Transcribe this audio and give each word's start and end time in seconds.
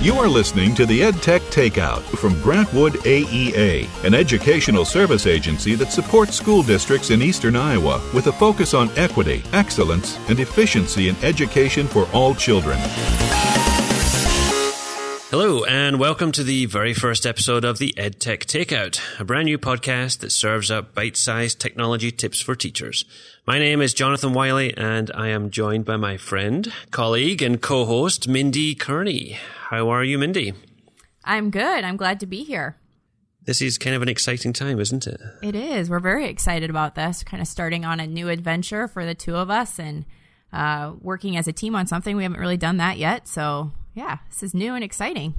You 0.00 0.14
are 0.14 0.28
listening 0.28 0.76
to 0.76 0.86
the 0.86 1.00
EdTech 1.00 1.40
Takeout 1.50 2.02
from 2.18 2.34
Grantwood 2.34 2.92
AEA, 2.98 4.04
an 4.04 4.14
educational 4.14 4.84
service 4.84 5.26
agency 5.26 5.74
that 5.74 5.90
supports 5.90 6.36
school 6.36 6.62
districts 6.62 7.10
in 7.10 7.20
eastern 7.20 7.56
Iowa 7.56 8.00
with 8.14 8.28
a 8.28 8.32
focus 8.32 8.74
on 8.74 8.96
equity, 8.96 9.42
excellence, 9.52 10.16
and 10.28 10.38
efficiency 10.38 11.08
in 11.08 11.16
education 11.24 11.88
for 11.88 12.08
all 12.12 12.32
children. 12.32 12.78
Hello, 15.30 15.62
and 15.64 16.00
welcome 16.00 16.32
to 16.32 16.42
the 16.42 16.64
very 16.64 16.94
first 16.94 17.26
episode 17.26 17.62
of 17.62 17.76
the 17.76 17.92
EdTech 17.98 18.46
Takeout, 18.46 18.98
a 19.20 19.24
brand 19.26 19.44
new 19.44 19.58
podcast 19.58 20.20
that 20.20 20.32
serves 20.32 20.70
up 20.70 20.94
bite 20.94 21.18
sized 21.18 21.60
technology 21.60 22.10
tips 22.10 22.40
for 22.40 22.54
teachers. 22.54 23.04
My 23.46 23.58
name 23.58 23.82
is 23.82 23.92
Jonathan 23.92 24.32
Wylie, 24.32 24.74
and 24.74 25.10
I 25.14 25.28
am 25.28 25.50
joined 25.50 25.84
by 25.84 25.98
my 25.98 26.16
friend, 26.16 26.72
colleague, 26.92 27.42
and 27.42 27.60
co 27.60 27.84
host, 27.84 28.26
Mindy 28.26 28.74
Kearney. 28.74 29.36
How 29.68 29.90
are 29.90 30.02
you, 30.02 30.18
Mindy? 30.18 30.54
I'm 31.24 31.50
good. 31.50 31.84
I'm 31.84 31.98
glad 31.98 32.20
to 32.20 32.26
be 32.26 32.42
here. 32.42 32.78
This 33.42 33.60
is 33.60 33.76
kind 33.76 33.94
of 33.94 34.00
an 34.00 34.08
exciting 34.08 34.54
time, 34.54 34.80
isn't 34.80 35.06
it? 35.06 35.20
It 35.42 35.54
is. 35.54 35.90
We're 35.90 36.00
very 36.00 36.24
excited 36.24 36.70
about 36.70 36.94
this, 36.94 37.22
kind 37.22 37.42
of 37.42 37.48
starting 37.48 37.84
on 37.84 38.00
a 38.00 38.06
new 38.06 38.30
adventure 38.30 38.88
for 38.88 39.04
the 39.04 39.14
two 39.14 39.36
of 39.36 39.50
us 39.50 39.78
and 39.78 40.06
uh, 40.54 40.94
working 41.02 41.36
as 41.36 41.46
a 41.46 41.52
team 41.52 41.74
on 41.74 41.86
something. 41.86 42.16
We 42.16 42.22
haven't 42.22 42.40
really 42.40 42.56
done 42.56 42.78
that 42.78 42.96
yet. 42.96 43.28
So, 43.28 43.72
yeah, 43.98 44.18
this 44.28 44.44
is 44.44 44.54
new 44.54 44.76
and 44.76 44.84
exciting. 44.84 45.34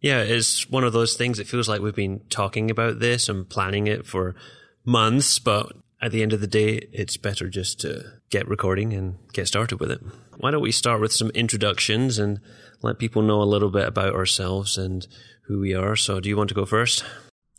Yeah, 0.00 0.22
it's 0.22 0.70
one 0.70 0.84
of 0.84 0.92
those 0.92 1.14
things. 1.14 1.40
It 1.40 1.48
feels 1.48 1.68
like 1.68 1.80
we've 1.80 1.92
been 1.92 2.20
talking 2.30 2.70
about 2.70 3.00
this 3.00 3.28
and 3.28 3.48
planning 3.48 3.88
it 3.88 4.06
for 4.06 4.36
months, 4.84 5.40
but 5.40 5.72
at 6.00 6.12
the 6.12 6.22
end 6.22 6.32
of 6.32 6.40
the 6.40 6.46
day, 6.46 6.86
it's 6.92 7.16
better 7.16 7.48
just 7.48 7.80
to 7.80 8.04
get 8.30 8.46
recording 8.46 8.92
and 8.92 9.18
get 9.32 9.48
started 9.48 9.80
with 9.80 9.90
it. 9.90 10.00
Why 10.38 10.52
don't 10.52 10.62
we 10.62 10.70
start 10.70 11.00
with 11.00 11.12
some 11.12 11.30
introductions 11.30 12.16
and 12.16 12.38
let 12.80 13.00
people 13.00 13.22
know 13.22 13.42
a 13.42 13.44
little 13.44 13.70
bit 13.70 13.88
about 13.88 14.14
ourselves 14.14 14.78
and 14.78 15.06
who 15.48 15.58
we 15.58 15.74
are. 15.74 15.96
So, 15.96 16.20
do 16.20 16.28
you 16.28 16.36
want 16.36 16.48
to 16.50 16.54
go 16.54 16.64
first? 16.64 17.04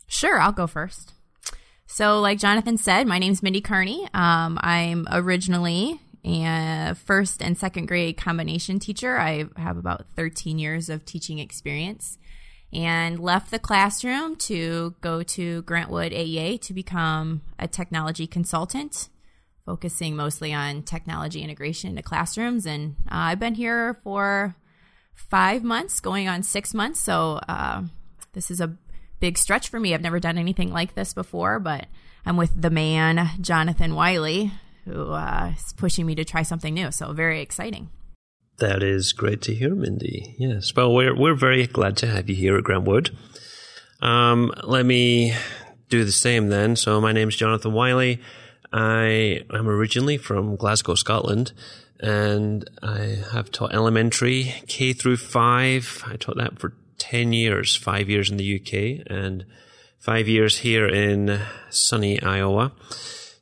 Sure, 0.08 0.40
I'll 0.40 0.50
go 0.50 0.66
first. 0.66 1.12
So, 1.86 2.20
like 2.20 2.38
Jonathan 2.38 2.78
said, 2.78 3.06
my 3.06 3.18
name's 3.18 3.42
Mindy 3.42 3.60
Kearney. 3.60 4.08
Um, 4.14 4.58
I'm 4.62 5.06
originally 5.12 6.00
a 6.24 6.94
first 6.94 7.42
and 7.42 7.56
second 7.58 7.86
grade 7.86 8.16
combination 8.16 8.78
teacher. 8.78 9.18
I 9.18 9.46
have 9.56 9.76
about 9.76 10.06
13 10.16 10.58
years 10.58 10.88
of 10.88 11.04
teaching 11.04 11.38
experience 11.38 12.18
and 12.72 13.18
left 13.18 13.50
the 13.50 13.58
classroom 13.58 14.36
to 14.36 14.94
go 15.00 15.22
to 15.22 15.62
Grantwood 15.64 16.12
AEA 16.12 16.60
to 16.62 16.72
become 16.72 17.42
a 17.58 17.68
technology 17.68 18.26
consultant, 18.26 19.08
focusing 19.66 20.16
mostly 20.16 20.52
on 20.52 20.82
technology 20.82 21.42
integration 21.42 21.90
into 21.90 22.02
classrooms. 22.02 22.64
And 22.64 22.96
uh, 23.06 23.28
I've 23.32 23.40
been 23.40 23.54
here 23.54 24.00
for 24.02 24.56
five 25.14 25.62
months, 25.62 26.00
going 26.00 26.28
on 26.28 26.42
six 26.42 26.72
months. 26.72 27.00
So 27.00 27.40
uh, 27.48 27.82
this 28.32 28.50
is 28.50 28.60
a 28.60 28.76
big 29.20 29.36
stretch 29.36 29.68
for 29.68 29.78
me. 29.78 29.94
I've 29.94 30.00
never 30.00 30.18
done 30.20 30.38
anything 30.38 30.72
like 30.72 30.94
this 30.94 31.12
before, 31.12 31.60
but 31.60 31.86
I'm 32.24 32.36
with 32.36 32.60
the 32.60 32.70
man, 32.70 33.28
Jonathan 33.40 33.94
Wylie, 33.94 34.50
who 34.84 35.12
uh, 35.12 35.52
is 35.56 35.72
pushing 35.74 36.06
me 36.06 36.14
to 36.14 36.24
try 36.24 36.42
something 36.42 36.74
new. 36.74 36.90
So 36.90 37.12
very 37.12 37.40
exciting. 37.40 37.90
That 38.58 38.82
is 38.82 39.12
great 39.12 39.42
to 39.42 39.54
hear, 39.54 39.74
Mindy. 39.74 40.36
Yes. 40.38 40.74
Well, 40.74 40.92
we're, 40.92 41.16
we're 41.16 41.34
very 41.34 41.66
glad 41.66 41.96
to 41.98 42.06
have 42.06 42.28
you 42.28 42.36
here 42.36 42.56
at 42.56 42.64
Grantwood. 42.64 43.10
Um, 44.00 44.52
let 44.64 44.84
me 44.84 45.34
do 45.88 46.04
the 46.04 46.12
same 46.12 46.48
then. 46.48 46.76
So 46.76 47.00
my 47.00 47.12
name 47.12 47.28
is 47.28 47.36
Jonathan 47.36 47.72
Wylie. 47.72 48.20
I 48.72 49.42
am 49.52 49.68
originally 49.68 50.16
from 50.16 50.56
Glasgow, 50.56 50.94
Scotland, 50.94 51.52
and 52.00 52.68
I 52.82 53.22
have 53.32 53.52
taught 53.52 53.74
elementary 53.74 54.54
K 54.66 54.92
through 54.92 55.18
five. 55.18 56.02
I 56.06 56.16
taught 56.16 56.36
that 56.36 56.58
for 56.58 56.74
10 56.98 57.32
years, 57.32 57.76
five 57.76 58.08
years 58.08 58.30
in 58.30 58.36
the 58.36 58.56
UK 58.56 59.06
and 59.10 59.44
five 59.98 60.28
years 60.28 60.58
here 60.58 60.86
in 60.86 61.40
sunny 61.68 62.22
Iowa. 62.22 62.72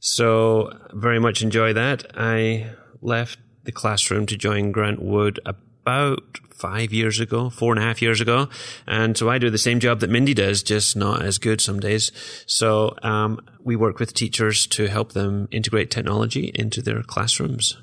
So 0.00 0.72
very 0.92 1.18
much 1.18 1.42
enjoy 1.42 1.74
that. 1.74 2.04
I 2.14 2.70
left 3.02 3.38
the 3.64 3.72
classroom 3.72 4.26
to 4.26 4.36
join 4.36 4.72
Grantwood 4.72 5.38
about 5.46 6.40
five 6.60 6.92
years 6.92 7.20
ago, 7.20 7.48
four 7.48 7.72
and 7.72 7.82
a 7.82 7.86
half 7.86 8.02
years 8.02 8.20
ago. 8.20 8.48
And 8.86 9.16
so 9.16 9.30
I 9.30 9.38
do 9.38 9.50
the 9.50 9.58
same 9.58 9.80
job 9.80 10.00
that 10.00 10.10
Mindy 10.10 10.34
does, 10.34 10.62
just 10.62 10.96
not 10.96 11.22
as 11.22 11.38
good 11.38 11.60
some 11.60 11.80
days. 11.80 12.12
So, 12.46 12.96
um, 13.02 13.40
we 13.62 13.76
work 13.76 13.98
with 13.98 14.14
teachers 14.14 14.66
to 14.68 14.88
help 14.88 15.12
them 15.12 15.48
integrate 15.50 15.90
technology 15.90 16.50
into 16.54 16.82
their 16.82 17.02
classrooms. 17.02 17.76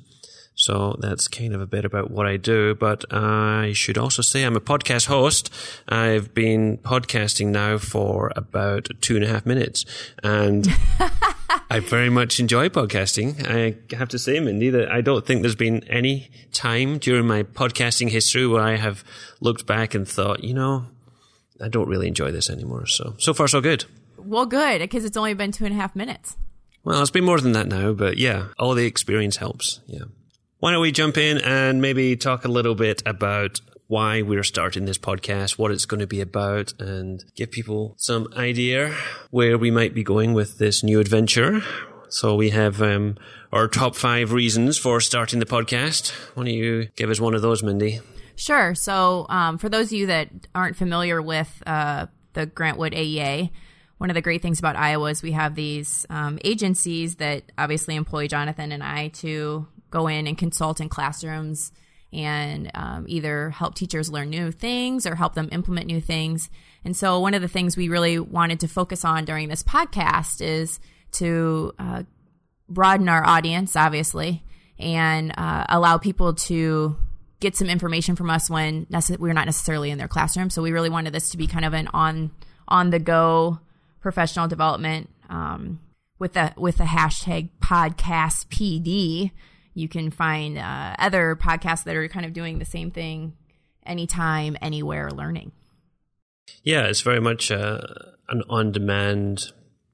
So 0.56 0.96
that's 1.00 1.28
kind 1.28 1.54
of 1.54 1.62
a 1.62 1.68
bit 1.68 1.86
about 1.86 2.10
what 2.10 2.26
I 2.26 2.38
do. 2.38 2.74
But 2.74 3.06
I 3.14 3.74
should 3.74 3.98
also 3.98 4.24
say 4.24 4.44
I'm 4.44 4.56
a 4.56 4.62
podcast 4.62 5.06
host. 5.06 5.54
I've 5.88 6.34
been 6.34 6.80
podcasting 6.80 7.48
now 7.48 7.78
for 7.78 8.32
about 8.36 8.90
two 9.02 9.16
and 9.16 9.24
a 9.24 9.28
half 9.28 9.46
minutes. 9.46 9.86
And 10.24 10.68
I 11.70 11.82
very 11.82 12.10
much 12.10 12.40
enjoy 12.40 12.70
podcasting. 12.70 13.46
I 13.46 13.96
have 13.96 14.08
to 14.10 14.20
say, 14.20 14.40
Mindy, 14.40 14.70
that 14.70 14.90
I 14.90 15.02
don't 15.02 15.26
think 15.26 15.42
there's 15.42 15.56
been 15.56 15.84
any 15.90 16.30
time 16.54 16.98
during 16.98 17.28
my 17.28 17.44
podcasting 17.44 18.10
history 18.10 18.48
where 18.48 18.64
I 18.64 18.78
have 18.78 19.04
looked 19.42 19.66
back 19.66 19.94
and 19.94 20.08
thought, 20.08 20.44
you 20.44 20.54
know, 20.54 20.86
I 21.62 21.68
don't 21.68 21.90
really 21.90 22.08
enjoy 22.08 22.32
this 22.32 22.50
anymore. 22.50 22.86
So, 22.86 23.16
so 23.18 23.34
far, 23.34 23.50
so 23.50 23.60
good. 23.60 23.84
Well, 24.18 24.46
good, 24.46 24.80
because 24.80 25.04
it's 25.04 25.18
only 25.18 25.34
been 25.34 25.52
two 25.52 25.66
and 25.66 25.74
a 25.74 25.78
half 25.78 25.96
minutes. 25.96 26.38
Well, 26.86 27.02
it's 27.02 27.12
been 27.12 27.26
more 27.26 27.42
than 27.42 27.52
that 27.52 27.68
now, 27.68 27.92
but 27.92 28.18
yeah, 28.18 28.48
all 28.58 28.74
the 28.74 28.86
experience 28.86 29.36
helps. 29.38 29.82
Yeah. 29.88 30.06
Why 30.60 30.72
don't 30.72 30.82
we 30.82 30.94
jump 30.94 31.18
in 31.18 31.38
and 31.40 31.82
maybe 31.82 32.16
talk 32.16 32.46
a 32.46 32.48
little 32.48 32.76
bit 32.76 33.04
about 33.06 33.60
why 33.88 34.22
we're 34.22 34.44
starting 34.44 34.86
this 34.86 34.98
podcast, 34.98 35.58
what 35.58 35.72
it's 35.72 35.86
going 35.86 36.00
to 36.00 36.08
be 36.08 36.22
about, 36.22 36.74
and 36.80 37.24
give 37.36 37.52
people 37.52 37.96
some 37.98 38.28
idea 38.36 38.94
where 39.32 39.58
we 39.58 39.72
might 39.72 39.94
be 39.94 40.04
going 40.04 40.34
with 40.34 40.58
this 40.58 40.84
new 40.84 41.00
adventure. 41.00 41.62
So 42.10 42.36
we 42.36 42.52
have 42.52 42.82
um, 42.82 43.18
our 43.52 43.68
top 43.68 43.96
five 43.96 44.32
reasons 44.32 44.78
for 44.78 45.02
starting 45.02 45.40
the 45.40 45.46
podcast. 45.46 46.12
Why 46.36 46.44
don't 46.44 46.54
you 46.54 46.90
give 46.96 47.10
us 47.10 47.20
one 47.20 47.34
of 47.34 47.42
those, 47.42 47.64
Mindy? 47.64 48.00
Sure. 48.36 48.76
So 48.76 49.26
um, 49.30 49.58
for 49.58 49.68
those 49.68 49.88
of 49.88 49.94
you 49.94 50.06
that 50.08 50.30
aren't 50.54 50.76
familiar 50.76 51.22
with 51.22 51.64
uh, 51.66 52.08
the 52.34 52.46
Grantwood 52.46 52.94
AEA, 52.94 53.50
one 53.98 54.10
of 54.12 54.14
the 54.14 54.22
great 54.22 54.42
things 54.42 54.60
about 54.60 54.76
Iowa 54.76 55.10
is 55.10 55.24
we 55.24 55.32
have 55.32 55.56
these 55.56 56.06
um, 56.10 56.38
agencies 56.44 57.16
that 57.16 57.52
obviously 57.58 57.96
employ 57.96 58.28
Jonathan 58.28 58.72
and 58.72 58.84
I 58.84 59.08
to 59.10 59.68
go 59.90 60.08
in 60.08 60.28
and 60.28 60.38
consult 60.38 60.80
in 60.80 60.90
classrooms 60.90 61.72
and 62.14 62.72
um, 62.74 63.06
either 63.08 63.50
help 63.50 63.76
teachers 63.76 64.10
learn 64.10 64.30
new 64.30 64.52
things 64.52 65.06
or 65.06 65.16
help 65.16 65.36
them 65.36 65.50
implement 65.52 65.88
new 65.88 66.00
things. 66.00 66.50
And 66.86 66.96
so, 66.96 67.20
one 67.20 67.34
of 67.34 67.42
the 67.42 67.48
things 67.48 67.76
we 67.76 67.90
really 67.90 68.20
wanted 68.20 68.62
to 68.62 68.68
focus 68.68 69.04
on 69.04 69.26
during 69.26 69.50
this 69.50 69.64
podcast 69.64 70.42
is 70.42 70.80
to 71.14 71.74
uh, 71.78 72.04
broaden 72.70 73.10
our 73.10 73.26
audience, 73.26 73.76
obviously, 73.76 74.44
and 74.80 75.34
uh, 75.38 75.66
allow 75.70 75.98
people 75.98 76.34
to 76.34 76.96
get 77.40 77.56
some 77.56 77.70
information 77.70 78.16
from 78.16 78.30
us 78.30 78.50
when 78.50 78.86
nece- 78.88 79.20
we're 79.20 79.34
not 79.34 79.46
necessarily 79.46 79.92
in 79.92 79.98
their 79.98 80.08
classroom. 80.08 80.50
So, 80.50 80.62
we 80.62 80.72
really 80.72 80.90
wanted 80.90 81.14
this 81.14 81.30
to 81.32 81.38
be 81.38 81.48
kind 81.48 81.66
of 81.66 81.74
an 81.74 81.90
on 81.90 82.32
on 82.68 82.90
the 82.90 83.00
go 83.00 83.60
professional 84.00 84.48
development 84.48 85.10
um, 85.30 85.80
with 86.20 86.34
the 86.34 86.54
with 86.56 86.78
the 86.78 86.86
hashtag 86.86 87.50
podcast 87.62 88.48
PD 88.48 89.32
you 89.78 89.88
can 89.88 90.10
find 90.10 90.58
uh, 90.58 90.96
other 90.98 91.36
podcasts 91.36 91.84
that 91.84 91.96
are 91.96 92.08
kind 92.08 92.26
of 92.26 92.34
doing 92.34 92.58
the 92.58 92.66
same 92.66 92.90
thing 92.90 93.34
anytime, 93.86 94.58
anywhere 94.60 95.12
learning. 95.12 95.52
Yeah, 96.64 96.86
it's 96.88 97.02
very 97.02 97.22
much 97.22 97.52
uh, 97.52 97.82
an 98.28 98.42
on 98.50 98.72
demand 98.72 99.52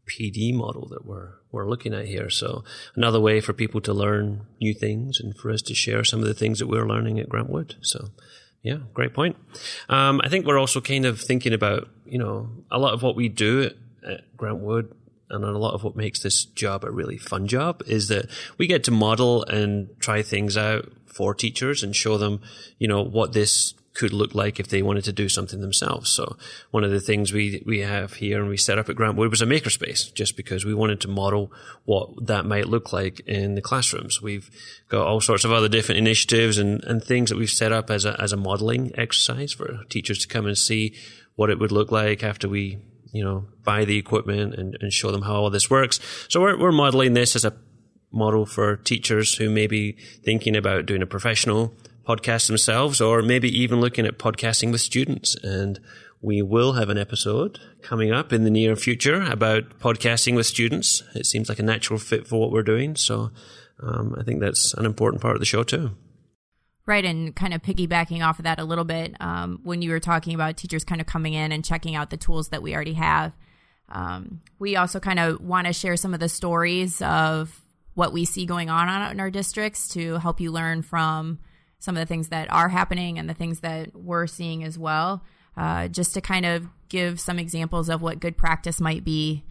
PD 0.08 0.54
model 0.54 0.88
that 0.90 1.06
we're 1.06 1.34
we're 1.52 1.68
looking 1.68 1.94
at 1.94 2.06
here. 2.06 2.30
So 2.30 2.64
another 2.96 3.20
way 3.20 3.42
for 3.42 3.52
people 3.52 3.82
to 3.82 3.94
learn 3.94 4.48
new 4.62 4.74
things 4.74 5.20
and 5.20 5.38
for 5.38 5.52
us 5.52 5.62
to 5.64 5.76
share 5.76 6.06
some 6.06 6.22
of 6.22 6.28
the 6.28 6.34
things 6.34 6.60
that 6.60 6.68
we're 6.68 6.88
learning 6.88 7.20
at 7.20 7.28
Grantwood. 7.28 7.76
So 7.82 8.08
yeah, 8.62 8.78
great 8.94 9.14
point. 9.14 9.36
Um, 9.90 10.22
I 10.24 10.30
think 10.30 10.46
we're 10.46 10.58
also 10.58 10.80
kind 10.80 11.06
of 11.06 11.20
thinking 11.20 11.54
about 11.54 11.90
you 12.06 12.20
know 12.20 12.50
a 12.72 12.80
lot 12.80 12.94
of 12.94 13.04
what 13.04 13.18
we 13.18 13.28
do 13.28 13.70
at 14.08 14.38
Grantwood 14.38 14.94
and 15.34 15.44
a 15.44 15.58
lot 15.58 15.74
of 15.74 15.84
what 15.84 15.96
makes 15.96 16.22
this 16.22 16.46
job 16.46 16.84
a 16.84 16.92
really 16.92 17.18
fun 17.18 17.48
job 17.48 17.82
is 17.86 18.08
that 18.08 18.30
we 18.58 18.68
get 18.68 18.84
to 18.86 18.92
model 18.92 19.44
and 19.46 19.90
try 20.00 20.22
things 20.22 20.56
out 20.56 20.92
for 21.06 21.34
teachers 21.34 21.84
and 21.84 21.96
show 21.96 22.18
them, 22.18 22.42
you 22.80 22.88
know, 22.88 23.04
what 23.04 23.34
this 23.34 23.74
could 23.94 24.14
look 24.14 24.34
like 24.34 24.60
if 24.60 24.68
they 24.68 24.82
wanted 24.82 25.04
to 25.04 25.14
do 25.14 25.30
something 25.30 25.62
themselves. 25.62 26.10
So 26.10 26.36
one 26.72 26.84
of 26.84 26.92
the 26.92 27.00
things 27.00 27.32
we, 27.32 27.62
we 27.66 27.80
have 27.82 28.14
here 28.14 28.40
and 28.40 28.50
we 28.50 28.58
set 28.58 28.80
up 28.80 28.90
at 28.90 28.96
Grantwood 28.96 29.30
was 29.30 29.42
a 29.42 29.46
makerspace 29.46 30.12
just 30.14 30.36
because 30.36 30.66
we 30.66 30.74
wanted 30.74 31.00
to 31.02 31.08
model 31.08 31.52
what 31.86 32.26
that 32.26 32.46
might 32.46 32.68
look 32.68 32.92
like 32.92 33.20
in 33.22 33.56
the 33.56 33.62
classrooms. 33.62 34.22
We've 34.22 34.50
got 34.90 35.06
all 35.06 35.22
sorts 35.22 35.46
of 35.46 35.52
other 35.52 35.70
different 35.70 36.00
initiatives 36.00 36.58
and, 36.58 36.84
and 36.86 37.04
things 37.04 37.30
that 37.30 37.38
we've 37.38 37.50
set 37.50 37.72
up 37.72 37.92
as 37.92 38.06
a, 38.06 38.20
as 38.20 38.34
a 38.34 38.38
modeling 38.38 38.92
exercise 38.96 39.54
for 39.54 39.84
teachers 39.90 40.20
to 40.20 40.28
come 40.28 40.48
and 40.48 40.58
see 40.58 40.96
what 41.36 41.50
it 41.50 41.60
would 41.60 41.72
look 41.72 41.92
like 41.92 42.24
after 42.24 42.50
we 42.50 42.80
you 43.14 43.24
know, 43.24 43.46
buy 43.64 43.86
the 43.86 43.98
equipment 43.98 44.56
and, 44.56 44.76
and 44.82 44.92
show 44.92 45.12
them 45.12 45.22
how 45.22 45.36
all 45.36 45.50
this 45.50 45.70
works. 45.70 46.00
So 46.28 46.42
we're, 46.42 46.60
we're 46.60 46.72
modeling 46.72 47.14
this 47.14 47.36
as 47.36 47.46
a 47.46 47.54
model 48.12 48.46
for 48.46 48.76
teachers 48.78 49.36
who 49.36 49.50
may 49.50 49.68
be 49.68 49.94
thinking 50.24 50.56
about 50.56 50.86
doing 50.86 51.02
a 51.02 51.08
professional 51.08 51.74
podcast 52.08 52.48
themselves, 52.48 53.00
or 53.00 53.22
maybe 53.22 53.48
even 53.50 53.80
looking 53.80 54.06
at 54.06 54.18
podcasting 54.18 54.72
with 54.72 54.82
students. 54.82 55.36
And 55.44 55.80
we 56.22 56.42
will 56.42 56.74
have 56.74 56.90
an 56.90 56.98
episode 56.98 57.60
coming 57.82 58.12
up 58.12 58.34
in 58.34 58.44
the 58.44 58.50
near 58.50 58.76
future 58.76 59.22
about 59.22 59.80
podcasting 59.80 60.36
with 60.36 60.46
students. 60.46 61.04
It 61.16 61.26
seems 61.26 61.50
like 61.50 61.60
a 61.60 61.64
natural 61.64 62.00
fit 62.00 62.28
for 62.28 62.40
what 62.40 62.52
we're 62.52 62.64
doing. 62.64 62.96
So 62.96 63.32
um, 63.82 64.16
I 64.18 64.24
think 64.24 64.40
that's 64.40 64.74
an 64.74 64.86
important 64.86 65.22
part 65.22 65.36
of 65.36 65.40
the 65.40 65.46
show 65.46 65.64
too. 65.64 65.92
Right, 66.86 67.06
and 67.06 67.34
kind 67.34 67.54
of 67.54 67.62
piggybacking 67.62 68.26
off 68.26 68.40
of 68.40 68.44
that 68.44 68.60
a 68.60 68.66
little 68.66 68.84
bit, 68.84 69.16
um, 69.22 69.62
when 69.64 69.82
you 69.82 69.92
were 69.92 70.02
talking 70.02 70.36
about 70.36 70.58
teachers 70.58 70.84
kind 70.84 71.00
of 71.00 71.08
coming 71.08 71.34
in 71.34 71.54
and 71.54 71.64
checking 71.64 71.96
out 71.96 72.10
the 72.10 72.18
tools 72.18 72.50
that 72.50 72.62
we 72.62 72.76
already 72.76 72.94
have, 72.94 73.32
um, 73.88 74.42
we 74.60 74.76
also 74.76 75.00
kind 75.00 75.18
of 75.18 75.40
want 75.40 75.66
to 75.66 75.72
share 75.72 75.96
some 75.96 76.14
of 76.14 76.20
the 76.20 76.28
stories 76.28 77.02
of 77.02 77.62
what 77.94 78.12
we 78.12 78.26
see 78.26 78.46
going 78.46 78.70
on 78.70 79.12
in 79.12 79.20
our 79.22 79.32
districts 79.32 79.88
to 79.90 80.18
help 80.18 80.42
you 80.42 80.52
learn 80.52 80.82
from 80.82 81.40
some 81.80 81.96
of 81.96 82.02
the 82.02 82.06
things 82.06 82.30
that 82.30 82.52
are 82.52 82.70
happening 82.70 83.18
and 83.18 83.30
the 83.30 83.34
things 83.34 83.62
that 83.62 83.96
we're 83.96 84.28
seeing 84.28 84.64
as 84.64 84.78
well, 84.78 85.24
uh, 85.56 85.88
just 85.88 86.14
to 86.16 86.22
kind 86.22 86.46
of 86.46 86.68
give 86.90 87.20
some 87.20 87.40
examples 87.40 87.88
of 87.88 88.02
what 88.02 88.20
good 88.20 88.36
practice 88.36 88.82
might 88.82 89.06
be 89.06 89.44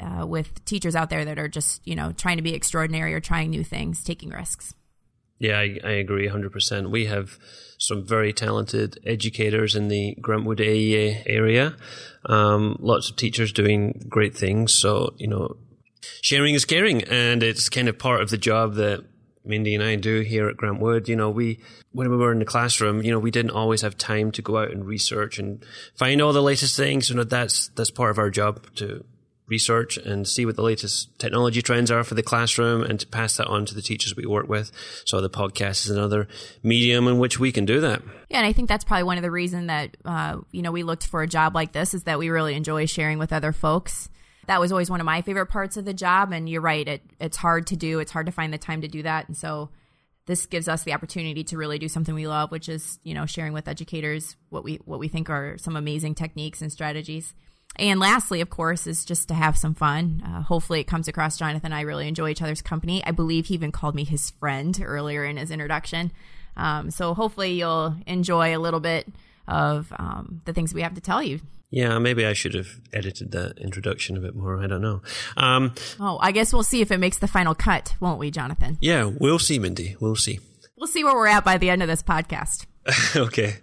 uh, 0.00 0.26
with 0.26 0.64
teachers 0.64 0.94
out 0.94 1.08
there 1.08 1.24
that 1.24 1.38
are 1.38 1.48
just, 1.48 1.86
you 1.86 1.94
know, 1.94 2.12
trying 2.12 2.36
to 2.36 2.42
be 2.42 2.54
extraordinary 2.54 3.14
or 3.14 3.20
trying 3.20 3.48
new 3.48 3.64
things, 3.64 4.04
taking 4.04 4.30
risks. 4.30 4.74
Yeah, 5.38 5.58
I, 5.58 5.78
I 5.84 5.90
agree 5.92 6.28
100%. 6.28 6.90
We 6.90 7.06
have 7.06 7.38
some 7.78 8.06
very 8.06 8.32
talented 8.32 8.98
educators 9.04 9.76
in 9.76 9.88
the 9.88 10.16
Grantwood 10.20 10.60
AEA 10.60 11.24
area. 11.26 11.76
Um, 12.24 12.76
lots 12.80 13.10
of 13.10 13.16
teachers 13.16 13.52
doing 13.52 14.06
great 14.08 14.36
things. 14.36 14.72
So, 14.72 15.14
you 15.18 15.28
know, 15.28 15.56
sharing 16.22 16.54
is 16.54 16.64
caring. 16.64 17.02
And 17.04 17.42
it's 17.42 17.68
kind 17.68 17.88
of 17.88 17.98
part 17.98 18.22
of 18.22 18.30
the 18.30 18.38
job 18.38 18.74
that 18.74 19.04
Mindy 19.44 19.74
and 19.74 19.84
I 19.84 19.96
do 19.96 20.20
here 20.20 20.48
at 20.48 20.56
Grantwood. 20.56 21.06
You 21.06 21.16
know, 21.16 21.30
we, 21.30 21.60
when 21.92 22.10
we 22.10 22.16
were 22.16 22.32
in 22.32 22.38
the 22.38 22.46
classroom, 22.46 23.02
you 23.02 23.10
know, 23.10 23.18
we 23.18 23.30
didn't 23.30 23.50
always 23.50 23.82
have 23.82 23.98
time 23.98 24.32
to 24.32 24.42
go 24.42 24.58
out 24.58 24.70
and 24.70 24.86
research 24.86 25.38
and 25.38 25.64
find 25.96 26.22
all 26.22 26.32
the 26.32 26.42
latest 26.42 26.76
things. 26.76 27.10
You 27.10 27.16
know, 27.16 27.24
that's, 27.24 27.68
that's 27.68 27.90
part 27.90 28.10
of 28.10 28.18
our 28.18 28.30
job 28.30 28.74
to 28.76 29.04
research 29.48 29.96
and 29.96 30.26
see 30.26 30.44
what 30.44 30.56
the 30.56 30.62
latest 30.62 31.16
technology 31.18 31.62
trends 31.62 31.90
are 31.90 32.02
for 32.02 32.14
the 32.14 32.22
classroom 32.22 32.82
and 32.82 32.98
to 33.00 33.06
pass 33.06 33.36
that 33.36 33.46
on 33.46 33.64
to 33.66 33.74
the 33.74 33.82
teachers 33.82 34.16
we 34.16 34.26
work 34.26 34.48
with. 34.48 34.72
So 35.04 35.20
the 35.20 35.30
podcast 35.30 35.84
is 35.84 35.90
another 35.90 36.26
medium 36.62 37.06
in 37.06 37.18
which 37.18 37.38
we 37.38 37.52
can 37.52 37.64
do 37.64 37.80
that. 37.80 38.02
Yeah, 38.28 38.38
and 38.38 38.46
I 38.46 38.52
think 38.52 38.68
that's 38.68 38.84
probably 38.84 39.04
one 39.04 39.18
of 39.18 39.22
the 39.22 39.30
reason 39.30 39.68
that 39.68 39.96
uh, 40.04 40.38
you 40.50 40.62
know 40.62 40.72
we 40.72 40.82
looked 40.82 41.06
for 41.06 41.22
a 41.22 41.28
job 41.28 41.54
like 41.54 41.72
this 41.72 41.94
is 41.94 42.04
that 42.04 42.18
we 42.18 42.28
really 42.28 42.54
enjoy 42.54 42.86
sharing 42.86 43.18
with 43.18 43.32
other 43.32 43.52
folks. 43.52 44.08
That 44.48 44.60
was 44.60 44.70
always 44.70 44.90
one 44.90 45.00
of 45.00 45.06
my 45.06 45.22
favorite 45.22 45.46
parts 45.46 45.76
of 45.76 45.84
the 45.84 45.94
job, 45.94 46.32
and 46.32 46.48
you're 46.48 46.60
right, 46.60 46.86
it, 46.86 47.02
it's 47.20 47.36
hard 47.36 47.66
to 47.68 47.76
do. 47.76 47.98
It's 47.98 48.12
hard 48.12 48.26
to 48.26 48.32
find 48.32 48.52
the 48.52 48.58
time 48.58 48.82
to 48.82 48.88
do 48.88 49.02
that, 49.02 49.26
and 49.28 49.36
so 49.36 49.70
this 50.26 50.46
gives 50.46 50.68
us 50.68 50.82
the 50.82 50.92
opportunity 50.92 51.44
to 51.44 51.56
really 51.56 51.78
do 51.78 51.88
something 51.88 52.14
we 52.14 52.26
love, 52.26 52.50
which 52.50 52.68
is 52.68 52.98
you 53.04 53.14
know 53.14 53.26
sharing 53.26 53.52
with 53.52 53.68
educators 53.68 54.36
what 54.50 54.64
we 54.64 54.76
what 54.84 54.98
we 54.98 55.08
think 55.08 55.30
are 55.30 55.56
some 55.58 55.76
amazing 55.76 56.14
techniques 56.14 56.62
and 56.62 56.72
strategies. 56.72 57.34
And 57.78 58.00
lastly, 58.00 58.40
of 58.40 58.50
course, 58.50 58.86
is 58.86 59.04
just 59.04 59.28
to 59.28 59.34
have 59.34 59.56
some 59.56 59.74
fun. 59.74 60.22
Uh, 60.24 60.42
hopefully, 60.42 60.80
it 60.80 60.86
comes 60.86 61.08
across 61.08 61.38
Jonathan 61.38 61.66
and 61.66 61.74
I 61.74 61.82
really 61.82 62.08
enjoy 62.08 62.30
each 62.30 62.42
other's 62.42 62.62
company. 62.62 63.04
I 63.04 63.10
believe 63.10 63.46
he 63.46 63.54
even 63.54 63.72
called 63.72 63.94
me 63.94 64.04
his 64.04 64.30
friend 64.30 64.78
earlier 64.82 65.24
in 65.24 65.36
his 65.36 65.50
introduction. 65.50 66.12
Um, 66.56 66.90
so 66.90 67.14
hopefully, 67.14 67.52
you'll 67.52 67.96
enjoy 68.06 68.56
a 68.56 68.60
little 68.60 68.80
bit 68.80 69.06
of 69.46 69.92
um, 69.98 70.40
the 70.44 70.52
things 70.52 70.74
we 70.74 70.82
have 70.82 70.94
to 70.94 71.00
tell 71.00 71.22
you. 71.22 71.40
Yeah, 71.70 71.98
maybe 71.98 72.24
I 72.24 72.32
should 72.32 72.54
have 72.54 72.80
edited 72.92 73.32
that 73.32 73.58
introduction 73.58 74.16
a 74.16 74.20
bit 74.20 74.34
more. 74.36 74.62
I 74.62 74.66
don't 74.66 74.80
know. 74.80 75.02
Um, 75.36 75.74
oh, 75.98 76.18
I 76.20 76.30
guess 76.30 76.52
we'll 76.52 76.62
see 76.62 76.80
if 76.80 76.90
it 76.90 76.98
makes 76.98 77.18
the 77.18 77.28
final 77.28 77.54
cut, 77.54 77.94
won't 78.00 78.20
we, 78.20 78.30
Jonathan? 78.30 78.78
Yeah, 78.80 79.04
we'll 79.04 79.40
see, 79.40 79.58
Mindy. 79.58 79.96
We'll 80.00 80.16
see. 80.16 80.38
We'll 80.76 80.86
see 80.86 81.04
where 81.04 81.14
we're 81.14 81.26
at 81.26 81.44
by 81.44 81.58
the 81.58 81.70
end 81.70 81.82
of 81.82 81.88
this 81.88 82.02
podcast. 82.02 82.66
okay. 83.16 83.56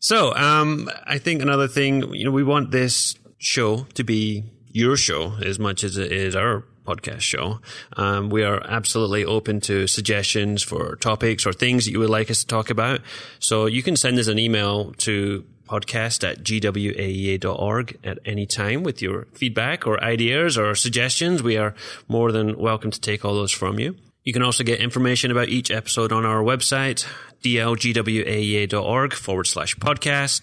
So, 0.00 0.32
um, 0.34 0.88
I 1.04 1.18
think 1.18 1.42
another 1.42 1.66
thing, 1.66 2.14
you 2.14 2.24
know, 2.24 2.30
we 2.30 2.44
want 2.44 2.70
this 2.70 3.16
show 3.38 3.86
to 3.94 4.04
be 4.04 4.44
your 4.70 4.96
show 4.96 5.34
as 5.42 5.58
much 5.58 5.82
as 5.82 5.96
it 5.96 6.12
is 6.12 6.36
our 6.36 6.64
podcast 6.86 7.20
show. 7.20 7.60
Um, 7.96 8.30
we 8.30 8.44
are 8.44 8.62
absolutely 8.64 9.24
open 9.24 9.60
to 9.62 9.86
suggestions 9.86 10.62
for 10.62 10.96
topics 10.96 11.44
or 11.46 11.52
things 11.52 11.84
that 11.84 11.90
you 11.90 11.98
would 11.98 12.10
like 12.10 12.30
us 12.30 12.40
to 12.40 12.46
talk 12.46 12.70
about. 12.70 13.00
So 13.40 13.66
you 13.66 13.82
can 13.82 13.96
send 13.96 14.18
us 14.18 14.28
an 14.28 14.38
email 14.38 14.92
to 14.98 15.44
podcast 15.66 16.26
at 16.26 16.42
gwaea.org 16.42 17.98
at 18.02 18.18
any 18.24 18.46
time 18.46 18.82
with 18.82 19.02
your 19.02 19.26
feedback 19.34 19.86
or 19.86 20.02
ideas 20.02 20.56
or 20.56 20.74
suggestions. 20.74 21.42
We 21.42 21.56
are 21.58 21.74
more 22.08 22.32
than 22.32 22.56
welcome 22.56 22.90
to 22.90 23.00
take 23.00 23.24
all 23.24 23.34
those 23.34 23.52
from 23.52 23.78
you. 23.78 23.96
You 24.28 24.34
can 24.34 24.42
also 24.42 24.62
get 24.62 24.80
information 24.80 25.30
about 25.30 25.48
each 25.48 25.70
episode 25.70 26.12
on 26.12 26.26
our 26.26 26.42
website, 26.42 27.06
dlgwaea.org 27.42 29.14
forward 29.14 29.46
slash 29.46 29.74
podcast. 29.76 30.42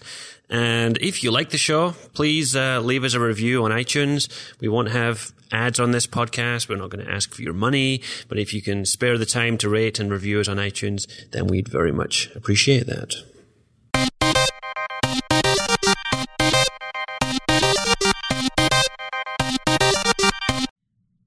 And 0.50 0.98
if 1.00 1.22
you 1.22 1.30
like 1.30 1.50
the 1.50 1.56
show, 1.56 1.92
please 2.12 2.56
uh, 2.56 2.80
leave 2.80 3.04
us 3.04 3.14
a 3.14 3.20
review 3.20 3.64
on 3.64 3.70
iTunes. 3.70 4.28
We 4.60 4.66
won't 4.66 4.90
have 4.90 5.32
ads 5.52 5.78
on 5.78 5.92
this 5.92 6.04
podcast. 6.04 6.68
We're 6.68 6.78
not 6.78 6.90
going 6.90 7.06
to 7.06 7.12
ask 7.12 7.32
for 7.32 7.42
your 7.42 7.52
money, 7.52 8.02
but 8.26 8.40
if 8.40 8.52
you 8.52 8.60
can 8.60 8.84
spare 8.86 9.18
the 9.18 9.24
time 9.24 9.56
to 9.58 9.68
rate 9.68 10.00
and 10.00 10.10
review 10.10 10.40
us 10.40 10.48
on 10.48 10.56
iTunes, 10.56 11.06
then 11.30 11.46
we'd 11.46 11.68
very 11.68 11.92
much 11.92 12.28
appreciate 12.34 12.88
that. 12.88 13.14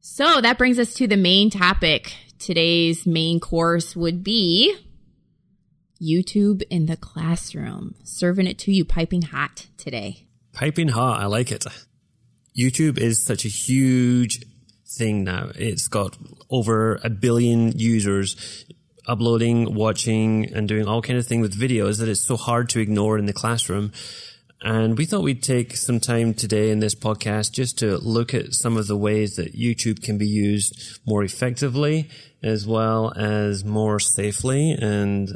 So 0.01 0.41
that 0.41 0.57
brings 0.57 0.77
us 0.77 0.93
to 0.95 1.07
the 1.07 1.15
main 1.15 1.49
topic. 1.49 2.13
Today's 2.39 3.05
main 3.05 3.41
course 3.41 3.97
would 3.97 4.23
be 4.23 4.73
YouTube 6.01 6.63
in 6.69 6.85
the 6.85 6.95
classroom, 6.95 7.95
serving 8.03 8.47
it 8.47 8.57
to 8.59 8.71
you 8.71 8.85
piping 8.85 9.23
hot 9.23 9.67
today. 9.77 10.25
Piping 10.53 10.87
hot, 10.87 11.19
I 11.19 11.25
like 11.25 11.51
it. 11.51 11.65
YouTube 12.57 12.97
is 12.97 13.23
such 13.23 13.43
a 13.43 13.49
huge 13.49 14.45
thing 14.87 15.25
now. 15.25 15.51
It's 15.55 15.89
got 15.89 16.17
over 16.49 17.01
a 17.03 17.09
billion 17.09 17.77
users 17.77 18.65
uploading, 19.05 19.73
watching, 19.75 20.53
and 20.53 20.65
doing 20.65 20.87
all 20.87 21.01
kind 21.01 21.19
of 21.19 21.27
things 21.27 21.41
with 21.41 21.59
videos 21.59 21.99
that 21.99 22.07
it's 22.07 22.25
so 22.25 22.37
hard 22.37 22.69
to 22.69 22.79
ignore 22.79 23.17
in 23.17 23.25
the 23.25 23.33
classroom. 23.33 23.91
And 24.61 24.97
we 24.97 25.05
thought 25.05 25.23
we'd 25.23 25.43
take 25.43 25.77
some 25.77 25.99
time 25.99 26.33
today 26.33 26.69
in 26.69 26.79
this 26.79 26.95
podcast 26.95 27.53
just 27.53 27.79
to 27.79 27.97
look 27.97 28.33
at 28.33 28.53
some 28.53 28.75
of 28.75 28.87
the 28.87 28.97
ways 28.97 29.35
that 29.37 29.55
YouTube 29.55 30.03
can 30.03 30.17
be 30.17 30.27
used 30.27 30.99
more 31.05 31.23
effectively 31.23 32.09
as 32.43 32.67
well 32.67 33.13
as 33.15 33.63
more 33.63 33.99
safely 33.99 34.71
and 34.71 35.29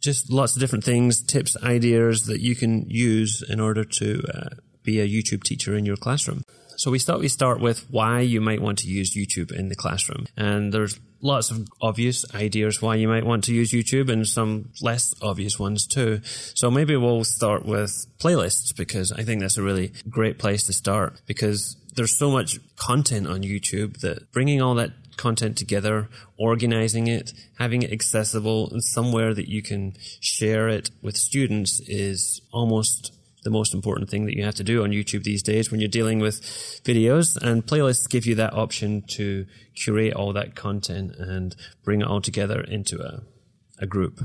just 0.00 0.30
lots 0.30 0.54
of 0.54 0.60
different 0.60 0.84
things, 0.84 1.22
tips, 1.22 1.56
ideas 1.62 2.26
that 2.26 2.40
you 2.40 2.54
can 2.54 2.88
use 2.88 3.42
in 3.48 3.60
order 3.60 3.84
to 3.84 4.22
uh, 4.32 4.48
be 4.82 5.00
a 5.00 5.08
YouTube 5.08 5.42
teacher 5.42 5.76
in 5.76 5.84
your 5.84 5.96
classroom. 5.96 6.42
So 6.76 6.90
we 6.92 7.00
thought 7.00 7.18
we 7.18 7.28
start 7.28 7.60
with 7.60 7.90
why 7.90 8.20
you 8.20 8.40
might 8.40 8.62
want 8.62 8.78
to 8.78 8.88
use 8.88 9.16
YouTube 9.16 9.50
in 9.50 9.68
the 9.68 9.74
classroom. 9.74 10.26
And 10.36 10.72
there's 10.72 10.98
lots 11.20 11.50
of 11.50 11.68
obvious 11.80 12.24
ideas 12.34 12.80
why 12.80 12.94
you 12.94 13.08
might 13.08 13.26
want 13.26 13.44
to 13.44 13.54
use 13.54 13.72
YouTube 13.72 14.10
and 14.10 14.26
some 14.26 14.70
less 14.80 15.14
obvious 15.22 15.58
ones 15.58 15.86
too. 15.86 16.20
So 16.24 16.70
maybe 16.70 16.96
we'll 16.96 17.24
start 17.24 17.64
with 17.64 18.06
playlists 18.18 18.76
because 18.76 19.12
I 19.12 19.22
think 19.22 19.40
that's 19.40 19.56
a 19.56 19.62
really 19.62 19.92
great 20.08 20.38
place 20.38 20.64
to 20.64 20.72
start 20.72 21.20
because 21.26 21.76
there's 21.96 22.16
so 22.16 22.30
much 22.30 22.58
content 22.76 23.26
on 23.26 23.42
YouTube 23.42 24.00
that 24.00 24.30
bringing 24.32 24.62
all 24.62 24.74
that 24.76 24.92
content 25.16 25.58
together, 25.58 26.08
organizing 26.36 27.08
it, 27.08 27.32
having 27.58 27.82
it 27.82 27.92
accessible 27.92 28.70
and 28.70 28.82
somewhere 28.82 29.34
that 29.34 29.48
you 29.48 29.60
can 29.60 29.94
share 30.20 30.68
it 30.68 30.90
with 31.02 31.16
students 31.16 31.80
is 31.80 32.40
almost 32.52 33.12
the 33.44 33.50
most 33.50 33.74
important 33.74 34.10
thing 34.10 34.26
that 34.26 34.36
you 34.36 34.44
have 34.44 34.54
to 34.56 34.64
do 34.64 34.82
on 34.82 34.90
YouTube 34.90 35.22
these 35.22 35.42
days 35.42 35.70
when 35.70 35.80
you're 35.80 35.88
dealing 35.88 36.18
with 36.18 36.40
videos 36.84 37.36
and 37.36 37.64
playlists 37.64 38.08
give 38.08 38.26
you 38.26 38.34
that 38.34 38.52
option 38.52 39.02
to 39.08 39.46
curate 39.74 40.12
all 40.12 40.32
that 40.32 40.54
content 40.54 41.14
and 41.18 41.54
bring 41.84 42.00
it 42.00 42.06
all 42.06 42.20
together 42.20 42.60
into 42.60 43.00
a, 43.00 43.22
a 43.80 43.86
group. 43.86 44.20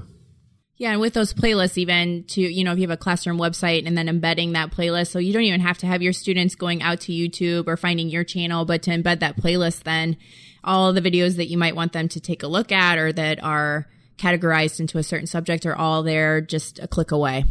Yeah, 0.75 0.91
and 0.91 0.99
with 0.99 1.13
those 1.13 1.33
playlists, 1.33 1.77
even 1.77 2.25
to, 2.29 2.41
you 2.41 2.63
know, 2.63 2.71
if 2.73 2.79
you 2.79 2.83
have 2.83 2.91
a 2.91 2.97
classroom 2.97 3.37
website 3.37 3.85
and 3.85 3.97
then 3.97 4.09
embedding 4.09 4.53
that 4.53 4.71
playlist, 4.71 5.11
so 5.11 5.19
you 5.19 5.31
don't 5.31 5.43
even 5.43 5.61
have 5.61 5.77
to 5.79 5.87
have 5.87 6.01
your 6.01 6.13
students 6.13 6.55
going 6.55 6.81
out 6.81 7.01
to 7.01 7.11
YouTube 7.13 7.67
or 7.67 7.77
finding 7.77 8.09
your 8.09 8.23
channel, 8.23 8.65
but 8.65 8.81
to 8.83 8.91
embed 8.91 9.19
that 9.19 9.37
playlist, 9.37 9.83
then 9.83 10.17
all 10.63 10.91
the 10.91 11.01
videos 11.01 11.35
that 11.37 11.47
you 11.47 11.57
might 11.57 11.75
want 11.75 11.93
them 11.93 12.09
to 12.09 12.19
take 12.19 12.41
a 12.41 12.47
look 12.47 12.71
at 12.71 12.97
or 12.97 13.13
that 13.13 13.41
are 13.43 13.87
categorized 14.17 14.79
into 14.79 14.97
a 14.97 15.03
certain 15.03 15.27
subject 15.27 15.65
are 15.65 15.75
all 15.75 16.03
there 16.03 16.41
just 16.41 16.79
a 16.79 16.87
click 16.87 17.11
away. 17.11 17.45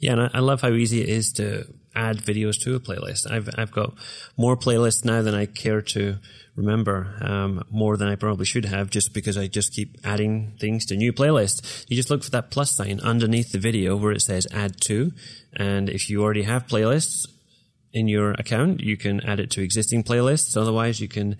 Yeah, 0.00 0.12
and 0.12 0.30
I, 0.32 0.38
love 0.38 0.60
how 0.60 0.70
easy 0.70 1.02
it 1.02 1.08
is 1.08 1.32
to 1.34 1.66
add 1.94 2.18
videos 2.18 2.60
to 2.62 2.76
a 2.76 2.80
playlist. 2.80 3.30
I've 3.30 3.48
I've 3.58 3.72
got 3.72 3.94
more 4.36 4.56
playlists 4.56 5.04
now 5.04 5.22
than 5.22 5.34
I 5.34 5.46
care 5.46 5.82
to 5.82 6.18
remember, 6.54 7.16
um, 7.20 7.64
more 7.70 7.96
than 7.96 8.08
I 8.08 8.14
probably 8.14 8.44
should 8.44 8.64
have, 8.64 8.90
just 8.90 9.12
because 9.12 9.36
I 9.36 9.48
just 9.48 9.72
keep 9.72 9.96
adding 10.04 10.56
things 10.60 10.86
to 10.86 10.96
new 10.96 11.12
playlists. 11.12 11.84
You 11.88 11.96
just 11.96 12.10
look 12.10 12.22
for 12.22 12.30
that 12.30 12.50
plus 12.50 12.76
sign 12.76 13.00
underneath 13.00 13.50
the 13.50 13.58
video 13.58 13.96
where 13.96 14.12
it 14.12 14.22
says 14.22 14.46
add 14.52 14.80
to, 14.82 15.12
and 15.52 15.88
if 15.88 16.08
you 16.08 16.22
already 16.22 16.42
have 16.42 16.68
playlists 16.68 17.26
in 17.92 18.06
your 18.06 18.32
account, 18.32 18.80
you 18.80 18.96
can 18.96 19.20
add 19.22 19.40
it 19.40 19.50
to 19.50 19.62
existing 19.62 20.04
playlists. 20.04 20.56
Otherwise, 20.56 21.00
you 21.00 21.08
can 21.08 21.36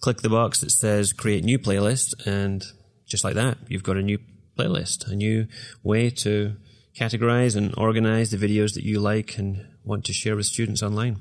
click 0.00 0.20
the 0.20 0.28
box 0.28 0.60
that 0.60 0.70
says 0.70 1.14
create 1.14 1.44
new 1.44 1.58
playlist, 1.58 2.26
and 2.26 2.64
just 3.06 3.24
like 3.24 3.34
that, 3.34 3.56
you've 3.68 3.82
got 3.82 3.96
a 3.96 4.02
new 4.02 4.18
playlist, 4.58 5.10
a 5.10 5.14
new 5.14 5.46
way 5.82 6.10
to 6.10 6.56
categorize 6.96 7.56
and 7.56 7.74
organize 7.76 8.30
the 8.30 8.36
videos 8.36 8.74
that 8.74 8.84
you 8.84 9.00
like 9.00 9.38
and 9.38 9.66
want 9.84 10.04
to 10.06 10.12
share 10.12 10.36
with 10.36 10.46
students 10.46 10.82
online. 10.82 11.18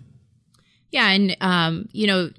Yeah, 0.92 1.08
and 1.10 1.38
um, 1.40 1.90
you 1.92 2.08
know, 2.08 2.32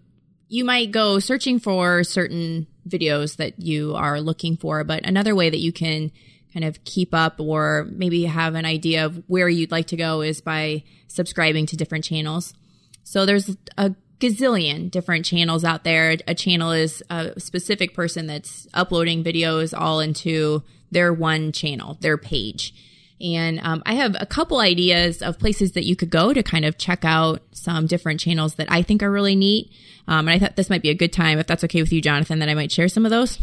you 0.48 0.64
might 0.64 0.90
go 0.90 1.18
searching 1.18 1.58
for 1.58 2.04
certain 2.04 2.66
videos 2.86 3.36
that 3.36 3.58
you 3.58 3.94
are 3.94 4.20
looking 4.20 4.56
for, 4.56 4.84
but 4.84 5.06
another 5.06 5.34
way 5.34 5.48
that 5.48 5.60
you 5.60 5.72
can 5.72 6.12
kind 6.52 6.64
of 6.64 6.84
keep 6.84 7.14
up 7.14 7.40
or 7.40 7.88
maybe 7.90 8.24
have 8.24 8.54
an 8.54 8.66
idea 8.66 9.06
of 9.06 9.22
where 9.26 9.48
you'd 9.48 9.70
like 9.70 9.86
to 9.86 9.96
go 9.96 10.20
is 10.20 10.40
by 10.40 10.84
subscribing 11.08 11.64
to 11.66 11.76
different 11.76 12.04
channels. 12.04 12.52
So 13.04 13.24
there's 13.24 13.56
a 13.78 13.94
gazillion 14.20 14.90
different 14.90 15.24
channels 15.24 15.64
out 15.64 15.84
there. 15.84 16.16
A 16.28 16.34
channel 16.34 16.72
is 16.72 17.02
a 17.10 17.38
specific 17.40 17.94
person 17.94 18.26
that's 18.26 18.68
uploading 18.74 19.24
videos 19.24 19.76
all 19.76 20.00
into 20.00 20.62
their 20.90 21.12
one 21.12 21.52
channel, 21.52 21.96
their 22.00 22.18
page. 22.18 22.74
And 23.22 23.60
um, 23.62 23.82
I 23.86 23.94
have 23.94 24.16
a 24.18 24.26
couple 24.26 24.58
ideas 24.58 25.22
of 25.22 25.38
places 25.38 25.72
that 25.72 25.84
you 25.84 25.94
could 25.94 26.10
go 26.10 26.32
to 26.32 26.42
kind 26.42 26.64
of 26.64 26.76
check 26.76 27.04
out 27.04 27.42
some 27.52 27.86
different 27.86 28.20
channels 28.20 28.56
that 28.56 28.66
I 28.70 28.82
think 28.82 29.02
are 29.02 29.10
really 29.10 29.36
neat. 29.36 29.70
Um, 30.08 30.26
and 30.26 30.30
I 30.30 30.38
thought 30.38 30.56
this 30.56 30.68
might 30.68 30.82
be 30.82 30.90
a 30.90 30.94
good 30.94 31.12
time, 31.12 31.38
if 31.38 31.46
that's 31.46 31.62
okay 31.64 31.80
with 31.80 31.92
you, 31.92 32.00
Jonathan, 32.00 32.40
that 32.40 32.48
I 32.48 32.54
might 32.54 32.72
share 32.72 32.88
some 32.88 33.04
of 33.04 33.10
those. 33.10 33.38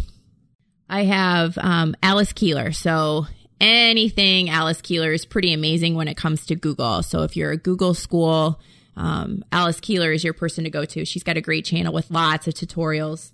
I 0.90 1.04
have 1.04 1.58
um, 1.58 1.96
Alice 2.04 2.34
Keeler. 2.34 2.74
So 2.74 3.28
anything 3.62 4.50
Alice 4.50 4.82
Keeler 4.82 5.14
is 5.14 5.26
pretty 5.26 5.54
amazing 5.54 5.96
when 5.96 6.10
it 6.10 6.18
comes 6.18 6.46
to 6.48 6.56
Google. 6.56 7.02
So 7.04 7.24
if 7.24 7.38
you're 7.38 7.52
a 7.52 7.58
Google 7.58 7.94
school, 7.94 8.60
um, 8.98 9.46
Alice 9.52 9.80
Keeler 9.80 10.12
is 10.12 10.26
your 10.26 10.34
person 10.34 10.66
to 10.66 10.70
go 10.70 10.84
to. 10.84 11.06
She's 11.06 11.24
got 11.24 11.38
a 11.38 11.42
great 11.42 11.64
channel 11.64 11.94
with 11.94 12.12
lots 12.12 12.48
of 12.48 12.54
tutorials. 12.54 13.32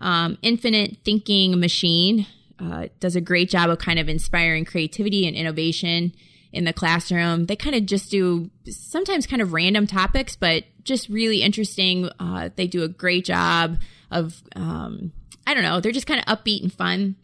Um, 0.00 0.38
Infinite 0.42 0.98
Thinking 1.04 1.58
Machine 1.58 2.26
uh, 2.58 2.88
does 3.00 3.16
a 3.16 3.20
great 3.20 3.50
job 3.50 3.70
of 3.70 3.78
kind 3.78 3.98
of 3.98 4.08
inspiring 4.08 4.64
creativity 4.64 5.26
and 5.26 5.36
innovation 5.36 6.12
in 6.52 6.64
the 6.64 6.72
classroom. 6.72 7.46
They 7.46 7.56
kind 7.56 7.76
of 7.76 7.86
just 7.86 8.10
do 8.10 8.50
sometimes 8.68 9.26
kind 9.26 9.42
of 9.42 9.52
random 9.52 9.86
topics, 9.86 10.36
but 10.36 10.64
just 10.82 11.08
really 11.08 11.42
interesting. 11.42 12.08
Uh, 12.18 12.50
they 12.56 12.66
do 12.66 12.82
a 12.82 12.88
great 12.88 13.24
job 13.24 13.78
of, 14.10 14.42
um, 14.56 15.12
I 15.46 15.54
don't 15.54 15.62
know, 15.62 15.80
they're 15.80 15.92
just 15.92 16.06
kind 16.06 16.22
of 16.26 16.26
upbeat 16.26 16.62
and 16.62 16.72
fun. 16.72 17.16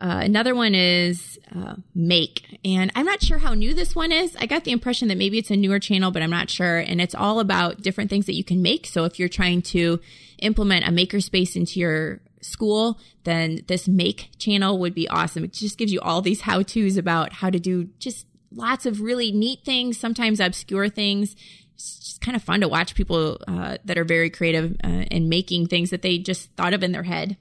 Uh, 0.00 0.20
another 0.22 0.54
one 0.54 0.74
is 0.74 1.38
uh, 1.54 1.76
Make, 1.94 2.58
and 2.64 2.90
I'm 2.94 3.06
not 3.06 3.22
sure 3.22 3.38
how 3.38 3.54
new 3.54 3.72
this 3.72 3.94
one 3.94 4.12
is. 4.12 4.36
I 4.38 4.46
got 4.46 4.64
the 4.64 4.72
impression 4.72 5.08
that 5.08 5.16
maybe 5.16 5.38
it's 5.38 5.50
a 5.50 5.56
newer 5.56 5.78
channel, 5.78 6.10
but 6.10 6.20
I'm 6.20 6.30
not 6.30 6.50
sure. 6.50 6.78
And 6.78 7.00
it's 7.00 7.14
all 7.14 7.40
about 7.40 7.80
different 7.80 8.10
things 8.10 8.26
that 8.26 8.34
you 8.34 8.44
can 8.44 8.60
make. 8.60 8.86
So 8.86 9.04
if 9.04 9.18
you're 9.18 9.28
trying 9.28 9.62
to 9.62 10.00
implement 10.40 10.86
a 10.86 10.90
makerspace 10.90 11.56
into 11.56 11.80
your 11.80 12.20
school, 12.44 12.98
then 13.24 13.62
this 13.66 13.88
Make 13.88 14.30
channel 14.38 14.78
would 14.78 14.94
be 14.94 15.08
awesome. 15.08 15.44
It 15.44 15.52
just 15.52 15.78
gives 15.78 15.92
you 15.92 16.00
all 16.00 16.22
these 16.22 16.42
how 16.42 16.62
tos 16.62 16.96
about 16.96 17.32
how 17.32 17.50
to 17.50 17.58
do 17.58 17.84
just 17.98 18.26
lots 18.52 18.86
of 18.86 19.00
really 19.00 19.32
neat 19.32 19.64
things, 19.64 19.98
sometimes 19.98 20.40
obscure 20.40 20.88
things. 20.88 21.34
It's 21.74 21.98
just 21.98 22.20
kind 22.20 22.36
of 22.36 22.42
fun 22.42 22.60
to 22.60 22.68
watch 22.68 22.94
people 22.94 23.40
uh, 23.48 23.78
that 23.84 23.98
are 23.98 24.04
very 24.04 24.30
creative 24.30 24.76
uh, 24.84 24.88
in 25.10 25.28
making 25.28 25.66
things 25.66 25.90
that 25.90 26.02
they 26.02 26.18
just 26.18 26.50
thought 26.52 26.74
of 26.74 26.82
in 26.82 26.92
their 26.92 27.02
head. 27.02 27.36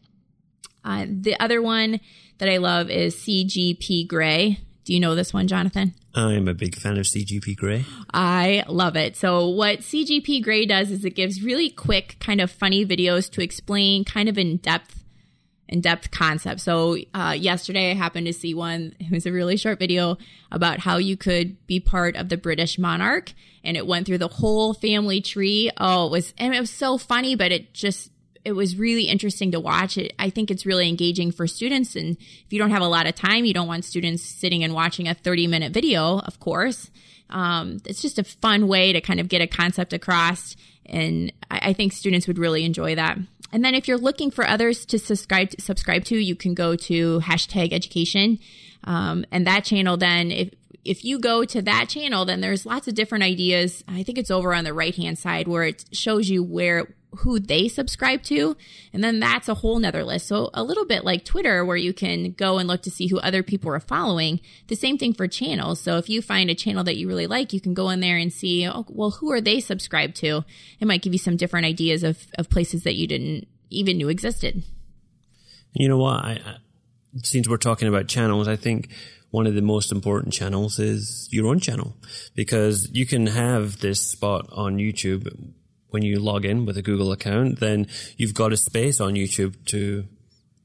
Uh, 0.84 1.06
the 1.08 1.40
other 1.40 1.62
one 1.62 2.00
that 2.40 2.50
I 2.50 2.58
love 2.58 2.90
is 2.90 3.16
CGP 3.16 4.08
Grey. 4.08 4.60
Do 4.86 4.94
you 4.94 5.00
know 5.00 5.16
this 5.16 5.34
one, 5.34 5.48
Jonathan? 5.48 5.94
I'm 6.14 6.48
a 6.48 6.54
big 6.54 6.76
fan 6.76 6.98
of 6.98 7.06
CGP 7.06 7.56
Grey. 7.56 7.86
I 8.14 8.64
love 8.68 8.96
it. 8.96 9.16
So, 9.16 9.48
what 9.48 9.80
CGP 9.80 10.44
Grey 10.44 10.66
does 10.66 10.92
is 10.92 11.06
it 11.06 11.12
gives 11.12 11.42
really 11.42 11.70
quick, 11.70 12.18
kind 12.20 12.42
of 12.42 12.52
funny 12.52 12.86
videos 12.86 13.32
to 13.32 13.42
explain 13.42 14.04
kind 14.04 14.28
of 14.28 14.38
in 14.38 14.58
depth 14.58 15.04
in 15.74 15.82
depth 15.82 16.12
concepts. 16.12 16.62
So 16.64 16.98
uh, 17.16 17.36
yesterday 17.38 17.92
I 17.92 17.94
happened 17.96 18.28
to 18.28 18.34
see 18.34 18.54
one. 18.54 18.94
It 19.00 19.12
was 19.12 19.26
a 19.26 19.32
really 19.32 19.58
short 19.58 19.80
video 19.80 20.18
about 20.52 20.80
how 20.80 20.98
you 20.98 21.18
could 21.18 21.66
be 21.66 21.80
part 21.80 22.16
of 22.16 22.30
the 22.30 22.38
British 22.38 22.78
monarch, 22.78 23.34
and 23.64 23.76
it 23.76 23.88
went 23.88 24.06
through 24.06 24.20
the 24.20 24.28
whole 24.28 24.76
family 24.76 25.20
tree. 25.20 25.72
Oh, 25.78 26.06
it 26.08 26.12
was 26.12 26.34
and 26.38 26.54
it 26.54 26.60
was 26.60 26.70
so 26.70 27.00
funny, 27.00 27.36
but 27.36 27.52
it 27.52 27.74
just 27.74 28.12
it 28.46 28.54
was 28.54 28.78
really 28.78 29.04
interesting 29.04 29.52
to 29.52 29.60
watch 29.60 29.98
it. 29.98 30.14
I 30.20 30.30
think 30.30 30.52
it's 30.52 30.66
really 30.66 30.90
engaging 30.90 31.32
for 31.32 31.48
students. 31.48 31.96
And 31.96 32.18
if 32.18 32.52
you 32.52 32.60
don't 32.60 32.72
have 32.72 32.82
a 32.82 32.88
lot 32.88 33.08
of 33.08 33.16
time, 33.16 33.46
you 33.46 33.54
don't 33.54 33.68
want 33.68 33.86
students 33.86 34.24
sitting 34.24 34.64
and 34.64 34.74
watching 34.74 35.08
a 35.08 35.14
30 35.14 35.48
minute 35.48 35.74
video, 35.74 36.20
of 36.20 36.40
course. 36.40 36.92
Um, 37.30 37.80
it's 37.86 38.02
just 38.02 38.20
a 38.20 38.24
fun 38.24 38.68
way 38.68 38.94
to 38.94 39.02
kind 39.02 39.20
of 39.20 39.30
get 39.30 39.42
a 39.42 39.48
concept 39.48 39.94
across. 39.94 40.56
And 40.86 41.32
I, 41.50 41.70
I 41.70 41.74
think 41.74 41.94
students 41.94 42.28
would 42.28 42.38
really 42.38 42.66
enjoy 42.66 42.96
that. 42.96 43.18
And 43.52 43.64
then 43.64 43.76
if 43.76 43.88
you're 43.88 43.98
looking 43.98 44.32
for 44.32 44.48
others 44.48 44.86
to 44.88 45.00
subscribe 45.00 45.52
to, 45.52 45.62
subscribe 45.62 46.04
to, 46.06 46.18
you 46.18 46.36
can 46.36 46.54
go 46.54 46.76
to 46.76 47.20
hashtag 47.22 47.72
education. 47.72 48.40
Um, 48.84 49.26
and 49.32 49.48
that 49.48 49.64
channel 49.64 49.96
then, 49.96 50.32
if 50.32 50.50
if 50.86 51.06
you 51.06 51.20
go 51.20 51.46
to 51.46 51.62
that 51.62 51.90
channel, 51.90 52.26
then 52.26 52.42
there's 52.42 52.66
lots 52.66 52.88
of 52.88 52.96
different 52.96 53.24
ideas. 53.24 53.84
I 53.88 54.04
think 54.04 54.18
it's 54.18 54.32
over 54.32 54.54
on 54.54 54.64
the 54.64 54.74
right 54.74 54.96
hand 54.96 55.18
side 55.18 55.48
where 55.48 55.64
it 55.64 55.86
shows 55.92 56.30
you 56.30 56.44
where 56.44 56.94
who 57.18 57.40
they 57.40 57.68
subscribe 57.68 58.24
to. 58.24 58.58
And 58.92 59.04
then 59.04 59.20
that's 59.20 59.48
a 59.48 59.54
whole 59.54 59.78
nother 59.80 60.04
list. 60.04 60.28
So 60.28 60.50
a 60.54 60.64
little 60.64 60.86
bit 60.86 61.06
like 61.06 61.24
Twitter 61.24 61.64
where 61.64 61.78
you 61.78 61.94
can 61.94 62.32
go 62.32 62.58
and 62.58 62.68
look 62.68 62.82
to 62.84 62.92
see 62.92 63.08
who 63.08 63.20
other 63.20 63.44
people 63.44 63.72
are 63.72 63.80
following. 63.80 64.42
The 64.68 64.76
same 64.76 64.98
thing 64.98 65.14
for 65.14 65.28
channels. 65.28 65.80
So 65.80 65.98
if 65.98 66.10
you 66.10 66.22
find 66.22 66.50
a 66.50 66.56
channel 66.56 66.84
that 66.84 66.98
you 66.98 67.08
really 67.08 67.28
like, 67.28 67.54
you 67.54 67.62
can 67.62 67.74
go 67.74 67.90
in 67.90 68.00
there 68.00 68.18
and 68.18 68.34
see, 68.34 68.68
oh, 68.68 68.86
well, 68.90 69.12
who 69.12 69.32
are 69.32 69.42
they 69.42 69.60
subscribed 69.60 70.16
to? 70.18 70.44
It 70.80 70.88
might 70.88 71.02
give 71.02 71.14
you 71.14 71.20
some 71.20 71.38
different 71.38 71.66
ideas 71.66 72.04
of, 72.04 72.28
of 72.38 72.50
places 72.50 72.84
that 72.84 72.96
you 72.96 73.08
didn't 73.08 73.48
even 73.70 73.98
knew 73.98 74.10
existed. 74.10 74.64
You 75.74 75.90
know 75.90 75.98
what? 75.98 76.26
I, 76.26 76.32
I, 76.46 76.56
since 77.24 77.48
we're 77.48 77.58
talking 77.58 77.88
about 77.88 78.08
channels, 78.08 78.48
I 78.48 78.56
think 78.56 78.90
one 79.34 79.48
of 79.48 79.56
the 79.56 79.64
most 79.64 79.92
important 79.92 80.32
channels 80.32 80.78
is 80.78 81.28
your 81.32 81.48
own 81.48 81.60
channel 81.60 81.98
because 82.36 82.88
you 82.92 83.04
can 83.04 83.26
have 83.26 83.80
this 83.80 84.00
spot 84.00 84.48
on 84.52 84.78
YouTube 84.78 85.28
when 85.90 86.04
you 86.04 86.20
log 86.20 86.46
in 86.46 86.68
with 86.68 86.78
a 86.78 86.84
Google 86.84 87.12
account, 87.12 87.60
then 87.60 87.88
you've 88.16 88.36
got 88.36 88.54
a 88.54 88.58
space 88.58 89.02
on 89.02 89.16
YouTube 89.16 89.56
to 89.66 90.06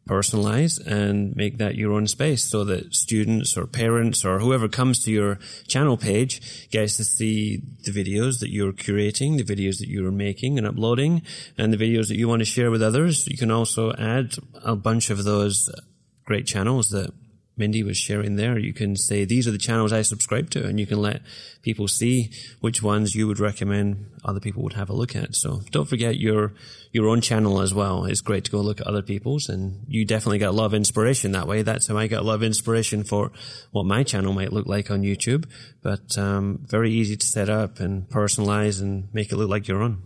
personalize 0.06 0.78
and 0.86 1.34
make 1.34 1.56
that 1.56 1.76
your 1.76 1.92
own 1.92 2.06
space 2.06 2.44
so 2.44 2.62
that 2.64 2.94
students 2.94 3.56
or 3.56 3.66
parents 3.66 4.22
or 4.22 4.38
whoever 4.38 4.68
comes 4.68 5.02
to 5.04 5.10
your 5.10 5.38
channel 5.66 5.96
page 5.96 6.68
gets 6.70 6.98
to 6.98 7.04
see 7.04 7.62
the 7.84 7.90
videos 7.90 8.40
that 8.40 8.50
you're 8.50 8.74
curating, 8.74 9.38
the 9.38 9.44
videos 9.44 9.78
that 9.78 9.88
you're 9.88 10.12
making 10.12 10.58
and 10.58 10.66
uploading, 10.66 11.22
and 11.56 11.72
the 11.72 11.78
videos 11.78 12.08
that 12.08 12.18
you 12.18 12.28
want 12.28 12.40
to 12.40 12.44
share 12.44 12.70
with 12.70 12.82
others. 12.82 13.26
You 13.28 13.38
can 13.38 13.50
also 13.50 13.94
add 13.94 14.34
a 14.62 14.76
bunch 14.76 15.08
of 15.08 15.24
those 15.24 15.70
great 16.26 16.46
channels 16.46 16.90
that 16.90 17.14
Mindy 17.58 17.82
was 17.82 17.96
sharing 17.96 18.36
there, 18.36 18.56
you 18.56 18.72
can 18.72 18.96
say, 18.96 19.24
these 19.24 19.48
are 19.48 19.50
the 19.50 19.58
channels 19.58 19.92
I 19.92 20.02
subscribe 20.02 20.50
to, 20.50 20.64
and 20.64 20.78
you 20.78 20.86
can 20.86 21.02
let 21.02 21.22
people 21.62 21.88
see 21.88 22.30
which 22.60 22.82
ones 22.82 23.14
you 23.14 23.26
would 23.26 23.40
recommend 23.40 24.10
other 24.24 24.40
people 24.40 24.62
would 24.62 24.74
have 24.74 24.88
a 24.88 24.94
look 24.94 25.16
at. 25.16 25.34
So 25.34 25.62
don't 25.70 25.88
forget 25.88 26.16
your, 26.16 26.52
your 26.92 27.08
own 27.08 27.20
channel 27.20 27.60
as 27.60 27.74
well. 27.74 28.04
It's 28.04 28.20
great 28.20 28.44
to 28.44 28.50
go 28.50 28.60
look 28.60 28.80
at 28.80 28.86
other 28.86 29.02
people's, 29.02 29.48
and 29.48 29.84
you 29.88 30.04
definitely 30.04 30.38
get 30.38 30.50
a 30.50 30.52
lot 30.52 30.66
of 30.66 30.74
inspiration 30.74 31.32
that 31.32 31.48
way. 31.48 31.62
That's 31.62 31.88
how 31.88 31.98
I 31.98 32.06
get 32.06 32.20
a 32.20 32.24
lot 32.24 32.34
of 32.34 32.42
inspiration 32.42 33.02
for 33.04 33.32
what 33.72 33.86
my 33.86 34.04
channel 34.04 34.32
might 34.32 34.52
look 34.52 34.66
like 34.66 34.90
on 34.90 35.02
YouTube, 35.02 35.46
but, 35.82 36.16
um, 36.16 36.60
very 36.68 36.92
easy 36.92 37.16
to 37.16 37.26
set 37.26 37.50
up 37.50 37.80
and 37.80 38.08
personalize 38.08 38.80
and 38.80 39.12
make 39.12 39.32
it 39.32 39.36
look 39.36 39.50
like 39.50 39.66
your 39.66 39.82
own. 39.82 40.02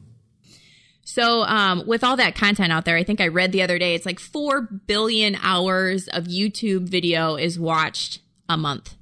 So, 1.05 1.43
um, 1.43 1.85
with 1.87 2.05
all 2.05 2.17
that 2.17 2.37
content 2.37 2.73
out 2.73 2.85
there, 2.85 2.97
I 2.97 3.03
think 3.03 3.21
I 3.21 3.29
read 3.29 3.53
the 3.53 3.63
other 3.63 3.79
day, 3.79 3.95
it's 3.95 4.07
like 4.07 4.21
4 4.21 4.63
billion 4.63 5.37
hours 5.43 6.09
of 6.09 6.25
YouTube 6.25 6.89
video 6.89 7.37
is 7.37 7.59
watched 7.59 8.21
a 8.49 8.57
month. 8.57 8.95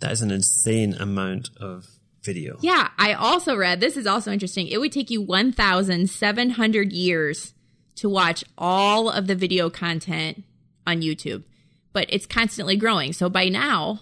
That 0.00 0.12
is 0.12 0.22
an 0.22 0.30
insane 0.30 0.94
amount 0.94 1.50
of 1.58 1.86
video. 2.22 2.58
Yeah. 2.60 2.88
I 2.98 3.14
also 3.14 3.56
read, 3.56 3.80
this 3.80 3.96
is 3.96 4.06
also 4.06 4.30
interesting. 4.30 4.68
It 4.68 4.78
would 4.78 4.92
take 4.92 5.10
you 5.10 5.22
1,700 5.22 6.92
years 6.92 7.54
to 7.96 8.08
watch 8.08 8.44
all 8.56 9.08
of 9.08 9.26
the 9.26 9.34
video 9.34 9.70
content 9.70 10.44
on 10.86 11.00
YouTube, 11.00 11.44
but 11.92 12.06
it's 12.10 12.26
constantly 12.26 12.76
growing. 12.76 13.12
So 13.12 13.28
by 13.28 13.48
now, 13.48 14.00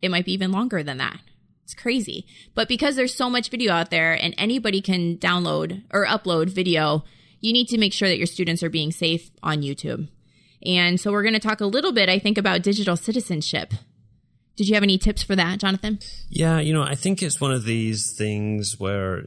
it 0.00 0.10
might 0.10 0.24
be 0.24 0.32
even 0.32 0.52
longer 0.52 0.82
than 0.82 0.98
that. 0.98 1.18
It's 1.66 1.74
crazy. 1.74 2.28
But 2.54 2.68
because 2.68 2.94
there's 2.94 3.12
so 3.12 3.28
much 3.28 3.48
video 3.48 3.72
out 3.72 3.90
there 3.90 4.12
and 4.12 4.36
anybody 4.38 4.80
can 4.80 5.16
download 5.16 5.82
or 5.92 6.06
upload 6.06 6.48
video, 6.48 7.02
you 7.40 7.52
need 7.52 7.66
to 7.70 7.76
make 7.76 7.92
sure 7.92 8.08
that 8.08 8.18
your 8.18 8.28
students 8.28 8.62
are 8.62 8.70
being 8.70 8.92
safe 8.92 9.32
on 9.42 9.62
YouTube. 9.62 10.06
And 10.64 11.00
so 11.00 11.10
we're 11.10 11.24
going 11.24 11.34
to 11.34 11.40
talk 11.40 11.60
a 11.60 11.66
little 11.66 11.90
bit, 11.90 12.08
I 12.08 12.20
think, 12.20 12.38
about 12.38 12.62
digital 12.62 12.96
citizenship. 12.96 13.74
Did 14.54 14.68
you 14.68 14.74
have 14.74 14.84
any 14.84 14.96
tips 14.96 15.24
for 15.24 15.34
that, 15.34 15.58
Jonathan? 15.58 15.98
Yeah, 16.28 16.60
you 16.60 16.72
know, 16.72 16.84
I 16.84 16.94
think 16.94 17.20
it's 17.20 17.40
one 17.40 17.52
of 17.52 17.64
these 17.64 18.12
things 18.16 18.78
where, 18.78 19.24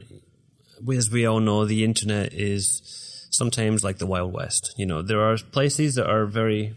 as 0.90 1.10
we 1.10 1.26
all 1.26 1.40
know, 1.40 1.66
the 1.66 1.84
internet 1.84 2.32
is 2.32 3.28
sometimes 3.30 3.84
like 3.84 3.98
the 3.98 4.06
Wild 4.06 4.32
West. 4.32 4.74
You 4.78 4.86
know, 4.86 5.02
there 5.02 5.20
are 5.20 5.36
places 5.36 5.96
that 5.96 6.08
are 6.08 6.24
very 6.24 6.74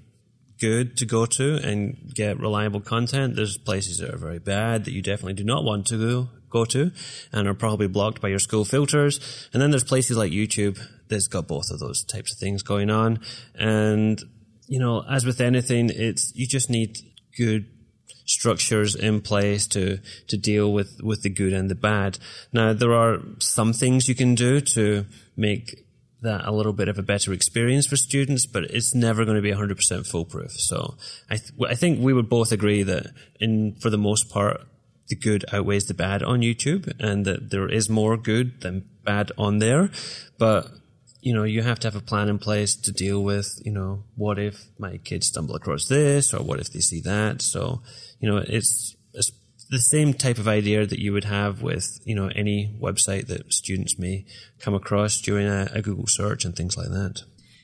good 0.64 0.96
to 0.96 1.06
go 1.06 1.26
to 1.26 1.56
and 1.58 2.14
get 2.16 2.40
reliable 2.40 2.80
content. 2.80 3.36
There's 3.36 3.58
places 3.58 3.98
that 3.98 4.14
are 4.14 4.18
very 4.18 4.40
bad 4.40 4.86
that 4.86 4.94
you 4.94 5.02
definitely 5.02 5.34
do 5.34 5.44
not 5.44 5.66
want 5.66 5.88
to 5.88 5.98
go, 5.98 6.30
go 6.50 6.64
to 6.66 6.92
and 7.34 7.50
are 7.50 7.54
probably 7.54 7.88
blocked 7.88 8.22
by 8.22 8.30
your 8.30 8.40
school 8.40 8.64
filters. 8.64 9.20
And 9.52 9.62
then 9.62 9.72
there's 9.72 9.84
places 9.84 10.16
like 10.16 10.32
YouTube 10.32 10.80
that's 11.10 11.28
got 11.28 11.50
both 11.50 11.70
of 11.70 11.80
those 11.80 12.06
types 12.06 12.32
of 12.32 12.38
things 12.40 12.64
going 12.64 12.90
on. 12.90 13.20
And, 13.56 14.22
you 14.66 14.80
know, 14.80 15.04
as 15.10 15.26
with 15.26 15.42
anything, 15.42 15.90
it's, 15.94 16.32
you 16.34 16.48
just 16.48 16.70
need 16.70 16.98
good 17.38 17.66
structures 18.26 18.96
in 18.96 19.20
place 19.20 19.68
to 19.68 20.00
to 20.30 20.38
deal 20.38 20.72
with 20.72 21.02
with 21.04 21.24
the 21.24 21.30
good 21.30 21.52
and 21.52 21.70
the 21.70 21.76
bad. 21.76 22.18
Now 22.54 22.72
there 22.72 22.94
are 22.94 23.20
some 23.40 23.74
things 23.74 24.08
you 24.08 24.16
can 24.16 24.34
do 24.34 24.62
to 24.62 25.06
make 25.36 25.84
that 26.24 26.46
a 26.46 26.52
little 26.52 26.74
bit 26.74 26.88
of 26.88 26.98
a 26.98 27.04
better 27.04 27.32
experience 27.32 27.86
for 27.86 27.96
students, 27.96 28.46
but 28.46 28.64
it's 28.66 28.96
never 28.96 29.24
going 29.26 29.36
to 29.36 29.42
be 29.42 29.52
100% 29.52 30.08
foolproof. 30.08 30.52
So 30.52 30.96
I 31.30 31.38
th- 31.38 31.52
I 31.70 31.76
think 31.76 32.00
we 32.00 32.14
would 32.14 32.30
both 32.30 32.52
agree 32.52 32.84
that 32.84 33.08
in 33.40 33.76
for 33.76 33.90
the 33.90 33.98
most 33.98 34.30
part 34.30 34.62
the 35.08 35.16
good 35.16 35.46
outweighs 35.52 35.86
the 35.86 35.94
bad 35.94 36.24
on 36.24 36.40
YouTube 36.40 36.92
and 37.00 37.26
that 37.26 37.50
there 37.52 37.70
is 37.70 37.90
more 37.90 38.18
good 38.18 38.62
than 38.62 38.90
bad 39.04 39.32
on 39.38 39.60
there. 39.60 39.92
But 40.38 40.72
you 41.24 41.34
know, 41.34 41.44
you 41.44 41.62
have 41.62 41.80
to 41.80 41.88
have 41.88 41.96
a 41.96 42.02
plan 42.02 42.28
in 42.28 42.38
place 42.38 42.76
to 42.76 42.92
deal 42.92 43.24
with, 43.24 43.62
you 43.64 43.72
know, 43.72 44.04
what 44.16 44.38
if 44.38 44.66
my 44.78 44.98
kids 44.98 45.28
stumble 45.28 45.56
across 45.56 45.88
this 45.88 46.34
or 46.34 46.44
what 46.44 46.60
if 46.60 46.74
they 46.74 46.82
see 46.82 47.00
that? 47.00 47.42
So, 47.42 47.82
you 48.20 48.30
know, 48.30 48.38
it's, 48.38 48.50
it's 48.50 48.96
the 49.74 49.80
same 49.80 50.14
type 50.14 50.38
of 50.38 50.48
idea 50.48 50.86
that 50.86 51.00
you 51.00 51.12
would 51.12 51.24
have 51.24 51.64
with, 51.64 52.00
you 52.06 52.14
know, 52.14 52.30
any 52.36 52.72
website 52.80 53.26
that 53.26 53.52
students 53.52 53.98
may 53.98 54.24
come 54.60 54.76
across 54.76 55.20
during 55.20 55.48
a, 55.48 55.68
a 55.74 55.82
Google 55.82 56.06
search 56.06 56.46
and 56.46 56.56
things 56.56 56.78
like 56.78 56.90
that. 56.90 57.24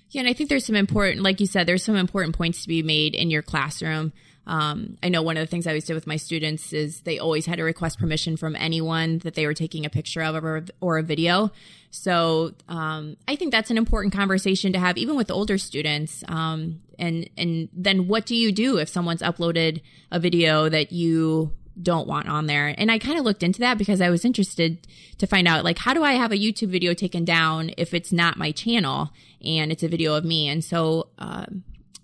Yeah, 0.09 0.21
and 0.21 0.27
I 0.27 0.33
think 0.33 0.49
there's 0.49 0.65
some 0.65 0.75
important, 0.75 1.21
like 1.21 1.39
you 1.39 1.45
said, 1.45 1.67
there's 1.67 1.83
some 1.83 1.95
important 1.95 2.35
points 2.35 2.63
to 2.63 2.67
be 2.67 2.81
made 2.81 3.13
in 3.13 3.29
your 3.29 3.43
classroom. 3.43 4.11
Um, 4.47 4.97
I 5.03 5.09
know 5.09 5.21
one 5.21 5.37
of 5.37 5.41
the 5.41 5.51
things 5.51 5.67
I 5.67 5.69
always 5.69 5.85
did 5.85 5.93
with 5.93 6.07
my 6.07 6.15
students 6.15 6.73
is 6.73 7.01
they 7.01 7.19
always 7.19 7.45
had 7.45 7.57
to 7.57 7.63
request 7.63 7.99
permission 7.99 8.35
from 8.35 8.55
anyone 8.55 9.19
that 9.19 9.35
they 9.35 9.45
were 9.45 9.53
taking 9.53 9.85
a 9.85 9.89
picture 9.91 10.23
of 10.23 10.43
or, 10.43 10.65
or 10.81 10.97
a 10.97 11.03
video. 11.03 11.51
So 11.91 12.55
um, 12.67 13.17
I 13.27 13.35
think 13.35 13.51
that's 13.51 13.69
an 13.69 13.77
important 13.77 14.15
conversation 14.15 14.73
to 14.73 14.79
have, 14.79 14.97
even 14.97 15.15
with 15.15 15.29
older 15.29 15.59
students. 15.59 16.23
Um, 16.27 16.81
and 16.97 17.29
and 17.37 17.69
then 17.71 18.07
what 18.07 18.25
do 18.25 18.35
you 18.35 18.51
do 18.51 18.77
if 18.77 18.89
someone's 18.89 19.21
uploaded 19.21 19.83
a 20.11 20.19
video 20.19 20.67
that 20.67 20.91
you 20.91 21.53
don't 21.81 22.07
want 22.07 22.27
on 22.27 22.45
there? 22.47 22.73
And 22.77 22.91
I 22.91 22.99
kind 22.99 23.17
of 23.17 23.25
looked 23.25 23.43
into 23.43 23.59
that 23.59 23.77
because 23.77 24.01
I 24.01 24.09
was 24.09 24.25
interested 24.25 24.87
to 25.17 25.27
find 25.27 25.47
out, 25.47 25.63
like, 25.63 25.77
how 25.77 25.93
do 25.93 26.03
I 26.03 26.13
have 26.13 26.31
a 26.31 26.37
YouTube 26.37 26.69
video 26.69 26.93
taken 26.93 27.25
down 27.25 27.71
if 27.77 27.93
it's 27.93 28.11
not 28.11 28.37
my 28.37 28.51
channel 28.51 29.11
and 29.43 29.71
it's 29.71 29.83
a 29.83 29.87
video 29.87 30.15
of 30.15 30.25
me? 30.25 30.47
And 30.49 30.63
so 30.63 31.09
uh, 31.17 31.45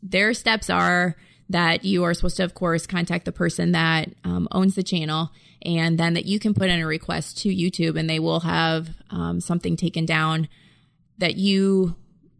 their 0.01 0.33
steps 0.33 0.69
are 0.69 1.15
that 1.49 1.85
you 1.85 2.03
are 2.03 2.13
supposed 2.13 2.37
to, 2.37 2.43
of 2.43 2.53
course, 2.53 2.87
contact 2.87 3.25
the 3.25 3.31
person 3.31 3.73
that 3.73 4.09
um, 4.23 4.47
owns 4.51 4.75
the 4.75 4.83
channel, 4.83 5.31
and 5.61 5.97
then 5.97 6.15
that 6.15 6.25
you 6.25 6.39
can 6.39 6.53
put 6.53 6.69
in 6.69 6.79
a 6.79 6.87
request 6.87 7.37
to 7.39 7.49
YouTube, 7.49 7.99
and 7.99 8.09
they 8.09 8.19
will 8.19 8.39
have 8.39 8.89
um, 9.11 9.39
something 9.39 9.77
taken 9.77 10.05
down 10.05 10.47
that 11.17 11.35
you 11.35 11.95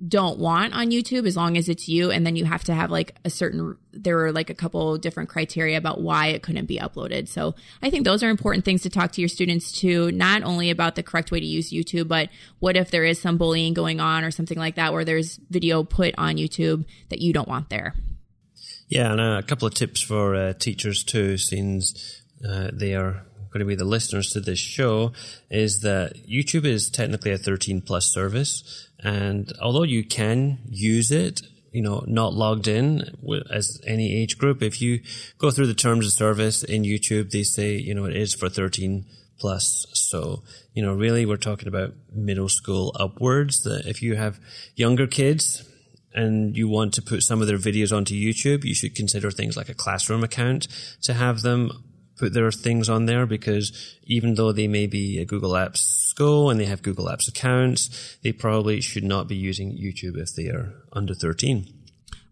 don't 0.08 0.40
want 0.40 0.74
on 0.74 0.92
YouTube 0.92 1.26
as 1.26 1.36
long 1.36 1.58
as 1.58 1.70
it's 1.70 1.88
you. 1.88 2.12
And 2.12 2.26
then 2.26 2.36
you 2.36 2.46
have 2.46 2.64
to 2.66 2.74
have 2.74 2.92
like 2.92 3.16
a 3.24 3.30
certain, 3.30 3.78
there 3.94 4.20
are 4.26 4.32
like 4.32 4.50
a 4.50 4.54
couple 4.54 4.98
different 4.98 5.30
criteria 5.30 5.78
about 5.78 6.02
why 6.02 6.28
it 6.28 6.44
couldn't 6.44 6.66
be 6.66 6.78
uploaded. 6.78 7.28
So 7.28 7.56
I 7.82 7.90
think 7.90 8.04
those 8.04 8.24
are 8.24 8.30
important 8.30 8.66
things 8.66 8.82
to 8.84 8.90
talk 8.90 9.12
to 9.14 9.22
your 9.22 9.28
students 9.28 9.72
too, 9.72 10.12
not 10.12 10.44
only 10.44 10.70
about 10.70 10.96
the 10.96 11.04
correct 11.04 11.32
way 11.32 11.40
to 11.40 11.46
use 11.46 11.72
YouTube, 11.72 12.08
but 12.08 12.30
what 12.60 12.76
if 12.76 12.92
there 12.92 13.06
is 13.06 13.22
some 13.22 13.38
bullying 13.38 13.74
going 13.74 14.00
on 14.00 14.24
or 14.24 14.32
something 14.32 14.58
like 14.58 14.76
that 14.76 14.94
where 14.94 15.06
there's 15.06 15.38
video 15.50 15.84
put 15.84 16.14
on 16.18 16.36
YouTube 16.36 16.86
that 17.10 17.22
you 17.22 17.34
don't 17.34 17.48
want 17.48 17.70
there. 17.70 17.94
Yeah, 18.88 19.12
and 19.12 19.22
a 19.22 19.42
couple 19.42 19.68
of 19.68 19.74
tips 19.74 20.02
for 20.02 20.36
uh, 20.36 20.54
teachers 20.54 21.04
too, 21.04 21.38
since 21.38 22.22
uh, 22.48 22.70
they 22.72 22.94
are 22.94 23.26
going 23.50 23.60
to 23.60 23.66
be 23.66 23.76
the 23.76 23.86
listeners 23.86 24.32
to 24.32 24.42
this 24.42 24.60
show, 24.60 25.14
is 25.50 25.80
that 25.80 26.28
YouTube 26.28 26.66
is 26.66 26.90
technically 26.90 27.32
a 27.32 27.38
13 27.38 27.82
plus 27.82 28.12
service. 28.12 28.90
And 29.06 29.54
although 29.62 29.84
you 29.84 30.04
can 30.04 30.58
use 30.68 31.12
it, 31.12 31.42
you 31.72 31.84
know, 31.84 32.04
not 32.08 32.34
logged 32.34 32.68
in 32.68 33.04
as 33.52 33.80
any 33.86 34.20
age 34.20 34.40
group, 34.40 34.64
if 34.64 34.82
you 34.82 35.02
go 35.38 35.52
through 35.52 35.68
the 35.68 35.76
terms 35.76 36.08
of 36.08 36.14
service 36.14 36.64
in 36.64 36.82
YouTube, 36.82 37.30
they 37.30 37.44
say, 37.44 37.76
you 37.76 37.94
know, 37.94 38.06
it 38.06 38.16
is 38.16 38.34
for 38.34 38.50
13 38.50 39.06
plus. 39.38 39.86
So, 39.94 40.42
you 40.74 40.82
know, 40.82 40.94
really 40.94 41.24
we're 41.24 41.38
talking 41.38 41.68
about 41.68 41.94
middle 42.12 42.50
school 42.50 42.96
upwards. 43.00 43.62
That 43.62 43.86
if 43.86 44.02
you 44.02 44.16
have 44.16 44.40
younger 44.76 45.06
kids, 45.06 45.70
and 46.16 46.56
you 46.56 46.68
want 46.68 46.94
to 46.94 47.02
put 47.02 47.22
some 47.22 47.42
of 47.42 47.48
their 47.48 47.58
videos 47.58 47.96
onto 47.96 48.16
YouTube, 48.16 48.64
you 48.64 48.74
should 48.74 48.96
consider 48.96 49.30
things 49.30 49.58
like 49.58 49.70
a 49.70 49.74
classroom 49.74 50.24
account 50.24 50.68
to 51.02 51.14
have 51.14 51.42
them 51.42 51.84
put 52.18 52.34
their 52.34 52.52
things 52.52 52.90
on 52.90 53.06
there 53.06 53.26
because 53.26 53.98
even 54.04 54.36
though 54.36 54.52
they 54.52 54.68
may 54.68 54.88
be 54.88 55.20
a 55.20 55.26
Google 55.26 55.52
Apps 55.52 55.78
school 55.78 56.50
and 56.50 56.60
they 56.60 56.66
have 56.66 56.82
Google 56.82 57.06
Apps 57.06 57.28
accounts, 57.28 58.18
they 58.24 58.32
probably 58.32 58.82
should 58.82 59.04
not 59.04 59.28
be 59.28 59.36
using 59.36 59.72
YouTube 59.72 60.18
if 60.18 60.34
they 60.36 60.48
are 60.48 60.74
under 60.94 61.14
13. 61.14 61.68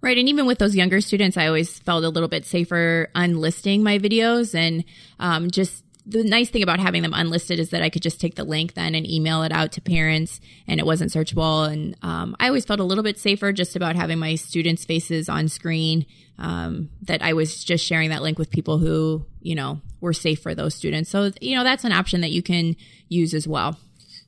Right. 0.01 0.17
And 0.17 0.27
even 0.27 0.45
with 0.45 0.57
those 0.57 0.75
younger 0.75 0.99
students, 0.99 1.37
I 1.37 1.47
always 1.47 1.79
felt 1.79 2.03
a 2.03 2.09
little 2.09 2.27
bit 2.27 2.45
safer 2.45 3.09
unlisting 3.15 3.83
my 3.83 3.99
videos 3.99 4.53
and 4.53 4.83
um, 5.17 5.49
just 5.49 5.82
the 6.05 6.23
nice 6.23 6.49
thing 6.49 6.63
about 6.63 6.79
having 6.79 7.01
them 7.01 7.13
unlisted 7.13 7.59
is 7.59 7.69
that 7.69 7.81
I 7.81 7.89
could 7.89 8.01
just 8.01 8.19
take 8.19 8.35
the 8.35 8.43
link 8.43 8.73
then 8.73 8.93
and 8.93 9.09
email 9.09 9.43
it 9.43 9.51
out 9.51 9.71
to 9.73 9.81
parents 9.81 10.41
and 10.67 10.79
it 10.79 10.85
wasn't 10.85 11.11
searchable. 11.11 11.71
And 11.71 11.95
um, 12.01 12.35
I 12.39 12.47
always 12.47 12.65
felt 12.65 12.79
a 12.79 12.83
little 12.83 13.03
bit 13.03 13.17
safer 13.17 13.53
just 13.53 13.75
about 13.75 13.95
having 13.95 14.19
my 14.19 14.35
students' 14.35 14.83
faces 14.83 15.29
on 15.29 15.47
screen, 15.47 16.05
um, 16.37 16.89
that 17.03 17.21
I 17.21 17.33
was 17.33 17.63
just 17.63 17.85
sharing 17.85 18.09
that 18.09 18.21
link 18.21 18.37
with 18.37 18.49
people 18.49 18.79
who, 18.79 19.25
you 19.41 19.55
know, 19.55 19.81
were 20.01 20.13
safe 20.13 20.41
for 20.41 20.53
those 20.53 20.75
students. 20.75 21.09
So, 21.09 21.31
you 21.39 21.55
know, 21.55 21.63
that's 21.63 21.85
an 21.85 21.93
option 21.93 22.21
that 22.21 22.31
you 22.31 22.41
can 22.41 22.75
use 23.07 23.33
as 23.33 23.47
well. 23.47 23.79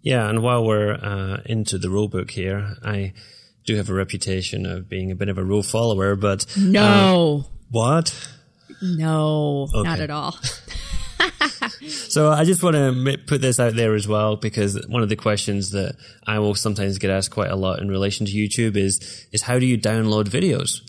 Yeah. 0.02 0.30
And 0.30 0.42
while 0.42 0.64
we're 0.64 0.94
uh, 0.94 1.42
into 1.46 1.78
the 1.78 1.90
rule 1.90 2.08
book 2.08 2.32
here, 2.32 2.76
I 2.86 3.14
do 3.66 3.76
have 3.76 3.90
a 3.90 3.94
reputation 3.94 4.66
of 4.66 4.88
being 4.88 5.12
a 5.12 5.16
bit 5.16 5.28
of 5.28 5.38
a 5.38 5.44
rule 5.44 5.64
follower, 5.64 6.16
but. 6.16 6.46
No. 6.58 7.46
Uh, 7.46 7.50
what? 7.72 8.30
No, 8.82 9.68
okay. 9.74 9.90
not 9.90 10.00
at 10.00 10.10
all. 10.10 10.38
so 11.88 12.32
I 12.32 12.44
just 12.44 12.64
want 12.64 12.76
to 12.76 13.18
put 13.26 13.42
this 13.42 13.60
out 13.60 13.76
there 13.76 13.96
as 13.96 14.08
well 14.08 14.36
because 14.36 14.86
one 14.88 15.04
of 15.04 15.10
the 15.10 15.16
questions 15.16 15.72
that 15.72 15.96
I 16.26 16.40
will 16.40 16.56
sometimes 16.56 16.98
get 16.98 17.10
asked 17.10 17.32
quite 17.32 17.52
a 17.52 17.56
lot 17.56 17.80
in 17.80 17.90
relation 17.90 18.26
to 18.26 18.32
YouTube 18.32 18.76
is 18.76 19.28
is 19.32 19.44
how 19.44 19.60
do 19.60 19.66
you 19.66 19.78
download 19.78 20.26
videos? 20.26 20.82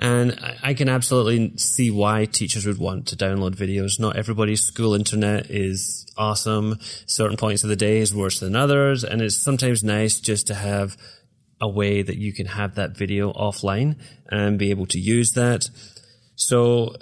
And 0.00 0.38
I 0.62 0.72
can 0.72 0.88
absolutely 0.88 1.58
see 1.58 1.90
why 1.90 2.24
teachers 2.24 2.64
would 2.64 2.78
want 2.78 3.06
to 3.08 3.16
download 3.16 3.54
videos. 3.54 4.00
Not 4.00 4.16
everybody's 4.16 4.62
school 4.62 4.94
internet 4.94 5.50
is 5.50 6.06
awesome. 6.16 6.78
Certain 7.06 7.36
points 7.36 7.64
of 7.64 7.68
the 7.68 7.76
day 7.76 7.98
is 7.98 8.14
worse 8.14 8.40
than 8.40 8.56
others. 8.56 9.04
And 9.04 9.20
it's 9.20 9.36
sometimes 9.36 9.84
nice 9.84 10.18
just 10.18 10.46
to 10.46 10.54
have 10.54 10.96
a 11.60 11.68
way 11.68 12.00
that 12.00 12.16
you 12.16 12.32
can 12.32 12.46
have 12.46 12.76
that 12.76 12.96
video 12.96 13.30
offline 13.34 13.96
and 14.30 14.58
be 14.58 14.70
able 14.70 14.86
to 14.86 14.98
use 14.98 15.32
that. 15.32 15.68
So 16.34 16.96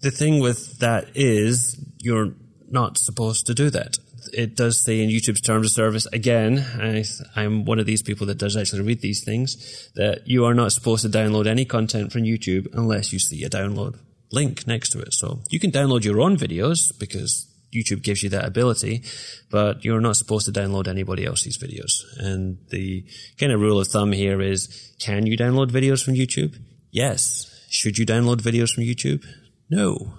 the 0.00 0.10
thing 0.10 0.40
with 0.40 0.78
that 0.78 1.08
is 1.14 1.78
you're 1.98 2.34
not 2.70 2.98
supposed 2.98 3.46
to 3.46 3.54
do 3.54 3.70
that. 3.70 3.98
It 4.32 4.56
does 4.56 4.84
say 4.84 5.02
in 5.02 5.08
YouTube's 5.08 5.40
terms 5.40 5.66
of 5.66 5.72
service, 5.72 6.06
again, 6.06 6.58
I, 6.80 7.04
I'm 7.34 7.64
one 7.64 7.78
of 7.78 7.86
these 7.86 8.02
people 8.02 8.26
that 8.26 8.38
does 8.38 8.56
actually 8.56 8.82
read 8.82 9.00
these 9.00 9.24
things, 9.24 9.90
that 9.94 10.26
you 10.26 10.44
are 10.44 10.54
not 10.54 10.72
supposed 10.72 11.02
to 11.02 11.08
download 11.08 11.46
any 11.46 11.64
content 11.64 12.12
from 12.12 12.22
YouTube 12.22 12.66
unless 12.74 13.12
you 13.12 13.18
see 13.18 13.42
a 13.44 13.50
download 13.50 13.98
link 14.30 14.66
next 14.66 14.90
to 14.90 15.00
it. 15.00 15.14
So 15.14 15.40
you 15.50 15.58
can 15.58 15.70
download 15.70 16.04
your 16.04 16.20
own 16.20 16.36
videos 16.36 16.92
because 16.98 17.46
YouTube 17.74 18.02
gives 18.02 18.22
you 18.22 18.28
that 18.30 18.44
ability, 18.44 19.04
but 19.50 19.84
you're 19.84 20.00
not 20.00 20.16
supposed 20.16 20.46
to 20.46 20.52
download 20.52 20.88
anybody 20.88 21.24
else's 21.24 21.58
videos. 21.58 22.04
And 22.18 22.58
the 22.70 23.06
kind 23.38 23.52
of 23.52 23.60
rule 23.60 23.80
of 23.80 23.88
thumb 23.88 24.12
here 24.12 24.40
is, 24.40 24.94
can 25.00 25.26
you 25.26 25.36
download 25.38 25.70
videos 25.70 26.04
from 26.04 26.14
YouTube? 26.14 26.56
Yes. 26.90 27.66
Should 27.70 27.98
you 27.98 28.06
download 28.06 28.40
videos 28.40 28.74
from 28.74 28.84
YouTube? 28.84 29.24
No. 29.70 30.12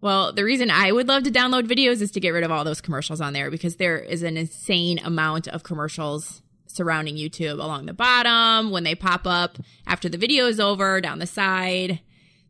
Well, 0.00 0.32
the 0.32 0.44
reason 0.44 0.70
I 0.70 0.92
would 0.92 1.08
love 1.08 1.22
to 1.22 1.30
download 1.30 1.66
videos 1.66 2.02
is 2.02 2.10
to 2.12 2.20
get 2.20 2.30
rid 2.30 2.44
of 2.44 2.50
all 2.50 2.64
those 2.64 2.80
commercials 2.80 3.20
on 3.20 3.32
there 3.32 3.50
because 3.50 3.76
there 3.76 3.98
is 3.98 4.22
an 4.22 4.36
insane 4.36 4.98
amount 4.98 5.48
of 5.48 5.62
commercials 5.62 6.42
surrounding 6.66 7.16
YouTube 7.16 7.54
along 7.54 7.86
the 7.86 7.94
bottom 7.94 8.70
when 8.70 8.84
they 8.84 8.94
pop 8.94 9.26
up 9.26 9.58
after 9.86 10.08
the 10.08 10.18
video 10.18 10.46
is 10.46 10.60
over, 10.60 11.00
down 11.00 11.20
the 11.20 11.26
side. 11.26 12.00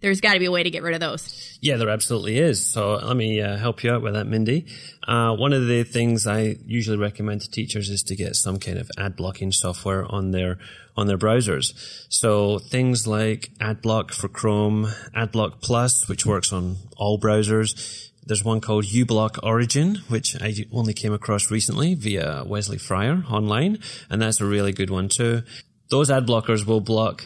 There's 0.04 0.20
got 0.20 0.34
to 0.34 0.38
be 0.38 0.44
a 0.44 0.50
way 0.50 0.62
to 0.62 0.68
get 0.68 0.82
rid 0.82 0.92
of 0.92 1.00
those. 1.00 1.58
Yeah, 1.62 1.78
there 1.78 1.88
absolutely 1.88 2.36
is. 2.36 2.62
So 2.62 2.96
let 2.96 3.16
me 3.16 3.40
uh, 3.40 3.56
help 3.56 3.82
you 3.82 3.90
out 3.90 4.02
with 4.02 4.12
that, 4.12 4.26
Mindy. 4.26 4.66
Uh, 5.08 5.34
one 5.34 5.54
of 5.54 5.66
the 5.66 5.82
things 5.82 6.26
I 6.26 6.56
usually 6.66 6.98
recommend 6.98 7.40
to 7.40 7.50
teachers 7.50 7.88
is 7.88 8.02
to 8.02 8.14
get 8.14 8.36
some 8.36 8.58
kind 8.58 8.76
of 8.76 8.90
ad 8.98 9.16
blocking 9.16 9.50
software 9.50 10.04
on 10.04 10.30
their 10.30 10.58
on 10.94 11.06
their 11.06 11.16
browsers. 11.16 11.72
So 12.10 12.58
things 12.58 13.06
like 13.06 13.48
AdBlock 13.60 14.12
for 14.12 14.28
Chrome, 14.28 14.88
AdBlock 15.16 15.62
Plus, 15.62 16.06
which 16.06 16.26
works 16.26 16.52
on 16.52 16.76
all 16.98 17.18
browsers. 17.18 18.10
There's 18.26 18.44
one 18.44 18.60
called 18.60 18.84
uBlock 18.84 19.38
Origin, 19.42 20.02
which 20.08 20.36
I 20.38 20.54
only 20.70 20.92
came 20.92 21.14
across 21.14 21.50
recently 21.50 21.94
via 21.94 22.44
Wesley 22.44 22.76
Fryer 22.76 23.24
online, 23.30 23.78
and 24.10 24.20
that's 24.20 24.42
a 24.42 24.44
really 24.44 24.72
good 24.72 24.90
one 24.90 25.08
too. 25.08 25.44
Those 25.88 26.10
ad 26.10 26.26
blockers 26.26 26.66
will 26.66 26.82
block 26.82 27.24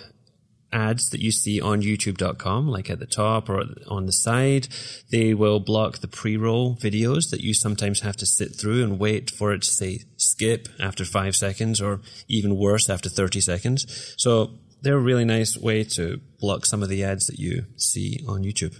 ads 0.73 1.11
that 1.11 1.21
you 1.21 1.31
see 1.31 1.61
on 1.61 1.83
youtube.com, 1.83 2.69
like 2.69 2.91
at 2.91 2.99
the 2.99 3.07
top 3.07 3.49
or 3.49 3.65
on 3.89 4.07
the 4.07 4.13
side. 4.13 4.69
They 5.11 5.35
will 5.35 5.61
block 5.61 5.99
the 5.99 6.09
pre-roll 6.09 6.77
videos 6.77 7.31
that 7.31 7.41
you 7.41 7.55
sometimes 7.55 8.01
have 8.01 8.17
to 8.19 8.27
sit 8.27 8.55
through 8.55 8.83
and 8.83 8.99
wait 8.99 9.31
for 9.31 9.53
it 9.53 9.63
to 9.63 9.71
say 9.71 10.01
skip 10.17 10.69
after 10.81 11.05
five 11.05 11.37
seconds 11.37 11.81
or 11.81 12.01
even 12.29 12.57
worse 12.57 12.91
after 12.91 13.09
30 13.09 13.41
seconds. 13.41 14.15
So 14.19 14.51
they're 14.83 14.97
a 14.97 15.01
really 15.01 15.25
nice 15.25 15.57
way 15.57 15.85
to 15.85 16.21
block 16.39 16.67
some 16.67 16.83
of 16.83 16.89
the 16.89 17.03
ads 17.03 17.27
that 17.27 17.39
you 17.39 17.67
see 17.77 18.21
on 18.29 18.43
YouTube. 18.43 18.79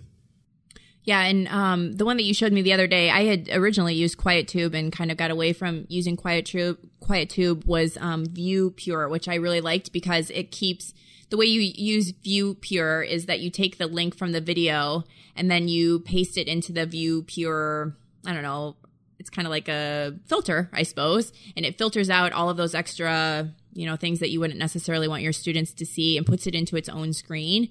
Yeah, 1.09 1.23
and 1.23 1.49
um, 1.49 1.93
the 1.93 2.05
one 2.05 2.19
that 2.19 2.25
you 2.25 2.35
showed 2.35 2.53
me 2.53 2.61
the 2.61 2.75
other 2.75 2.87
day, 2.87 3.09
I 3.09 3.25
had 3.25 3.49
originally 3.51 3.95
used 3.95 4.19
QuietTube 4.19 4.75
and 4.75 4.93
kind 4.93 5.11
of 5.11 5.17
got 5.17 5.31
away 5.31 5.55
from 5.55 5.87
using 5.89 6.19
QuietTube. 6.19 6.77
QuietTube 7.01 7.65
was 7.65 7.97
um, 7.97 8.27
ViewPure, 8.27 9.09
which 9.09 9.27
I 9.27 9.37
really 9.37 9.63
liked 9.63 9.91
because 9.91 10.29
it 10.29 10.51
keeps 10.51 10.93
the 11.31 11.37
way 11.37 11.47
you 11.47 11.61
use 11.61 12.13
ViewPure 12.13 13.07
is 13.07 13.27
that 13.27 13.41
you 13.41 13.51
take 13.51 13.79
the 13.79 13.87
link 13.87 14.17
from 14.17 14.33
the 14.33 14.41
video 14.41 15.05
and 15.37 15.51
then 15.51 15.69
you 15.69 16.01
paste 16.01 16.37
it 16.39 16.49
into 16.49 16.73
the 16.73 16.87
ViewPure. 16.87 17.95
I 18.27 18.33
don't 18.33 18.43
know. 18.43 18.77
It's 19.19 19.31
kind 19.31 19.47
of 19.47 19.51
like 19.51 19.69
a 19.69 20.15
filter, 20.27 20.71
I 20.73 20.85
suppose, 20.85 21.33
and 21.57 21.67
it 21.67 21.77
filters 21.77 22.09
out 22.09 22.33
all 22.33 22.51
of 22.51 22.57
those 22.57 22.75
extra, 22.75 23.53
you 23.79 23.87
know, 23.87 23.97
things 23.97 24.21
that 24.21 24.31
you 24.31 24.41
wouldn't 24.41 24.59
necessarily 24.59 25.09
want 25.09 25.23
your 25.23 25.33
students 25.33 25.73
to 25.73 25.87
see 25.87 26.17
and 26.17 26.27
puts 26.27 26.47
it 26.47 26.55
into 26.55 26.77
its 26.77 26.89
own 26.89 27.13
screen 27.13 27.69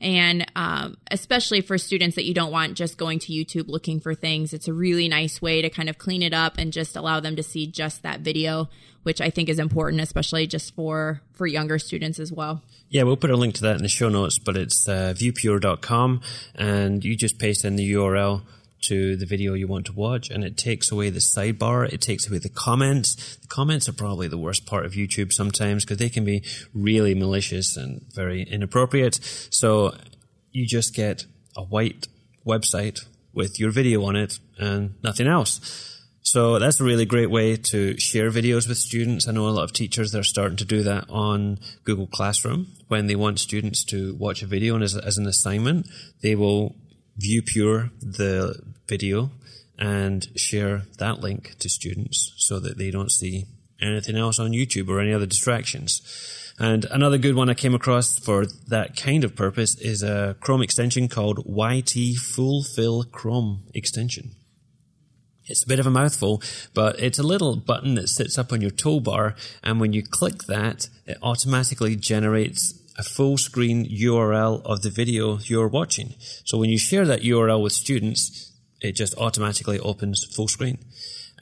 and 0.00 0.50
um, 0.56 0.96
especially 1.10 1.60
for 1.60 1.76
students 1.76 2.16
that 2.16 2.24
you 2.24 2.32
don't 2.32 2.50
want 2.50 2.74
just 2.74 2.96
going 2.96 3.18
to 3.18 3.32
YouTube 3.32 3.68
looking 3.68 4.00
for 4.00 4.14
things, 4.14 4.54
it's 4.54 4.66
a 4.66 4.72
really 4.72 5.08
nice 5.08 5.42
way 5.42 5.60
to 5.60 5.68
kind 5.68 5.90
of 5.90 5.98
clean 5.98 6.22
it 6.22 6.32
up 6.32 6.56
and 6.56 6.72
just 6.72 6.96
allow 6.96 7.20
them 7.20 7.36
to 7.36 7.42
see 7.42 7.66
just 7.66 8.02
that 8.02 8.20
video, 8.20 8.70
which 9.02 9.20
I 9.20 9.28
think 9.28 9.50
is 9.50 9.58
important, 9.58 10.00
especially 10.00 10.46
just 10.46 10.74
for 10.74 11.20
for 11.34 11.46
younger 11.46 11.78
students 11.78 12.18
as 12.18 12.32
well. 12.32 12.62
Yeah, 12.88 13.02
we'll 13.02 13.18
put 13.18 13.30
a 13.30 13.36
link 13.36 13.54
to 13.56 13.62
that 13.62 13.76
in 13.76 13.82
the 13.82 13.88
show 13.88 14.08
notes, 14.08 14.38
but 14.38 14.56
it's 14.56 14.88
uh, 14.88 15.12
viewpure.com, 15.14 16.22
and 16.54 17.04
you 17.04 17.14
just 17.14 17.38
paste 17.38 17.64
in 17.64 17.76
the 17.76 17.92
URL 17.92 18.42
to 18.82 19.16
the 19.16 19.26
video 19.26 19.54
you 19.54 19.66
want 19.66 19.86
to 19.86 19.92
watch 19.92 20.30
and 20.30 20.44
it 20.44 20.56
takes 20.56 20.90
away 20.90 21.10
the 21.10 21.20
sidebar. 21.20 21.90
It 21.92 22.00
takes 22.00 22.28
away 22.28 22.38
the 22.38 22.48
comments. 22.48 23.36
The 23.36 23.48
comments 23.48 23.88
are 23.88 23.92
probably 23.92 24.28
the 24.28 24.38
worst 24.38 24.66
part 24.66 24.86
of 24.86 24.92
YouTube 24.92 25.32
sometimes 25.32 25.84
because 25.84 25.98
they 25.98 26.08
can 26.08 26.24
be 26.24 26.42
really 26.74 27.14
malicious 27.14 27.76
and 27.76 28.02
very 28.12 28.42
inappropriate. 28.42 29.20
So 29.50 29.94
you 30.52 30.66
just 30.66 30.94
get 30.94 31.24
a 31.56 31.62
white 31.62 32.08
website 32.46 33.04
with 33.32 33.60
your 33.60 33.70
video 33.70 34.04
on 34.04 34.16
it 34.16 34.38
and 34.58 34.94
nothing 35.02 35.26
else. 35.26 35.86
So 36.22 36.58
that's 36.58 36.80
a 36.80 36.84
really 36.84 37.06
great 37.06 37.30
way 37.30 37.56
to 37.56 37.98
share 37.98 38.30
videos 38.30 38.68
with 38.68 38.76
students. 38.76 39.26
I 39.26 39.32
know 39.32 39.48
a 39.48 39.50
lot 39.50 39.64
of 39.64 39.72
teachers 39.72 40.12
that 40.12 40.18
are 40.18 40.24
starting 40.24 40.56
to 40.58 40.64
do 40.64 40.82
that 40.82 41.06
on 41.08 41.58
Google 41.84 42.06
Classroom 42.06 42.68
when 42.88 43.06
they 43.06 43.16
want 43.16 43.40
students 43.40 43.84
to 43.84 44.14
watch 44.16 44.42
a 44.42 44.46
video 44.46 44.74
and 44.74 44.84
as, 44.84 44.96
as 44.96 45.16
an 45.16 45.26
assignment, 45.26 45.88
they 46.22 46.34
will 46.34 46.76
ViewPure 47.18 47.90
the 48.00 48.60
video 48.88 49.30
and 49.78 50.28
share 50.36 50.82
that 50.98 51.20
link 51.20 51.56
to 51.58 51.68
students 51.68 52.34
so 52.36 52.60
that 52.60 52.76
they 52.76 52.90
don't 52.90 53.10
see 53.10 53.46
anything 53.80 54.16
else 54.16 54.38
on 54.38 54.50
YouTube 54.50 54.88
or 54.88 55.00
any 55.00 55.12
other 55.12 55.26
distractions. 55.26 56.02
And 56.58 56.84
another 56.90 57.16
good 57.16 57.34
one 57.34 57.48
I 57.48 57.54
came 57.54 57.74
across 57.74 58.18
for 58.18 58.44
that 58.68 58.94
kind 58.94 59.24
of 59.24 59.34
purpose 59.34 59.74
is 59.76 60.02
a 60.02 60.36
Chrome 60.40 60.60
extension 60.60 61.08
called 61.08 61.46
YT 61.46 62.18
Fulfill 62.18 63.04
Chrome 63.04 63.62
extension. 63.74 64.32
It's 65.46 65.64
a 65.64 65.68
bit 65.68 65.80
of 65.80 65.86
a 65.86 65.90
mouthful, 65.90 66.42
but 66.74 67.00
it's 67.00 67.18
a 67.18 67.24
little 67.24 67.56
button 67.56 67.94
that 67.94 68.08
sits 68.08 68.38
up 68.38 68.52
on 68.52 68.60
your 68.60 68.70
toolbar, 68.70 69.34
and 69.64 69.80
when 69.80 69.92
you 69.92 70.02
click 70.02 70.44
that, 70.44 70.88
it 71.06 71.18
automatically 71.22 71.96
generates 71.96 72.72
a 73.00 73.02
full 73.02 73.38
screen 73.38 73.86
URL 73.86 74.62
of 74.66 74.82
the 74.82 74.90
video 74.90 75.38
you're 75.38 75.68
watching. 75.68 76.14
So 76.44 76.58
when 76.58 76.68
you 76.68 76.78
share 76.78 77.06
that 77.06 77.22
URL 77.22 77.62
with 77.62 77.72
students, 77.72 78.52
it 78.82 78.92
just 78.92 79.16
automatically 79.16 79.80
opens 79.80 80.22
full 80.36 80.48
screen. 80.48 80.78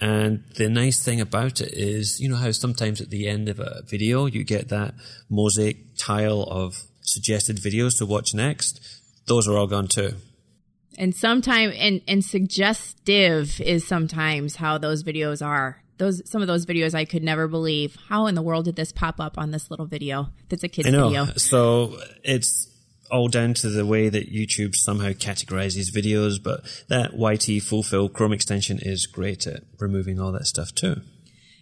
And 0.01 0.45
the 0.55 0.69
nice 0.69 1.03
thing 1.03 1.21
about 1.21 1.61
it 1.61 1.73
is, 1.73 2.21
you 2.21 2.29
know 2.29 2.37
how 2.37 2.53
sometimes 2.53 3.01
at 3.01 3.11
the 3.11 3.27
end 3.27 3.49
of 3.49 3.59
a 3.59 3.83
video 3.85 4.27
you 4.27 4.45
get 4.45 4.69
that 4.69 4.95
mosaic 5.29 5.97
tile 5.97 6.43
of 6.45 6.85
suggested 7.01 7.57
videos 7.57 7.99
to 7.99 8.07
watch 8.07 8.35
next? 8.35 8.81
Those 9.27 9.49
are 9.49 9.57
all 9.57 9.67
gone 9.67 9.89
too. 9.89 10.13
And 10.97 11.13
sometimes, 11.13 11.75
and, 11.77 12.01
and 12.07 12.25
suggestive 12.25 13.61
is 13.61 13.85
sometimes 13.85 14.57
how 14.57 14.79
those 14.79 15.03
videos 15.03 15.45
are 15.45 15.83
those 15.99 16.23
some 16.29 16.43
of 16.43 16.49
those 16.49 16.67
videos 16.67 16.95
I 16.95 17.05
could 17.05 17.23
never 17.23 17.49
believe. 17.49 17.97
How 18.09 18.27
in 18.27 18.35
the 18.35 18.43
world 18.43 18.65
did 18.65 18.77
this 18.77 18.93
pop 18.93 19.21
up 19.21 19.39
on 19.39 19.51
this 19.51 19.71
little 19.71 19.87
video? 19.87 20.29
That's 20.49 20.65
a 20.65 20.69
kid's 20.69 20.89
video. 20.89 21.27
So 21.37 21.99
it's 22.25 22.69
all 23.11 23.29
down 23.29 23.55
to 23.55 23.71
the 23.71 23.87
way 23.87 24.09
that 24.09 24.33
YouTube 24.33 24.75
somehow 24.75 25.11
categorizes 25.11 25.95
videos, 25.95 26.43
but 26.43 26.65
that 26.89 27.19
YT 27.19 27.63
fulfill 27.63 28.09
Chrome 28.09 28.33
extension 28.33 28.79
is 28.81 29.07
great 29.07 29.47
at 29.47 29.63
removing 29.79 30.21
all 30.21 30.33
that 30.33 30.47
stuff 30.47 30.75
too. 30.75 31.01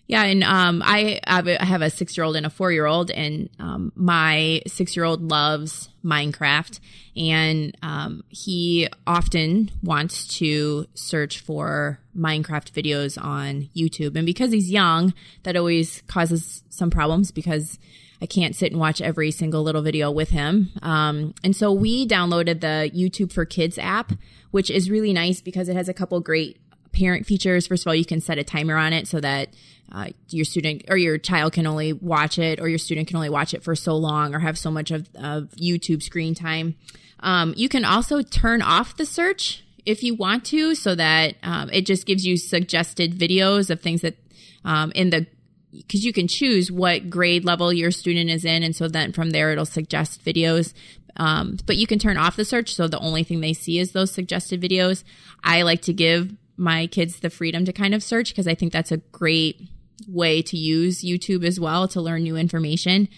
Yeah, 0.08 0.22
and 0.22 0.44
um, 0.44 0.82
I, 0.84 1.20
have 1.24 1.82
a 1.82 1.90
six 1.90 2.16
year 2.16 2.24
old 2.24 2.36
and 2.36 2.46
a 2.46 2.50
four 2.50 2.70
year 2.70 2.86
old, 2.86 3.10
and 3.10 3.50
um, 3.58 3.92
my 3.96 4.62
six 4.66 4.94
year 4.94 5.04
old 5.04 5.30
loves 5.30 5.88
Minecraft, 6.04 6.78
and 7.16 7.76
um, 7.82 8.22
he 8.28 8.88
often 9.06 9.70
wants 9.82 10.38
to 10.38 10.86
search 10.94 11.40
for 11.40 11.98
Minecraft 12.16 12.70
videos 12.70 13.22
on 13.22 13.68
YouTube. 13.76 14.16
And 14.16 14.26
because 14.26 14.52
he's 14.52 14.70
young, 14.70 15.12
that 15.42 15.56
always 15.56 16.02
causes 16.06 16.62
some 16.68 16.90
problems 16.90 17.32
because 17.32 17.78
I 18.22 18.26
can't 18.26 18.54
sit 18.54 18.70
and 18.70 18.80
watch 18.80 19.00
every 19.00 19.32
single 19.32 19.62
little 19.62 19.82
video 19.82 20.10
with 20.10 20.30
him. 20.30 20.70
Um, 20.82 21.34
and 21.42 21.54
so 21.54 21.72
we 21.72 22.06
downloaded 22.06 22.60
the 22.60 22.90
YouTube 22.94 23.32
for 23.32 23.44
Kids 23.44 23.76
app, 23.76 24.12
which 24.52 24.70
is 24.70 24.88
really 24.88 25.12
nice 25.12 25.40
because 25.40 25.68
it 25.68 25.76
has 25.76 25.88
a 25.88 25.94
couple 25.94 26.20
great 26.20 26.58
parent 26.96 27.26
features. 27.26 27.66
First 27.66 27.84
of 27.84 27.88
all, 27.88 27.94
you 27.94 28.04
can 28.04 28.20
set 28.20 28.38
a 28.38 28.44
timer 28.44 28.76
on 28.76 28.92
it 28.92 29.06
so 29.06 29.20
that 29.20 29.50
uh, 29.92 30.08
your 30.30 30.44
student 30.44 30.84
or 30.88 30.96
your 30.96 31.18
child 31.18 31.52
can 31.52 31.66
only 31.66 31.92
watch 31.92 32.38
it, 32.38 32.60
or 32.60 32.68
your 32.68 32.78
student 32.78 33.06
can 33.06 33.16
only 33.16 33.30
watch 33.30 33.54
it 33.54 33.62
for 33.62 33.76
so 33.76 33.94
long, 33.94 34.34
or 34.34 34.40
have 34.40 34.58
so 34.58 34.70
much 34.70 34.90
of, 34.90 35.08
of 35.14 35.50
YouTube 35.60 36.02
screen 36.02 36.34
time. 36.34 36.74
Um, 37.20 37.54
you 37.56 37.68
can 37.68 37.84
also 37.84 38.22
turn 38.22 38.62
off 38.62 38.96
the 38.96 39.06
search 39.06 39.64
if 39.84 40.02
you 40.02 40.16
want 40.16 40.44
to, 40.46 40.74
so 40.74 40.94
that 40.94 41.36
um, 41.42 41.70
it 41.72 41.86
just 41.86 42.06
gives 42.06 42.24
you 42.24 42.36
suggested 42.36 43.16
videos 43.16 43.70
of 43.70 43.80
things 43.80 44.00
that 44.00 44.16
um, 44.64 44.90
in 44.94 45.10
the 45.10 45.26
because 45.70 46.04
you 46.04 46.12
can 46.12 46.26
choose 46.26 46.72
what 46.72 47.10
grade 47.10 47.44
level 47.44 47.72
your 47.72 47.90
student 47.90 48.30
is 48.30 48.44
in, 48.44 48.62
and 48.62 48.74
so 48.74 48.88
then 48.88 49.12
from 49.12 49.30
there 49.30 49.52
it'll 49.52 49.66
suggest 49.66 50.24
videos. 50.24 50.72
Um, 51.18 51.58
but 51.64 51.76
you 51.76 51.86
can 51.86 51.98
turn 51.98 52.18
off 52.18 52.36
the 52.36 52.44
search, 52.44 52.74
so 52.74 52.88
the 52.88 52.98
only 52.98 53.24
thing 53.24 53.40
they 53.40 53.52
see 53.52 53.78
is 53.78 53.92
those 53.92 54.10
suggested 54.10 54.60
videos. 54.60 55.04
I 55.44 55.62
like 55.62 55.82
to 55.82 55.92
give 55.92 56.34
my 56.56 56.86
kids 56.86 57.20
the 57.20 57.30
freedom 57.30 57.64
to 57.64 57.72
kind 57.72 57.94
of 57.94 58.02
search 58.02 58.30
because 58.30 58.48
I 58.48 58.54
think 58.54 58.72
that's 58.72 58.92
a 58.92 58.98
great 58.98 59.60
way 60.08 60.42
to 60.42 60.56
use 60.56 61.02
YouTube 61.02 61.44
as 61.44 61.58
well 61.58 61.88
to 61.88 62.00
learn 62.00 62.22
new 62.22 62.36
information. 62.36 63.08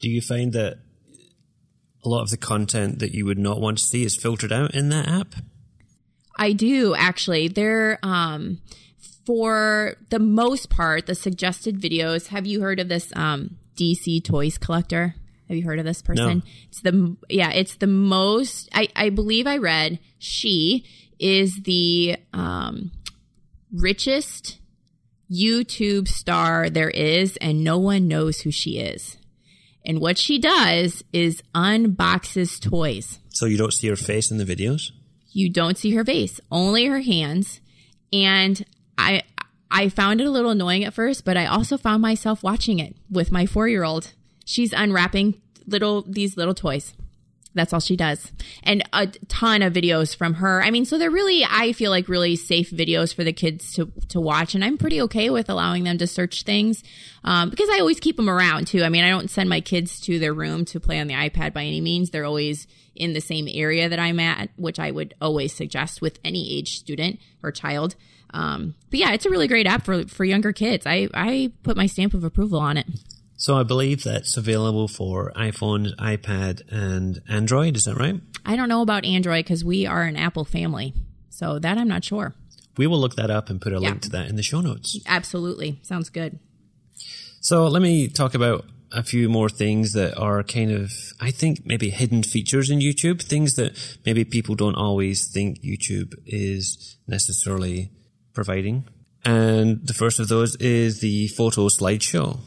Do 0.00 0.08
you 0.08 0.20
find 0.20 0.52
that 0.52 0.78
a 2.04 2.08
lot 2.08 2.22
of 2.22 2.30
the 2.30 2.36
content 2.36 3.00
that 3.00 3.12
you 3.12 3.26
would 3.26 3.38
not 3.38 3.60
want 3.60 3.78
to 3.78 3.84
see 3.84 4.04
is 4.04 4.16
filtered 4.16 4.52
out 4.52 4.74
in 4.74 4.88
that 4.90 5.08
app? 5.08 5.34
I 6.38 6.52
do 6.52 6.94
actually. 6.94 7.48
There, 7.48 7.98
um, 8.02 8.60
for 9.26 9.96
the 10.10 10.20
most 10.20 10.70
part, 10.70 11.06
the 11.06 11.14
suggested 11.14 11.80
videos. 11.80 12.28
Have 12.28 12.46
you 12.46 12.60
heard 12.60 12.78
of 12.78 12.88
this 12.88 13.12
um, 13.16 13.56
DC 13.76 14.24
Toys 14.24 14.56
Collector? 14.56 15.16
Have 15.48 15.56
you 15.56 15.64
heard 15.64 15.78
of 15.78 15.84
this 15.84 16.02
person? 16.02 16.38
No. 16.38 16.42
It's 16.68 16.82
the 16.82 17.16
yeah, 17.28 17.50
it's 17.50 17.76
the 17.76 17.86
most. 17.86 18.68
I 18.72 18.88
I 18.94 19.10
believe 19.10 19.46
I 19.46 19.56
read 19.56 19.98
she 20.18 20.84
is 21.18 21.62
the 21.62 22.16
um, 22.32 22.92
richest 23.72 24.58
YouTube 25.30 26.08
star 26.08 26.70
there 26.70 26.90
is, 26.90 27.36
and 27.38 27.62
no 27.62 27.78
one 27.78 28.08
knows 28.08 28.40
who 28.40 28.50
she 28.50 28.78
is. 28.78 29.16
And 29.84 30.00
what 30.00 30.18
she 30.18 30.38
does 30.38 31.02
is 31.12 31.42
unboxes 31.54 32.60
toys. 32.60 33.18
So 33.30 33.46
you 33.46 33.56
don't 33.56 33.72
see 33.72 33.88
her 33.88 33.96
face 33.96 34.30
in 34.30 34.38
the 34.38 34.44
videos? 34.44 34.90
You 35.32 35.50
don't 35.50 35.78
see 35.78 35.92
her 35.92 36.04
face, 36.04 36.40
only 36.50 36.86
her 36.86 37.00
hands. 37.00 37.60
And 38.12 38.64
I 38.96 39.22
I 39.70 39.88
found 39.88 40.20
it 40.20 40.26
a 40.26 40.30
little 40.30 40.50
annoying 40.50 40.84
at 40.84 40.94
first, 40.94 41.24
but 41.24 41.36
I 41.36 41.46
also 41.46 41.76
found 41.76 42.00
myself 42.00 42.42
watching 42.42 42.78
it 42.78 42.96
with 43.10 43.30
my 43.30 43.44
4-year-old. 43.44 44.14
She's 44.46 44.72
unwrapping 44.72 45.40
little 45.66 46.02
these 46.02 46.36
little 46.36 46.54
toys. 46.54 46.94
That's 47.58 47.72
all 47.72 47.80
she 47.80 47.96
does. 47.96 48.32
And 48.62 48.82
a 48.92 49.06
ton 49.28 49.62
of 49.62 49.72
videos 49.72 50.16
from 50.16 50.34
her. 50.34 50.62
I 50.62 50.70
mean, 50.70 50.84
so 50.84 50.98
they're 50.98 51.10
really, 51.10 51.44
I 51.48 51.72
feel 51.72 51.90
like 51.90 52.08
really 52.08 52.36
safe 52.36 52.70
videos 52.70 53.14
for 53.14 53.24
the 53.24 53.32
kids 53.32 53.74
to, 53.74 53.90
to 54.08 54.20
watch. 54.20 54.54
And 54.54 54.64
I'm 54.64 54.78
pretty 54.78 55.00
okay 55.02 55.30
with 55.30 55.50
allowing 55.50 55.84
them 55.84 55.98
to 55.98 56.06
search 56.06 56.44
things 56.44 56.82
um, 57.24 57.50
because 57.50 57.68
I 57.70 57.80
always 57.80 58.00
keep 58.00 58.16
them 58.16 58.30
around 58.30 58.66
too. 58.66 58.82
I 58.82 58.88
mean, 58.88 59.04
I 59.04 59.10
don't 59.10 59.30
send 59.30 59.48
my 59.48 59.60
kids 59.60 60.00
to 60.02 60.18
their 60.18 60.32
room 60.34 60.64
to 60.66 60.80
play 60.80 61.00
on 61.00 61.06
the 61.06 61.14
iPad 61.14 61.52
by 61.52 61.64
any 61.64 61.80
means. 61.80 62.10
They're 62.10 62.24
always 62.24 62.66
in 62.94 63.12
the 63.12 63.20
same 63.20 63.48
area 63.50 63.88
that 63.88 63.98
I'm 63.98 64.20
at, 64.20 64.50
which 64.56 64.78
I 64.78 64.90
would 64.90 65.14
always 65.20 65.52
suggest 65.52 66.02
with 66.02 66.18
any 66.24 66.58
age 66.58 66.78
student 66.78 67.20
or 67.42 67.52
child. 67.52 67.94
Um, 68.34 68.74
but 68.90 68.98
yeah, 68.98 69.12
it's 69.12 69.24
a 69.24 69.30
really 69.30 69.48
great 69.48 69.66
app 69.66 69.84
for, 69.84 70.06
for 70.06 70.24
younger 70.24 70.52
kids. 70.52 70.86
I, 70.86 71.08
I 71.14 71.52
put 71.62 71.76
my 71.76 71.86
stamp 71.86 72.14
of 72.14 72.24
approval 72.24 72.58
on 72.58 72.76
it. 72.76 72.86
So 73.40 73.56
I 73.56 73.62
believe 73.62 74.02
that's 74.02 74.36
available 74.36 74.88
for 74.88 75.32
iPhone, 75.36 75.94
iPad, 75.94 76.62
and 76.72 77.20
Android. 77.28 77.76
Is 77.76 77.84
that 77.84 77.94
right? 77.94 78.20
I 78.44 78.56
don't 78.56 78.68
know 78.68 78.82
about 78.82 79.04
Android 79.04 79.44
because 79.44 79.64
we 79.64 79.86
are 79.86 80.02
an 80.02 80.16
Apple 80.16 80.44
family. 80.44 80.92
So 81.30 81.60
that 81.60 81.78
I'm 81.78 81.86
not 81.86 82.02
sure. 82.02 82.34
We 82.76 82.88
will 82.88 82.98
look 82.98 83.14
that 83.14 83.30
up 83.30 83.48
and 83.48 83.60
put 83.60 83.72
a 83.72 83.78
yeah. 83.78 83.90
link 83.90 84.02
to 84.02 84.10
that 84.10 84.28
in 84.28 84.34
the 84.34 84.42
show 84.42 84.60
notes. 84.60 84.98
Absolutely. 85.06 85.78
Sounds 85.82 86.10
good. 86.10 86.40
So 87.40 87.68
let 87.68 87.80
me 87.80 88.08
talk 88.08 88.34
about 88.34 88.64
a 88.90 89.04
few 89.04 89.28
more 89.28 89.48
things 89.48 89.92
that 89.92 90.18
are 90.18 90.42
kind 90.42 90.72
of, 90.72 90.92
I 91.20 91.30
think, 91.30 91.64
maybe 91.64 91.90
hidden 91.90 92.24
features 92.24 92.70
in 92.70 92.80
YouTube, 92.80 93.22
things 93.22 93.54
that 93.54 93.78
maybe 94.04 94.24
people 94.24 94.56
don't 94.56 94.74
always 94.74 95.26
think 95.26 95.62
YouTube 95.62 96.14
is 96.26 96.96
necessarily 97.06 97.92
providing. 98.34 98.88
And 99.24 99.86
the 99.86 99.94
first 99.94 100.18
of 100.18 100.26
those 100.26 100.56
is 100.56 101.00
the 101.00 101.28
photo 101.28 101.68
slideshow. 101.68 102.40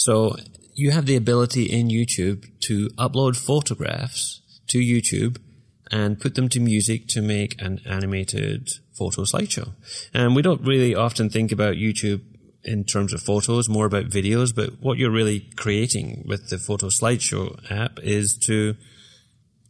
So 0.00 0.34
you 0.72 0.92
have 0.92 1.04
the 1.04 1.14
ability 1.14 1.64
in 1.64 1.88
YouTube 1.88 2.48
to 2.60 2.88
upload 2.96 3.36
photographs 3.36 4.40
to 4.68 4.78
YouTube 4.78 5.36
and 5.90 6.18
put 6.18 6.36
them 6.36 6.48
to 6.48 6.58
music 6.58 7.06
to 7.08 7.20
make 7.20 7.60
an 7.60 7.80
animated 7.84 8.70
photo 8.94 9.24
slideshow. 9.24 9.74
And 10.14 10.34
we 10.34 10.40
don't 10.40 10.62
really 10.62 10.94
often 10.94 11.28
think 11.28 11.52
about 11.52 11.74
YouTube 11.74 12.22
in 12.64 12.84
terms 12.84 13.12
of 13.12 13.20
photos, 13.20 13.68
more 13.68 13.84
about 13.84 14.06
videos, 14.06 14.54
but 14.54 14.80
what 14.80 14.96
you're 14.96 15.10
really 15.10 15.40
creating 15.56 16.24
with 16.26 16.48
the 16.48 16.56
photo 16.56 16.86
slideshow 16.86 17.70
app 17.70 17.98
is 18.02 18.38
to 18.38 18.76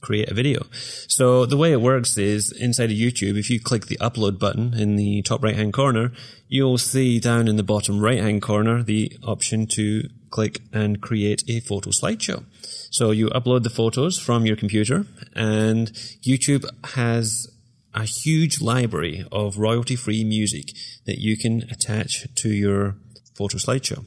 create 0.01 0.31
a 0.31 0.35
video. 0.35 0.65
So 1.09 1.45
the 1.45 1.57
way 1.57 1.73
it 1.73 1.81
works 1.81 2.17
is 2.17 2.53
inside 2.53 2.93
of 2.93 2.97
YouTube, 2.97 3.37
if 3.37 3.51
you 3.51 3.59
click 3.59 3.87
the 3.87 3.99
upload 3.99 4.39
button 4.39 4.75
in 4.75 4.95
the 4.95 5.23
top 5.23 5.43
right 5.43 5.57
hand 5.57 5.73
corner, 5.73 6.13
you'll 6.47 6.79
see 6.79 7.19
down 7.19 7.49
in 7.49 7.57
the 7.57 7.65
bottom 7.65 7.99
right 7.99 8.21
hand 8.21 8.43
corner 8.43 8.83
the 8.85 9.13
option 9.25 9.67
to 9.69 10.09
click 10.31 10.61
and 10.73 11.01
create 11.01 11.43
a 11.49 11.61
photo 11.61 11.91
slideshow. 11.91 12.45
So 12.91 13.11
you 13.11 13.29
upload 13.29 13.63
the 13.63 13.71
photos 13.71 14.19
from 14.19 14.47
your 14.47 14.57
computer 14.57 15.07
and 15.35 15.89
YouTube 16.23 16.65
has 16.95 17.49
a 17.95 18.05
huge 18.05 18.61
library 18.61 19.25
of 19.33 19.59
royalty 19.59 19.97
free 19.97 20.25
music 20.25 20.73
that 21.07 21.19
you 21.19 21.37
can 21.37 21.63
attach 21.71 22.33
to 22.37 22.49
your 22.49 22.97
photo 23.35 23.59
slideshow. 23.59 24.05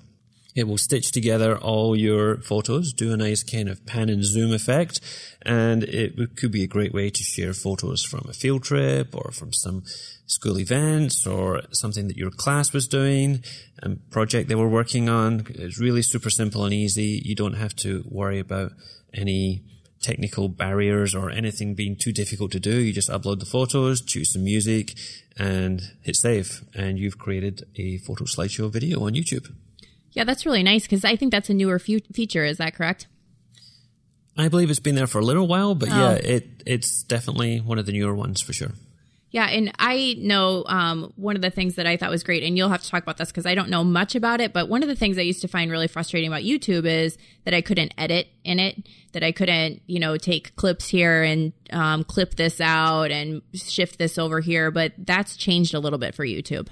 It 0.55 0.67
will 0.67 0.77
stitch 0.77 1.11
together 1.11 1.57
all 1.57 1.95
your 1.95 2.37
photos, 2.37 2.93
do 2.93 3.11
a 3.11 3.17
nice 3.17 3.43
kind 3.43 3.67
of 3.67 3.85
pan 3.85 4.09
and 4.09 4.23
zoom 4.23 4.53
effect, 4.53 4.99
and 5.41 5.83
it 5.83 6.37
could 6.37 6.51
be 6.51 6.63
a 6.63 6.67
great 6.67 6.93
way 6.93 7.09
to 7.09 7.23
share 7.23 7.53
photos 7.53 8.03
from 8.03 8.27
a 8.29 8.33
field 8.33 8.63
trip 8.63 9.15
or 9.15 9.31
from 9.31 9.51
some 9.51 9.83
school 10.27 10.59
events 10.59 11.25
or 11.25 11.61
something 11.71 12.07
that 12.07 12.17
your 12.17 12.29
class 12.29 12.71
was 12.71 12.87
doing, 12.87 13.43
a 13.81 13.89
project 14.11 14.47
they 14.47 14.55
were 14.55 14.69
working 14.69 15.09
on. 15.09 15.45
It's 15.49 15.79
really 15.79 16.03
super 16.03 16.29
simple 16.29 16.65
and 16.65 16.73
easy. 16.73 17.21
You 17.25 17.35
don't 17.35 17.55
have 17.55 17.75
to 17.77 18.03
worry 18.07 18.39
about 18.39 18.73
any 19.13 19.63
technical 20.01 20.49
barriers 20.49 21.15
or 21.15 21.31
anything 21.31 21.73
being 21.73 21.95
too 21.95 22.11
difficult 22.11 22.51
to 22.51 22.59
do. 22.59 22.75
You 22.75 22.93
just 22.93 23.09
upload 23.09 23.39
the 23.39 23.45
photos, 23.45 24.01
choose 24.01 24.33
some 24.33 24.43
music, 24.43 24.93
and 25.37 25.81
hit 26.01 26.15
save, 26.15 26.63
and 26.75 26.99
you've 26.99 27.17
created 27.17 27.63
a 27.75 27.97
photo 27.99 28.25
slideshow 28.25 28.71
video 28.71 29.05
on 29.05 29.13
YouTube. 29.13 29.51
Yeah, 30.13 30.23
that's 30.23 30.45
really 30.45 30.63
nice 30.63 30.83
because 30.83 31.03
I 31.03 31.15
think 31.15 31.31
that's 31.31 31.49
a 31.49 31.53
newer 31.53 31.79
fe- 31.79 32.03
feature. 32.13 32.45
Is 32.45 32.57
that 32.57 32.75
correct? 32.75 33.07
I 34.37 34.47
believe 34.47 34.69
it's 34.69 34.79
been 34.79 34.95
there 34.95 35.07
for 35.07 35.19
a 35.19 35.25
little 35.25 35.47
while, 35.47 35.75
but 35.75 35.89
oh. 35.91 35.95
yeah, 35.95 36.11
it 36.13 36.63
it's 36.65 37.03
definitely 37.03 37.59
one 37.59 37.77
of 37.77 37.85
the 37.85 37.91
newer 37.91 38.15
ones 38.15 38.41
for 38.41 38.53
sure. 38.53 38.71
Yeah, 39.33 39.47
and 39.47 39.71
I 39.79 40.15
know 40.19 40.63
um, 40.67 41.11
one 41.15 41.35
of 41.35 41.41
the 41.41 41.49
things 41.49 41.75
that 41.75 41.87
I 41.87 41.97
thought 41.97 42.11
was 42.11 42.23
great, 42.23 42.43
and 42.43 42.55
you'll 42.55 42.69
have 42.69 42.83
to 42.83 42.89
talk 42.89 43.01
about 43.01 43.17
this 43.17 43.29
because 43.29 43.47
I 43.47 43.55
don't 43.55 43.69
know 43.69 43.83
much 43.83 44.13
about 44.13 44.41
it. 44.41 44.53
But 44.53 44.69
one 44.69 44.83
of 44.83 44.89
the 44.89 44.95
things 44.95 45.17
I 45.17 45.21
used 45.21 45.41
to 45.41 45.47
find 45.47 45.71
really 45.71 45.87
frustrating 45.87 46.31
about 46.31 46.43
YouTube 46.43 46.85
is 46.85 47.17
that 47.43 47.55
I 47.55 47.61
couldn't 47.61 47.95
edit 47.97 48.27
in 48.43 48.59
it, 48.59 48.87
that 49.13 49.23
I 49.23 49.31
couldn't, 49.31 49.81
you 49.87 49.99
know, 49.99 50.17
take 50.17 50.55
clips 50.55 50.87
here 50.87 51.23
and 51.23 51.51
um, 51.71 52.03
clip 52.03 52.35
this 52.35 52.61
out 52.61 53.09
and 53.09 53.41
shift 53.55 53.97
this 53.97 54.19
over 54.19 54.39
here. 54.39 54.69
But 54.69 54.93
that's 54.99 55.35
changed 55.35 55.73
a 55.73 55.79
little 55.79 55.99
bit 55.99 56.13
for 56.13 56.23
YouTube. 56.23 56.67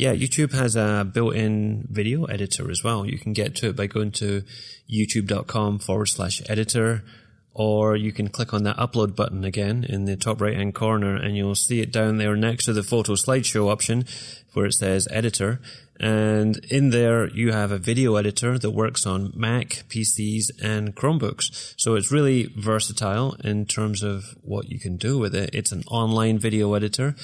Yeah, 0.00 0.14
YouTube 0.14 0.54
has 0.54 0.76
a 0.76 1.04
built-in 1.04 1.86
video 1.90 2.24
editor 2.24 2.70
as 2.70 2.82
well. 2.82 3.04
You 3.04 3.18
can 3.18 3.34
get 3.34 3.54
to 3.56 3.68
it 3.68 3.76
by 3.76 3.86
going 3.86 4.12
to 4.12 4.44
youtube.com 4.90 5.78
forward 5.78 6.06
slash 6.06 6.40
editor, 6.48 7.04
or 7.52 7.96
you 7.96 8.10
can 8.10 8.28
click 8.28 8.54
on 8.54 8.62
that 8.62 8.78
upload 8.78 9.14
button 9.14 9.44
again 9.44 9.84
in 9.84 10.06
the 10.06 10.16
top 10.16 10.40
right 10.40 10.56
hand 10.56 10.74
corner 10.74 11.16
and 11.16 11.36
you'll 11.36 11.54
see 11.54 11.82
it 11.82 11.92
down 11.92 12.16
there 12.16 12.34
next 12.34 12.64
to 12.64 12.72
the 12.72 12.82
photo 12.82 13.12
slideshow 13.12 13.70
option 13.70 14.06
where 14.54 14.64
it 14.64 14.72
says 14.72 15.06
editor. 15.10 15.60
And 15.98 16.56
in 16.70 16.88
there, 16.88 17.28
you 17.28 17.52
have 17.52 17.70
a 17.70 17.76
video 17.76 18.16
editor 18.16 18.58
that 18.58 18.70
works 18.70 19.04
on 19.04 19.34
Mac, 19.36 19.84
PCs, 19.90 20.62
and 20.62 20.96
Chromebooks. 20.96 21.74
So 21.76 21.94
it's 21.96 22.10
really 22.10 22.50
versatile 22.56 23.36
in 23.44 23.66
terms 23.66 24.02
of 24.02 24.34
what 24.40 24.70
you 24.70 24.80
can 24.80 24.96
do 24.96 25.18
with 25.18 25.34
it. 25.34 25.50
It's 25.52 25.72
an 25.72 25.84
online 25.88 26.38
video 26.38 26.72
editor. 26.72 27.16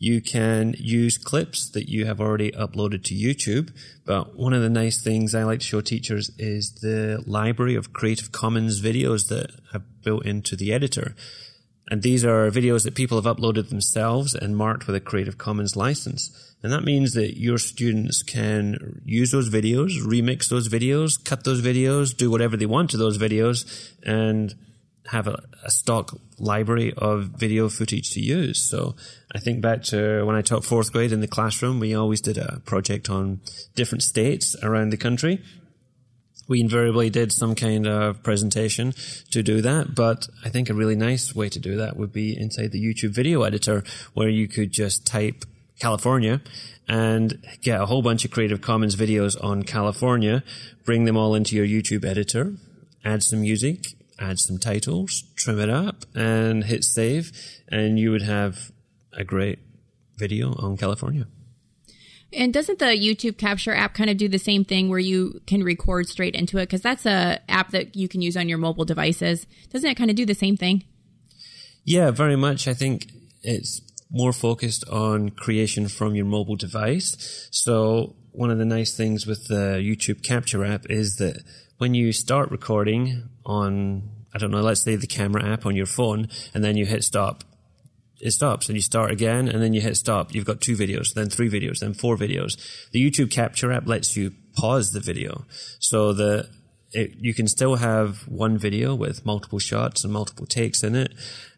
You 0.00 0.22
can 0.22 0.74
use 0.78 1.18
clips 1.18 1.68
that 1.68 1.90
you 1.90 2.06
have 2.06 2.22
already 2.22 2.50
uploaded 2.52 3.04
to 3.04 3.14
YouTube. 3.14 3.70
But 4.06 4.34
one 4.34 4.54
of 4.54 4.62
the 4.62 4.70
nice 4.70 5.00
things 5.00 5.34
I 5.34 5.44
like 5.44 5.60
to 5.60 5.66
show 5.66 5.82
teachers 5.82 6.30
is 6.38 6.72
the 6.80 7.22
library 7.26 7.74
of 7.74 7.92
Creative 7.92 8.32
Commons 8.32 8.80
videos 8.80 9.28
that 9.28 9.50
have 9.72 9.82
built 10.02 10.24
into 10.24 10.56
the 10.56 10.72
editor. 10.72 11.14
And 11.90 12.02
these 12.02 12.24
are 12.24 12.50
videos 12.50 12.84
that 12.84 12.94
people 12.94 13.20
have 13.20 13.36
uploaded 13.36 13.68
themselves 13.68 14.34
and 14.34 14.56
marked 14.56 14.86
with 14.86 14.96
a 14.96 15.00
Creative 15.00 15.36
Commons 15.36 15.76
license. 15.76 16.54
And 16.62 16.72
that 16.72 16.84
means 16.84 17.12
that 17.12 17.38
your 17.38 17.58
students 17.58 18.22
can 18.22 19.02
use 19.04 19.32
those 19.32 19.50
videos, 19.50 20.00
remix 20.00 20.48
those 20.48 20.70
videos, 20.70 21.22
cut 21.22 21.44
those 21.44 21.60
videos, 21.60 22.16
do 22.16 22.30
whatever 22.30 22.56
they 22.56 22.64
want 22.64 22.88
to 22.90 22.96
those 22.96 23.18
videos, 23.18 23.92
and 24.02 24.54
have 25.08 25.26
a, 25.26 25.42
a, 25.64 25.70
stock 25.70 26.18
library 26.38 26.92
of 26.96 27.24
video 27.24 27.68
footage 27.68 28.10
to 28.10 28.20
use. 28.20 28.62
So 28.62 28.94
I 29.34 29.38
think 29.38 29.60
back 29.60 29.82
to 29.84 30.24
when 30.24 30.36
I 30.36 30.42
taught 30.42 30.64
fourth 30.64 30.92
grade 30.92 31.12
in 31.12 31.20
the 31.20 31.28
classroom, 31.28 31.80
we 31.80 31.94
always 31.94 32.20
did 32.20 32.38
a 32.38 32.60
project 32.64 33.08
on 33.08 33.40
different 33.74 34.02
states 34.02 34.54
around 34.62 34.90
the 34.90 34.96
country. 34.96 35.42
We 36.48 36.60
invariably 36.60 37.10
did 37.10 37.32
some 37.32 37.54
kind 37.54 37.86
of 37.86 38.22
presentation 38.22 38.92
to 39.30 39.42
do 39.42 39.60
that, 39.62 39.94
but 39.94 40.28
I 40.44 40.48
think 40.48 40.68
a 40.68 40.74
really 40.74 40.96
nice 40.96 41.34
way 41.34 41.48
to 41.48 41.58
do 41.58 41.76
that 41.76 41.96
would 41.96 42.12
be 42.12 42.36
inside 42.36 42.72
the 42.72 42.82
YouTube 42.82 43.14
video 43.14 43.42
editor 43.42 43.84
where 44.14 44.28
you 44.28 44.48
could 44.48 44.72
just 44.72 45.06
type 45.06 45.44
California 45.78 46.40
and 46.88 47.40
get 47.62 47.80
a 47.80 47.86
whole 47.86 48.02
bunch 48.02 48.24
of 48.24 48.32
Creative 48.32 48.60
Commons 48.60 48.96
videos 48.96 49.42
on 49.42 49.62
California, 49.62 50.42
bring 50.84 51.04
them 51.04 51.16
all 51.16 51.36
into 51.36 51.54
your 51.54 51.66
YouTube 51.66 52.04
editor, 52.04 52.54
add 53.04 53.22
some 53.22 53.42
music, 53.42 53.94
add 54.20 54.38
some 54.38 54.58
titles, 54.58 55.24
trim 55.34 55.58
it 55.58 55.70
up, 55.70 56.04
and 56.14 56.64
hit 56.64 56.84
save, 56.84 57.32
and 57.68 57.98
you 57.98 58.10
would 58.10 58.22
have 58.22 58.70
a 59.12 59.24
great 59.24 59.58
video 60.16 60.54
on 60.54 60.76
California. 60.76 61.26
And 62.32 62.52
doesn't 62.52 62.78
the 62.78 62.86
YouTube 62.86 63.38
Capture 63.38 63.74
app 63.74 63.94
kind 63.94 64.08
of 64.08 64.16
do 64.16 64.28
the 64.28 64.38
same 64.38 64.64
thing 64.64 64.88
where 64.88 65.00
you 65.00 65.40
can 65.46 65.64
record 65.64 66.06
straight 66.06 66.34
into 66.34 66.58
it? 66.58 66.66
Because 66.66 66.82
that's 66.82 67.04
a 67.04 67.40
app 67.48 67.70
that 67.70 67.96
you 67.96 68.06
can 68.06 68.22
use 68.22 68.36
on 68.36 68.48
your 68.48 68.58
mobile 68.58 68.84
devices. 68.84 69.46
Doesn't 69.70 69.90
it 69.90 69.96
kind 69.96 70.10
of 70.10 70.16
do 70.16 70.24
the 70.24 70.34
same 70.34 70.56
thing? 70.56 70.84
Yeah, 71.84 72.12
very 72.12 72.36
much. 72.36 72.68
I 72.68 72.74
think 72.74 73.10
it's 73.42 73.80
more 74.12 74.32
focused 74.32 74.88
on 74.88 75.30
creation 75.30 75.88
from 75.88 76.14
your 76.14 76.24
mobile 76.24 76.56
device. 76.56 77.48
So 77.50 78.14
one 78.32 78.50
of 78.50 78.58
the 78.58 78.64
nice 78.64 78.96
things 78.96 79.26
with 79.26 79.48
the 79.48 79.80
YouTube 79.80 80.22
Capture 80.22 80.64
app 80.64 80.86
is 80.88 81.16
that 81.16 81.42
when 81.80 81.94
you 81.94 82.12
start 82.12 82.50
recording 82.50 83.30
on, 83.46 84.02
I 84.34 84.38
don't 84.38 84.50
know, 84.50 84.60
let's 84.60 84.82
say 84.82 84.96
the 84.96 85.06
camera 85.06 85.42
app 85.50 85.64
on 85.64 85.74
your 85.74 85.86
phone, 85.86 86.28
and 86.52 86.62
then 86.62 86.76
you 86.76 86.84
hit 86.84 87.02
stop, 87.02 87.42
it 88.20 88.32
stops 88.32 88.68
and 88.68 88.76
you 88.76 88.82
start 88.82 89.10
again 89.10 89.48
and 89.48 89.62
then 89.62 89.72
you 89.72 89.80
hit 89.80 89.96
stop. 89.96 90.34
You've 90.34 90.44
got 90.44 90.60
two 90.60 90.76
videos, 90.76 91.14
then 91.14 91.30
three 91.30 91.48
videos, 91.48 91.78
then 91.78 91.94
four 91.94 92.18
videos. 92.18 92.58
The 92.90 93.02
YouTube 93.02 93.30
Capture 93.30 93.72
app 93.72 93.86
lets 93.86 94.14
you 94.14 94.34
pause 94.58 94.92
the 94.92 95.00
video. 95.00 95.46
So 95.78 96.12
the 96.12 96.50
it, 96.92 97.14
you 97.18 97.34
can 97.34 97.46
still 97.46 97.76
have 97.76 98.26
one 98.28 98.58
video 98.58 98.94
with 98.94 99.24
multiple 99.24 99.58
shots 99.58 100.02
and 100.04 100.12
multiple 100.12 100.46
takes 100.46 100.82
in 100.82 100.96
it. 100.96 101.12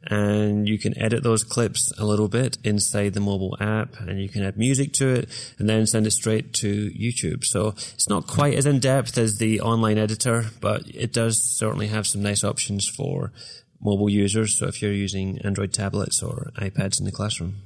And 0.05 0.69
you 0.69 0.79
can 0.79 0.99
edit 0.99 1.23
those 1.23 1.45
clips 1.45 1.93
a 1.97 2.05
little 2.05 2.29
bit 2.29 2.59
inside 2.65 3.15
the 3.15 3.21
mobile 3.21 3.57
app 3.61 4.01
and 4.01 4.21
you 4.21 4.29
can 4.29 4.43
add 4.43 4.59
music 4.59 4.93
to 4.95 5.09
it 5.09 5.29
and 5.59 5.69
then 5.69 5.87
send 5.87 6.07
it 6.07 6.11
straight 6.11 6.53
to 6.55 6.91
YouTube. 6.91 7.45
So 7.45 7.69
it's 7.69 8.09
not 8.09 8.27
quite 8.27 8.55
as 8.55 8.67
in 8.67 8.81
depth 8.81 9.17
as 9.17 9.39
the 9.39 9.61
online 9.61 9.99
editor, 9.99 10.47
but 10.61 10.83
it 10.89 11.13
does 11.13 11.41
certainly 11.41 11.87
have 11.87 12.07
some 12.07 12.23
nice 12.23 12.43
options 12.43 12.89
for 12.89 13.33
mobile 13.81 14.11
users. 14.11 14.59
So 14.59 14.67
if 14.67 14.83
you're 14.83 14.93
using 14.93 15.39
Android 15.45 15.73
tablets 15.73 16.23
or 16.23 16.51
iPads 16.57 16.99
in 16.99 17.05
the 17.05 17.13
classroom. 17.13 17.63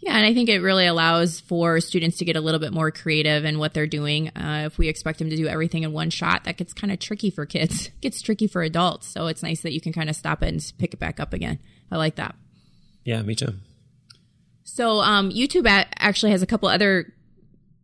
Yeah, 0.00 0.16
and 0.16 0.24
I 0.24 0.32
think 0.32 0.48
it 0.48 0.60
really 0.60 0.86
allows 0.86 1.40
for 1.40 1.78
students 1.80 2.18
to 2.18 2.24
get 2.24 2.34
a 2.34 2.40
little 2.40 2.58
bit 2.58 2.72
more 2.72 2.90
creative 2.90 3.44
in 3.44 3.58
what 3.58 3.74
they're 3.74 3.86
doing. 3.86 4.28
Uh, 4.28 4.64
if 4.66 4.78
we 4.78 4.88
expect 4.88 5.18
them 5.18 5.28
to 5.28 5.36
do 5.36 5.46
everything 5.46 5.82
in 5.82 5.92
one 5.92 6.08
shot, 6.08 6.44
that 6.44 6.56
gets 6.56 6.72
kind 6.72 6.90
of 6.90 6.98
tricky 6.98 7.30
for 7.30 7.44
kids. 7.44 7.86
It 7.86 7.92
gets 8.00 8.22
tricky 8.22 8.46
for 8.46 8.62
adults. 8.62 9.06
So 9.08 9.26
it's 9.26 9.42
nice 9.42 9.60
that 9.60 9.74
you 9.74 9.80
can 9.80 9.92
kind 9.92 10.08
of 10.08 10.16
stop 10.16 10.42
it 10.42 10.48
and 10.48 10.72
pick 10.78 10.94
it 10.94 11.00
back 11.00 11.20
up 11.20 11.34
again. 11.34 11.58
I 11.90 11.98
like 11.98 12.16
that. 12.16 12.34
Yeah, 13.04 13.20
me 13.20 13.34
too. 13.34 13.54
So 14.64 15.00
um, 15.00 15.30
YouTube 15.30 15.66
actually 15.98 16.32
has 16.32 16.42
a 16.42 16.46
couple 16.46 16.68
other 16.68 17.12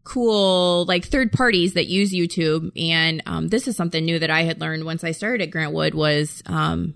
cool 0.04 0.86
like 0.86 1.04
third 1.04 1.32
parties 1.32 1.74
that 1.74 1.86
use 1.86 2.12
YouTube, 2.12 2.70
and 2.80 3.22
um, 3.26 3.48
this 3.48 3.68
is 3.68 3.76
something 3.76 4.04
new 4.04 4.20
that 4.20 4.30
I 4.30 4.44
had 4.44 4.60
learned 4.60 4.84
once 4.84 5.04
I 5.04 5.10
started 5.10 5.42
at 5.42 5.50
Grant 5.50 5.74
Wood 5.74 5.94
was 5.94 6.42
um, 6.46 6.94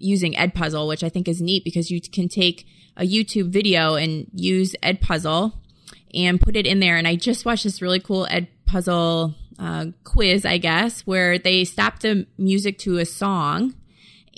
using 0.00 0.34
Edpuzzle, 0.34 0.88
which 0.88 1.04
I 1.04 1.08
think 1.08 1.28
is 1.28 1.40
neat 1.40 1.64
because 1.64 1.90
you 1.90 2.00
can 2.00 2.28
take 2.28 2.66
a 2.96 3.02
YouTube 3.06 3.50
video 3.50 3.94
and 3.94 4.26
use 4.34 4.74
Edpuzzle 4.82 5.52
and 6.12 6.40
put 6.40 6.56
it 6.56 6.66
in 6.66 6.80
there. 6.80 6.96
And 6.96 7.06
I 7.06 7.16
just 7.16 7.44
watched 7.44 7.64
this 7.64 7.80
really 7.80 8.00
cool 8.00 8.26
Edpuzzle 8.30 9.34
uh, 9.58 9.86
quiz, 10.04 10.44
I 10.44 10.58
guess, 10.58 11.02
where 11.02 11.38
they 11.38 11.64
stopped 11.64 12.02
the 12.02 12.26
music 12.38 12.78
to 12.78 12.98
a 12.98 13.04
song. 13.04 13.74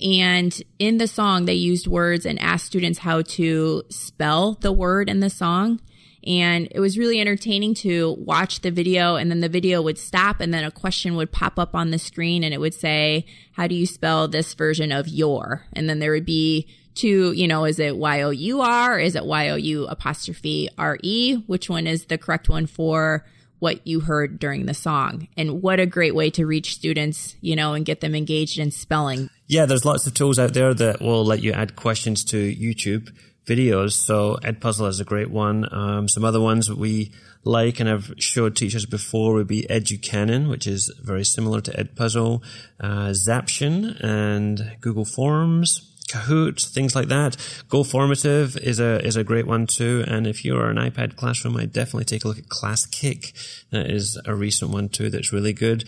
And 0.03 0.61
in 0.79 0.97
the 0.97 1.07
song, 1.07 1.45
they 1.45 1.53
used 1.53 1.87
words 1.87 2.25
and 2.25 2.39
asked 2.39 2.65
students 2.65 2.99
how 2.99 3.21
to 3.21 3.83
spell 3.89 4.55
the 4.55 4.73
word 4.73 5.09
in 5.09 5.21
the 5.21 5.29
song. 5.29 5.79
And 6.25 6.67
it 6.71 6.79
was 6.79 6.97
really 6.97 7.19
entertaining 7.19 7.73
to 7.75 8.15
watch 8.17 8.61
the 8.61 8.71
video 8.71 9.15
and 9.15 9.29
then 9.29 9.41
the 9.41 9.49
video 9.49 9.81
would 9.81 9.97
stop 9.97 10.39
and 10.39 10.53
then 10.53 10.63
a 10.63 10.71
question 10.71 11.15
would 11.15 11.31
pop 11.31 11.59
up 11.59 11.75
on 11.75 11.91
the 11.91 11.99
screen 11.99 12.43
and 12.43 12.53
it 12.53 12.59
would 12.59 12.73
say, 12.73 13.25
how 13.53 13.67
do 13.67 13.75
you 13.75 13.85
spell 13.85 14.27
this 14.27 14.53
version 14.53 14.91
of 14.91 15.07
your? 15.07 15.65
And 15.73 15.89
then 15.89 15.99
there 15.99 16.11
would 16.11 16.25
be 16.25 16.67
two, 16.95 17.31
you 17.33 17.47
know, 17.47 17.65
is 17.65 17.79
it 17.79 17.97
Y-O-U-R? 17.97 18.99
Is 18.99 19.15
it 19.15 19.25
Y-O-U 19.25 19.87
apostrophe 19.87 20.69
R-E? 20.77 21.43
Which 21.47 21.69
one 21.69 21.87
is 21.87 22.05
the 22.05 22.17
correct 22.17 22.49
one 22.49 22.67
for 22.67 23.25
what 23.59 23.85
you 23.87 24.01
heard 24.01 24.39
during 24.39 24.65
the 24.65 24.73
song? 24.73 25.27
And 25.35 25.61
what 25.61 25.79
a 25.79 25.85
great 25.85 26.15
way 26.15 26.29
to 26.31 26.45
reach 26.45 26.75
students, 26.75 27.35
you 27.41 27.55
know, 27.55 27.73
and 27.73 27.85
get 27.85 28.01
them 28.01 28.15
engaged 28.15 28.59
in 28.59 28.71
spelling. 28.71 29.29
Yeah, 29.47 29.65
there's 29.65 29.85
lots 29.85 30.07
of 30.07 30.13
tools 30.13 30.39
out 30.39 30.53
there 30.53 30.73
that 30.73 31.01
will 31.01 31.25
let 31.25 31.41
you 31.41 31.51
add 31.51 31.75
questions 31.75 32.23
to 32.25 32.37
YouTube 32.37 33.13
videos. 33.45 33.93
So 33.93 34.37
Edpuzzle 34.43 34.89
is 34.89 34.99
a 34.99 35.05
great 35.05 35.29
one. 35.29 35.67
Um, 35.73 36.07
some 36.07 36.23
other 36.23 36.41
ones 36.41 36.71
we 36.71 37.11
like 37.43 37.79
and 37.79 37.89
have 37.89 38.13
showed 38.17 38.55
teachers 38.55 38.85
before 38.85 39.33
would 39.33 39.47
be 39.47 39.67
Educanon, 39.69 40.49
which 40.49 40.65
is 40.65 40.93
very 41.01 41.25
similar 41.25 41.61
to 41.61 41.71
Edpuzzle, 41.71 42.41
uh, 42.79 43.09
Zaption 43.09 44.01
and 44.03 44.77
Google 44.81 45.05
Forms. 45.05 45.89
Kahoot, 46.09 46.63
things 46.63 46.95
like 46.95 47.07
that. 47.07 47.37
Go 47.69 47.83
Formative 47.83 48.57
is 48.57 48.79
a 48.79 49.03
is 49.05 49.15
a 49.15 49.23
great 49.23 49.47
one 49.47 49.65
too. 49.65 50.03
And 50.05 50.27
if 50.27 50.43
you're 50.43 50.69
an 50.69 50.77
iPad 50.77 51.15
classroom, 51.15 51.55
I'd 51.57 51.71
definitely 51.71 52.05
take 52.05 52.25
a 52.25 52.27
look 52.27 52.37
at 52.37 52.49
Classkick. 52.49 53.31
That 53.71 53.89
is 53.89 54.19
a 54.25 54.35
recent 54.35 54.71
one 54.71 54.89
too. 54.89 55.09
That's 55.09 55.31
really 55.31 55.53
good. 55.53 55.85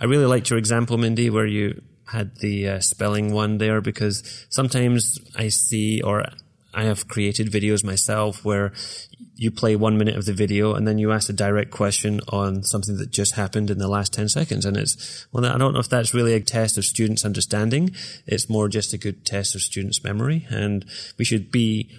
I 0.00 0.06
really 0.06 0.26
liked 0.26 0.50
your 0.50 0.58
example, 0.58 0.98
Mindy, 0.98 1.30
where 1.30 1.46
you 1.46 1.80
had 2.06 2.36
the 2.38 2.68
uh, 2.68 2.80
spelling 2.80 3.32
one 3.32 3.58
there 3.58 3.80
because 3.80 4.46
sometimes 4.50 5.18
I 5.36 5.48
see 5.48 6.02
or 6.02 6.24
I 6.74 6.84
have 6.84 7.08
created 7.08 7.50
videos 7.50 7.84
myself 7.84 8.44
where 8.44 8.72
you 9.34 9.50
play 9.50 9.76
one 9.76 9.98
minute 9.98 10.16
of 10.16 10.24
the 10.24 10.32
video 10.32 10.74
and 10.74 10.86
then 10.86 10.98
you 10.98 11.12
ask 11.12 11.28
a 11.28 11.32
direct 11.32 11.70
question 11.70 12.20
on 12.28 12.62
something 12.62 12.96
that 12.98 13.10
just 13.10 13.34
happened 13.34 13.70
in 13.70 13.78
the 13.78 13.88
last 13.88 14.12
10 14.12 14.28
seconds. 14.28 14.64
And 14.64 14.76
it's, 14.76 15.26
well, 15.32 15.44
I 15.44 15.58
don't 15.58 15.74
know 15.74 15.80
if 15.80 15.88
that's 15.88 16.14
really 16.14 16.34
a 16.34 16.40
test 16.40 16.78
of 16.78 16.84
students' 16.84 17.24
understanding. 17.24 17.94
It's 18.26 18.48
more 18.48 18.68
just 18.68 18.92
a 18.92 18.98
good 18.98 19.26
test 19.26 19.54
of 19.54 19.62
students' 19.62 20.04
memory. 20.04 20.46
And 20.50 20.84
we 21.18 21.24
should 21.24 21.50
be 21.50 21.90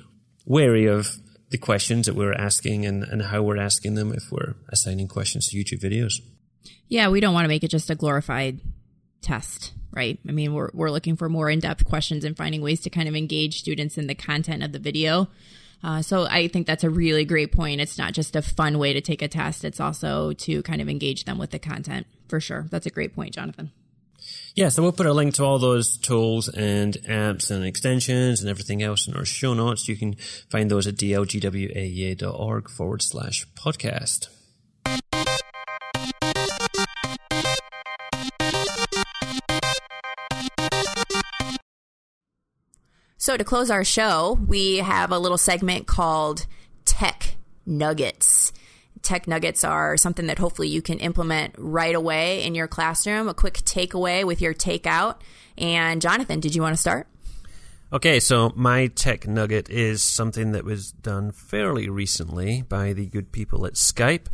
wary 0.45 0.85
of 0.85 1.17
the 1.49 1.57
questions 1.57 2.07
that 2.07 2.15
we're 2.15 2.33
asking 2.33 2.85
and, 2.85 3.03
and 3.03 3.21
how 3.21 3.43
we're 3.43 3.57
asking 3.57 3.95
them 3.95 4.11
if 4.11 4.31
we're 4.31 4.55
assigning 4.69 5.07
questions 5.07 5.49
to 5.49 5.57
YouTube 5.57 5.81
videos. 5.81 6.21
Yeah, 6.87 7.09
we 7.09 7.19
don't 7.19 7.33
want 7.33 7.45
to 7.45 7.49
make 7.49 7.63
it 7.63 7.69
just 7.69 7.89
a 7.89 7.95
glorified 7.95 8.59
test 9.21 9.73
right? 9.93 10.19
I 10.27 10.31
mean, 10.31 10.53
we're, 10.53 10.69
we're 10.73 10.91
looking 10.91 11.15
for 11.15 11.29
more 11.29 11.49
in 11.49 11.59
depth 11.59 11.85
questions 11.85 12.23
and 12.23 12.35
finding 12.35 12.61
ways 12.61 12.81
to 12.81 12.89
kind 12.89 13.07
of 13.07 13.15
engage 13.15 13.59
students 13.59 13.97
in 13.97 14.07
the 14.07 14.15
content 14.15 14.63
of 14.63 14.71
the 14.71 14.79
video. 14.79 15.29
Uh, 15.83 16.01
so 16.01 16.25
I 16.25 16.47
think 16.47 16.65
that's 16.65 16.83
a 16.83 16.89
really 16.89 17.25
great 17.25 17.51
point. 17.51 17.81
It's 17.81 17.97
not 17.97 18.13
just 18.13 18.35
a 18.35 18.41
fun 18.41 18.79
way 18.79 18.93
to 18.93 19.01
take 19.01 19.21
a 19.21 19.27
test, 19.27 19.65
it's 19.65 19.79
also 19.79 20.33
to 20.33 20.63
kind 20.63 20.81
of 20.81 20.89
engage 20.89 21.25
them 21.25 21.37
with 21.37 21.51
the 21.51 21.59
content 21.59 22.07
for 22.27 22.39
sure. 22.39 22.67
That's 22.69 22.85
a 22.85 22.89
great 22.89 23.13
point, 23.13 23.33
Jonathan. 23.33 23.71
Yeah, 24.55 24.69
so 24.69 24.81
we'll 24.81 24.93
put 24.93 25.05
a 25.05 25.13
link 25.13 25.33
to 25.35 25.43
all 25.43 25.59
those 25.59 25.97
tools 25.97 26.47
and 26.47 26.93
apps 27.09 27.51
and 27.51 27.65
extensions 27.65 28.39
and 28.39 28.49
everything 28.49 28.81
else 28.81 29.07
in 29.07 29.15
our 29.15 29.25
show 29.25 29.53
notes. 29.53 29.89
You 29.89 29.97
can 29.97 30.15
find 30.49 30.71
those 30.71 30.87
at 30.87 30.95
dlgwaea.org 30.95 32.69
forward 32.69 33.01
slash 33.01 33.45
podcast. 33.55 34.29
So, 43.23 43.37
to 43.37 43.45
close 43.45 43.71
our 43.71 43.85
show, 43.85 44.37
we 44.49 44.79
have 44.79 45.13
a 45.13 45.17
little 45.17 45.37
segment 45.37 45.87
called 45.87 46.45
Tech 46.83 47.37
Nuggets. 47.65 48.51
Tech 49.01 49.29
Nuggets 49.29 49.63
are 49.63 49.95
something 49.95 50.27
that 50.27 50.39
hopefully 50.39 50.67
you 50.67 50.81
can 50.81 50.99
implement 50.99 51.55
right 51.57 51.95
away 51.95 52.43
in 52.43 52.53
your 52.53 52.67
classroom, 52.67 53.29
a 53.29 53.33
quick 53.33 53.53
takeaway 53.59 54.25
with 54.25 54.41
your 54.41 54.53
takeout. 54.53 55.21
And, 55.57 56.01
Jonathan, 56.01 56.41
did 56.41 56.53
you 56.53 56.61
want 56.61 56.75
to 56.75 56.81
start? 56.81 57.07
Okay, 57.93 58.19
so 58.19 58.51
my 58.57 58.87
tech 58.87 59.25
nugget 59.25 59.69
is 59.69 60.03
something 60.03 60.51
that 60.51 60.65
was 60.65 60.91
done 60.91 61.31
fairly 61.31 61.87
recently 61.87 62.63
by 62.63 62.91
the 62.91 63.05
good 63.05 63.31
people 63.31 63.65
at 63.65 63.75
Skype, 63.75 64.25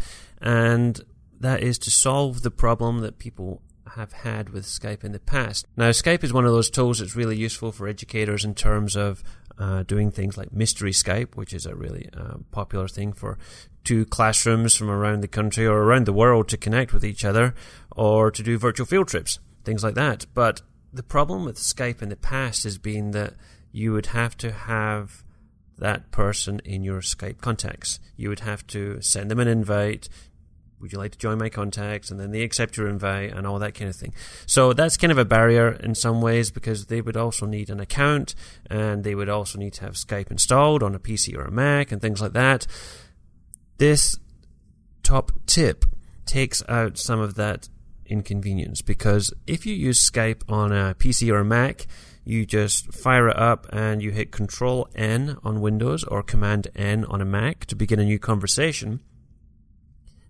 and 0.42 1.00
that 1.40 1.62
is 1.62 1.78
to 1.78 1.92
solve 1.92 2.42
the 2.42 2.50
problem 2.50 3.02
that 3.02 3.20
people 3.20 3.62
have 3.96 4.14
had 4.14 4.50
with 4.50 4.66
Skype 4.66 5.04
in 5.04 5.12
the 5.12 5.20
past. 5.20 5.68
Now, 5.76 5.90
Skype 5.90 6.24
is 6.24 6.34
one 6.34 6.46
of 6.46 6.52
those 6.52 6.70
tools 6.70 7.00
that's 7.00 7.16
really 7.16 7.38
useful 7.38 7.72
for 7.72 7.88
educators 7.88 8.46
in 8.46 8.56
terms 8.56 8.96
of 8.96 9.24
uh, 9.58 9.84
doing 9.84 10.12
things 10.12 10.38
like 10.38 10.54
mystery 10.54 10.92
Skype, 10.92 11.36
which 11.36 11.54
is 11.54 11.66
a 11.66 11.76
really 11.76 12.10
uh, 12.16 12.38
popular 12.52 12.88
thing 12.88 13.14
for 13.14 13.38
two 13.84 14.06
classrooms 14.06 14.76
from 14.76 14.90
around 14.90 15.22
the 15.22 15.28
country 15.28 15.66
or 15.66 15.84
around 15.84 16.06
the 16.06 16.14
world 16.14 16.48
to 16.50 16.58
connect 16.58 16.94
with 16.94 17.04
each 17.04 17.26
other, 17.26 17.54
or 17.92 18.32
to 18.32 18.44
do 18.44 18.58
virtual 18.58 18.86
field 18.86 19.08
trips, 19.08 19.40
things 19.66 19.84
like 19.84 19.96
that. 19.96 20.26
But 20.34 20.62
the 20.94 21.04
problem 21.04 21.46
with 21.46 21.58
Skype 21.58 22.02
in 22.02 22.10
the 22.10 22.16
past 22.16 22.64
has 22.64 22.78
been 22.78 23.12
that 23.12 23.34
you 23.72 23.92
would 23.94 24.08
have 24.08 24.38
to 24.38 24.52
have 24.52 25.24
that 25.78 26.12
person 26.12 26.60
in 26.66 26.84
your 26.84 27.02
Skype 27.02 27.42
contacts. 27.42 28.00
You 28.16 28.30
would 28.30 28.42
have 28.42 28.66
to 28.68 29.02
send 29.02 29.32
them 29.32 29.40
an 29.40 29.48
invite 29.48 30.10
would 30.80 30.92
you 30.92 30.98
like 30.98 31.12
to 31.12 31.18
join 31.18 31.38
my 31.38 31.50
contacts? 31.50 32.10
And 32.10 32.20
then 32.20 32.32
they 32.32 32.42
accept 32.42 32.78
your 32.78 32.88
invite 32.88 33.34
and 33.34 33.46
all 33.46 33.60
that 33.60 33.76
kind 33.76 33.90
of 33.90 33.96
thing. 33.96 34.14
So 34.46 34.74
that's 34.74 34.98
kind 34.98 35.12
of 35.12 35.18
a 35.18 35.26
barrier 35.26 35.72
in 35.72 35.96
some 35.96 36.22
ways 36.22 36.52
because 36.52 36.86
they 36.86 37.02
would 37.02 37.18
also 37.18 37.46
need 37.46 37.70
an 37.70 37.80
account 37.80 38.36
and 38.70 39.04
they 39.04 39.16
would 39.16 39.30
also 39.30 39.60
need 39.60 39.74
to 39.74 39.82
have 39.82 39.94
Skype 39.94 40.32
installed 40.32 40.84
on 40.84 40.96
a 40.96 41.00
PC 41.00 41.38
or 41.38 41.44
a 41.44 41.52
Mac 41.52 41.92
and 41.92 42.02
things 42.02 42.22
like 42.22 42.34
that. 42.34 42.66
This 43.78 44.18
top 45.04 45.32
tip 45.46 45.86
takes 46.26 46.64
out 46.70 46.98
some 46.98 47.20
of 47.20 47.36
that 47.36 47.70
inconvenience 48.06 48.82
because 48.82 49.34
if 49.48 49.66
you 49.66 49.74
use 49.74 50.10
Skype 50.10 50.42
on 50.50 50.72
a 50.72 50.96
PC 50.96 51.32
or 51.32 51.40
a 51.40 51.46
Mac, 51.46 51.88
you 52.24 52.46
just 52.46 52.94
fire 52.94 53.30
it 53.30 53.38
up 53.38 53.68
and 53.72 54.02
you 54.02 54.12
hit 54.12 54.32
Control 54.32 54.88
N 54.96 55.38
on 55.44 55.62
Windows 55.62 56.04
or 56.04 56.22
Command 56.22 56.68
N 56.76 57.06
on 57.06 57.22
a 57.22 57.26
Mac 57.26 57.66
to 57.66 57.76
begin 57.76 58.00
a 58.00 58.06
new 58.06 58.20
conversation 58.20 59.02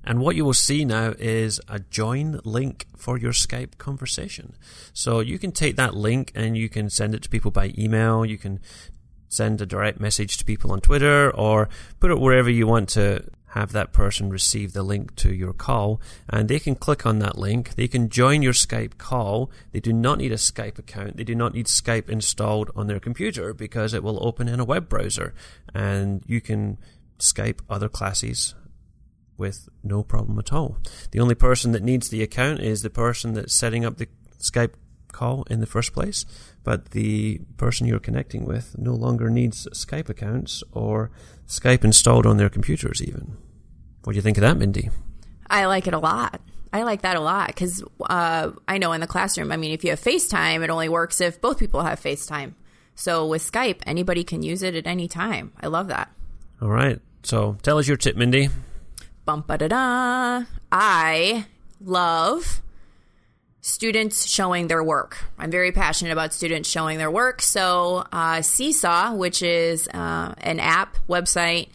and 0.04 0.20
what 0.20 0.36
you 0.36 0.46
will 0.46 0.54
see 0.54 0.86
now 0.86 1.14
is 1.20 1.60
a 1.68 1.80
join 1.80 2.40
link 2.44 2.88
for 2.96 3.18
your 3.18 3.32
Skype 3.32 3.78
conversation. 3.78 4.56
So 4.94 5.20
you 5.20 5.38
can 5.38 5.52
take 5.52 5.76
that 5.76 5.94
link 5.94 6.32
and 6.36 6.58
you 6.58 6.70
can 6.70 6.90
send 6.90 7.14
it 7.14 7.22
to 7.24 7.30
people 7.30 7.52
by 7.52 7.74
email. 7.78 8.26
You 8.26 8.38
can 8.38 8.60
send 9.28 9.62
a 9.62 9.66
direct 9.66 10.00
message 10.00 10.38
to 10.38 10.46
people 10.46 10.72
on 10.72 10.82
Twitter 10.82 11.30
or 11.36 11.70
put 12.00 12.12
it 12.12 12.20
wherever 12.20 12.50
you 12.50 12.66
want 12.66 12.90
to 12.90 13.24
have 13.54 13.72
that 13.72 13.92
person 13.92 14.30
receive 14.30 14.74
the 14.74 14.84
link 14.84 15.16
to 15.16 15.34
your 15.34 15.54
call 15.54 16.00
and 16.30 16.48
they 16.48 16.60
can 16.60 16.76
click 16.76 17.06
on 17.06 17.20
that 17.20 17.38
link. 17.38 17.76
They 17.76 17.88
can 17.88 18.10
join 18.10 18.42
your 18.42 18.54
Skype 18.54 18.98
call. 18.98 19.52
They 19.72 19.80
do 19.80 19.92
not 19.92 20.20
need 20.20 20.32
a 20.32 20.36
Skype 20.36 20.78
account. 20.78 21.18
They 21.18 21.24
do 21.24 21.36
not 21.36 21.54
need 21.54 21.66
Skype 21.66 22.10
installed 22.10 22.70
on 22.76 22.88
their 22.88 23.00
computer 23.00 23.54
because 23.54 23.94
it 23.94 24.04
will 24.04 24.24
open 24.26 24.48
in 24.48 24.60
a 24.60 24.66
web 24.66 24.88
browser 24.88 25.34
and 25.74 26.24
you 26.28 26.42
can 26.42 26.78
Skype 27.20 27.60
other 27.70 27.90
classes 27.90 28.56
with 29.40 29.70
no 29.84 30.04
problem 30.04 30.38
at 30.38 30.54
all. 30.54 30.78
The 31.12 31.20
only 31.20 31.36
person 31.36 31.72
that 31.72 31.82
needs 31.82 32.10
the 32.10 32.22
account 32.22 32.60
is 32.60 32.82
the 32.82 32.90
person 32.90 33.34
that's 33.34 33.54
setting 33.54 33.86
up 33.86 33.98
the 33.98 34.08
Skype 34.40 34.74
call 35.12 35.44
in 35.50 35.60
the 35.60 35.66
first 35.66 35.94
place, 35.94 36.26
but 36.64 36.92
the 36.92 37.40
person 37.58 37.88
you're 37.88 38.00
connecting 38.00 38.46
with 38.46 38.78
no 38.78 38.94
longer 38.94 39.30
needs 39.30 39.68
Skype 39.74 40.10
accounts 40.10 40.64
or 40.72 41.10
Skype 41.48 41.84
installed 41.84 42.26
on 42.26 42.38
their 42.38 42.50
computers, 42.50 43.02
even. 43.02 43.38
What 44.04 44.14
do 44.14 44.18
you 44.18 44.22
think 44.22 44.38
of 44.38 44.42
that, 44.42 44.58
Mindy? 44.58 44.90
I 45.50 45.66
like 45.66 45.88
it 45.88 45.94
a 45.94 46.00
lot. 46.00 46.42
I 46.72 46.84
like 46.84 47.02
that 47.02 47.16
a 47.16 47.22
lot 47.22 47.48
because 47.48 47.84
uh, 48.08 48.52
I 48.68 48.78
know 48.78 48.92
in 48.92 49.02
the 49.02 49.08
classroom, 49.08 49.52
I 49.52 49.58
mean, 49.58 49.72
if 49.72 49.84
you 49.84 49.90
have 49.90 50.00
FaceTime, 50.00 50.64
it 50.64 50.70
only 50.70 50.90
works 50.90 51.20
if 51.20 51.42
both 51.42 51.58
people 51.58 51.82
have 51.82 52.00
FaceTime. 52.00 52.54
So 52.94 53.26
with 53.26 53.50
Skype, 53.50 53.82
anybody 53.88 54.24
can 54.24 54.44
use 54.44 54.62
it 54.62 54.76
at 54.76 54.86
any 54.86 55.08
time. 55.08 55.54
I 55.60 55.68
love 55.68 55.88
that. 55.88 56.12
All 56.62 56.70
right. 56.70 57.00
So 57.24 57.58
tell 57.64 57.80
us 57.80 57.88
your 57.88 57.98
tip, 57.98 58.16
Mindy 58.16 58.50
bum 59.30 59.44
ba 59.46 59.60
da 59.60 59.68
da. 59.68 60.46
I 60.72 61.46
love 61.80 62.64
students 63.62 64.28
showing 64.28 64.70
their 64.70 64.84
work. 64.84 65.24
I'm 65.38 65.52
very 65.52 65.72
passionate 65.72 66.12
about 66.12 66.34
students 66.34 66.68
showing 66.68 66.98
their 66.98 67.12
work. 67.12 67.44
So, 67.44 68.08
uh, 68.12 68.42
Seesaw, 68.42 69.14
which 69.14 69.44
is 69.44 69.88
uh, 69.90 70.34
an 70.40 70.60
app, 70.60 70.98
website, 71.08 71.70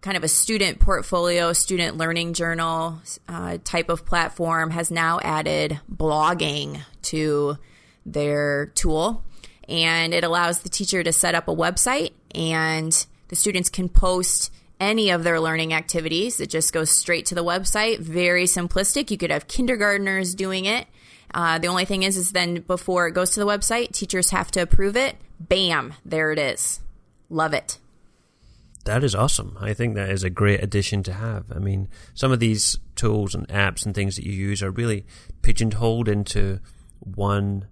kind 0.00 0.16
of 0.16 0.22
a 0.22 0.28
student 0.28 0.78
portfolio, 0.78 1.52
student 1.52 1.96
learning 1.96 2.34
journal 2.34 3.00
uh, 3.28 3.58
type 3.64 3.88
of 3.88 4.06
platform, 4.06 4.70
has 4.70 4.88
now 4.88 5.18
added 5.24 5.80
blogging 5.92 6.80
to 7.02 7.58
their 8.04 8.66
tool. 8.76 9.24
And 9.68 10.14
it 10.14 10.22
allows 10.22 10.60
the 10.60 10.68
teacher 10.68 11.02
to 11.02 11.12
set 11.12 11.34
up 11.34 11.48
a 11.48 11.56
website 11.56 12.12
and 12.32 12.92
the 13.26 13.34
students 13.34 13.70
can 13.70 13.88
post 13.88 14.52
any 14.80 15.10
of 15.10 15.24
their 15.24 15.40
learning 15.40 15.72
activities. 15.72 16.40
It 16.40 16.50
just 16.50 16.72
goes 16.72 16.90
straight 16.90 17.26
to 17.26 17.34
the 17.34 17.44
website. 17.44 17.98
Very 17.98 18.44
simplistic. 18.44 19.10
You 19.10 19.18
could 19.18 19.30
have 19.30 19.48
kindergartners 19.48 20.34
doing 20.34 20.64
it. 20.64 20.86
Uh, 21.34 21.58
the 21.58 21.68
only 21.68 21.84
thing 21.84 22.02
is, 22.02 22.16
is 22.16 22.32
then 22.32 22.60
before 22.60 23.08
it 23.08 23.12
goes 23.12 23.30
to 23.30 23.40
the 23.40 23.46
website, 23.46 23.92
teachers 23.92 24.30
have 24.30 24.50
to 24.52 24.60
approve 24.60 24.96
it. 24.96 25.16
Bam, 25.40 25.94
there 26.04 26.32
it 26.32 26.38
is. 26.38 26.80
Love 27.28 27.52
it. 27.52 27.78
That 28.84 29.02
is 29.02 29.16
awesome. 29.16 29.58
I 29.60 29.74
think 29.74 29.96
that 29.96 30.10
is 30.10 30.22
a 30.22 30.30
great 30.30 30.62
addition 30.62 31.02
to 31.04 31.12
have. 31.12 31.46
I 31.50 31.58
mean, 31.58 31.88
some 32.14 32.30
of 32.30 32.38
these 32.38 32.78
tools 32.94 33.34
and 33.34 33.48
apps 33.48 33.84
and 33.84 33.94
things 33.94 34.14
that 34.14 34.24
you 34.24 34.32
use 34.32 34.62
are 34.62 34.70
really 34.70 35.04
pigeonholed 35.42 36.08
into 36.08 36.60
one 37.00 37.66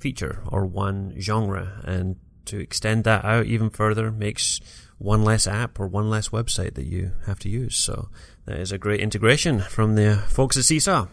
feature 0.00 0.42
or 0.48 0.66
one 0.66 1.14
genre, 1.20 1.80
and 1.84 2.16
to 2.46 2.58
extend 2.58 3.04
that 3.04 3.24
out 3.24 3.46
even 3.46 3.70
further 3.70 4.10
makes 4.10 4.60
one 4.98 5.24
less 5.24 5.46
app 5.46 5.80
or 5.80 5.86
one 5.86 6.08
less 6.08 6.28
website 6.28 6.74
that 6.74 6.86
you 6.86 7.12
have 7.26 7.38
to 7.40 7.48
use. 7.48 7.76
So 7.76 8.08
that 8.46 8.58
is 8.58 8.72
a 8.72 8.78
great 8.78 9.00
integration 9.00 9.60
from 9.60 9.94
the 9.94 10.16
folks 10.28 10.56
at 10.56 10.64
Seesaw. 10.64 11.08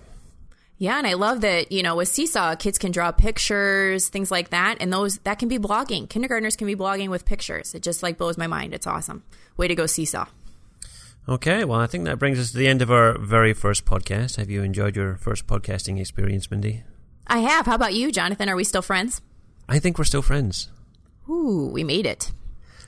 Yeah, 0.77 0.97
and 0.97 1.05
I 1.05 1.13
love 1.13 1.41
that, 1.41 1.73
you 1.73 1.83
know, 1.83 1.97
with 1.97 2.07
Seesaw, 2.07 2.55
kids 2.55 2.77
can 2.77 2.91
draw 2.91 3.11
pictures, 3.11 4.07
things 4.07 4.31
like 4.31 4.51
that, 4.51 4.77
and 4.79 4.93
those 4.93 5.17
that 5.19 5.37
can 5.37 5.49
be 5.49 5.59
blogging. 5.59 6.07
Kindergartners 6.07 6.55
can 6.55 6.67
be 6.67 6.75
blogging 6.75 7.09
with 7.09 7.25
pictures. 7.25 7.75
It 7.75 7.83
just 7.83 8.01
like 8.01 8.17
blows 8.17 8.37
my 8.37 8.47
mind. 8.47 8.73
It's 8.73 8.87
awesome. 8.87 9.23
Way 9.57 9.67
to 9.67 9.75
go, 9.75 9.85
Seesaw. 9.85 10.27
Okay, 11.27 11.65
well, 11.65 11.79
I 11.79 11.87
think 11.87 12.05
that 12.05 12.17
brings 12.17 12.39
us 12.39 12.51
to 12.51 12.57
the 12.57 12.67
end 12.67 12.81
of 12.81 12.89
our 12.89 13.17
very 13.17 13.53
first 13.53 13.85
podcast. 13.85 14.37
Have 14.37 14.49
you 14.49 14.63
enjoyed 14.63 14.95
your 14.95 15.15
first 15.15 15.47
podcasting 15.47 15.99
experience, 15.99 16.49
Mindy? 16.49 16.83
I 17.27 17.39
have. 17.39 17.65
How 17.65 17.75
about 17.75 17.93
you, 17.93 18.11
Jonathan? 18.11 18.47
Are 18.47 18.55
we 18.55 18.63
still 18.63 18.81
friends? 18.81 19.21
I 19.67 19.79
think 19.79 19.97
we're 19.97 20.05
still 20.05 20.21
friends. 20.21 20.69
Ooh, 21.29 21.69
we 21.71 21.83
made 21.83 22.05
it. 22.05 22.31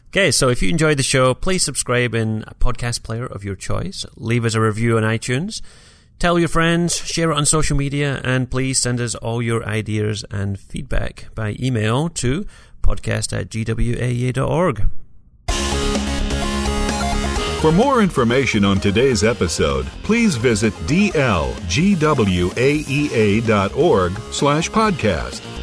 Okay, 0.10 0.32
so 0.32 0.50
if 0.50 0.62
you 0.62 0.70
enjoyed 0.70 0.98
the 0.98 1.04
show, 1.04 1.34
please 1.34 1.64
subscribe 1.64 2.14
in 2.14 2.44
a 2.48 2.56
podcast 2.56 3.04
player 3.04 3.26
of 3.26 3.46
your 3.46 3.56
choice. 3.56 4.06
Leave 4.18 4.44
us 4.44 4.56
a 4.56 4.62
review 4.62 4.98
on 4.98 5.04
iTunes. 5.04 5.62
Tell 6.20 6.38
your 6.38 6.50
friends, 6.50 6.98
share 6.98 7.32
it 7.32 7.38
on 7.38 7.46
social 7.46 7.78
media, 7.78 8.20
and 8.24 8.52
please 8.52 8.78
send 8.78 9.00
us 9.00 9.16
all 9.16 9.42
your 9.42 9.66
ideas 9.66 10.26
and 10.30 10.60
feedback 10.60 11.34
by 11.34 11.56
email 11.60 12.10
to 12.10 12.46
podcast 12.84 13.32
at 13.38 13.50
gwaea.org. 13.50 14.88
For 17.62 17.72
more 17.72 18.02
information 18.02 18.66
on 18.66 18.80
today's 18.80 19.24
episode, 19.24 19.86
please 20.04 20.36
visit 20.36 20.74
dlgwaea.org 20.88 21.14
slash 24.32 24.70
podcast. 24.72 25.61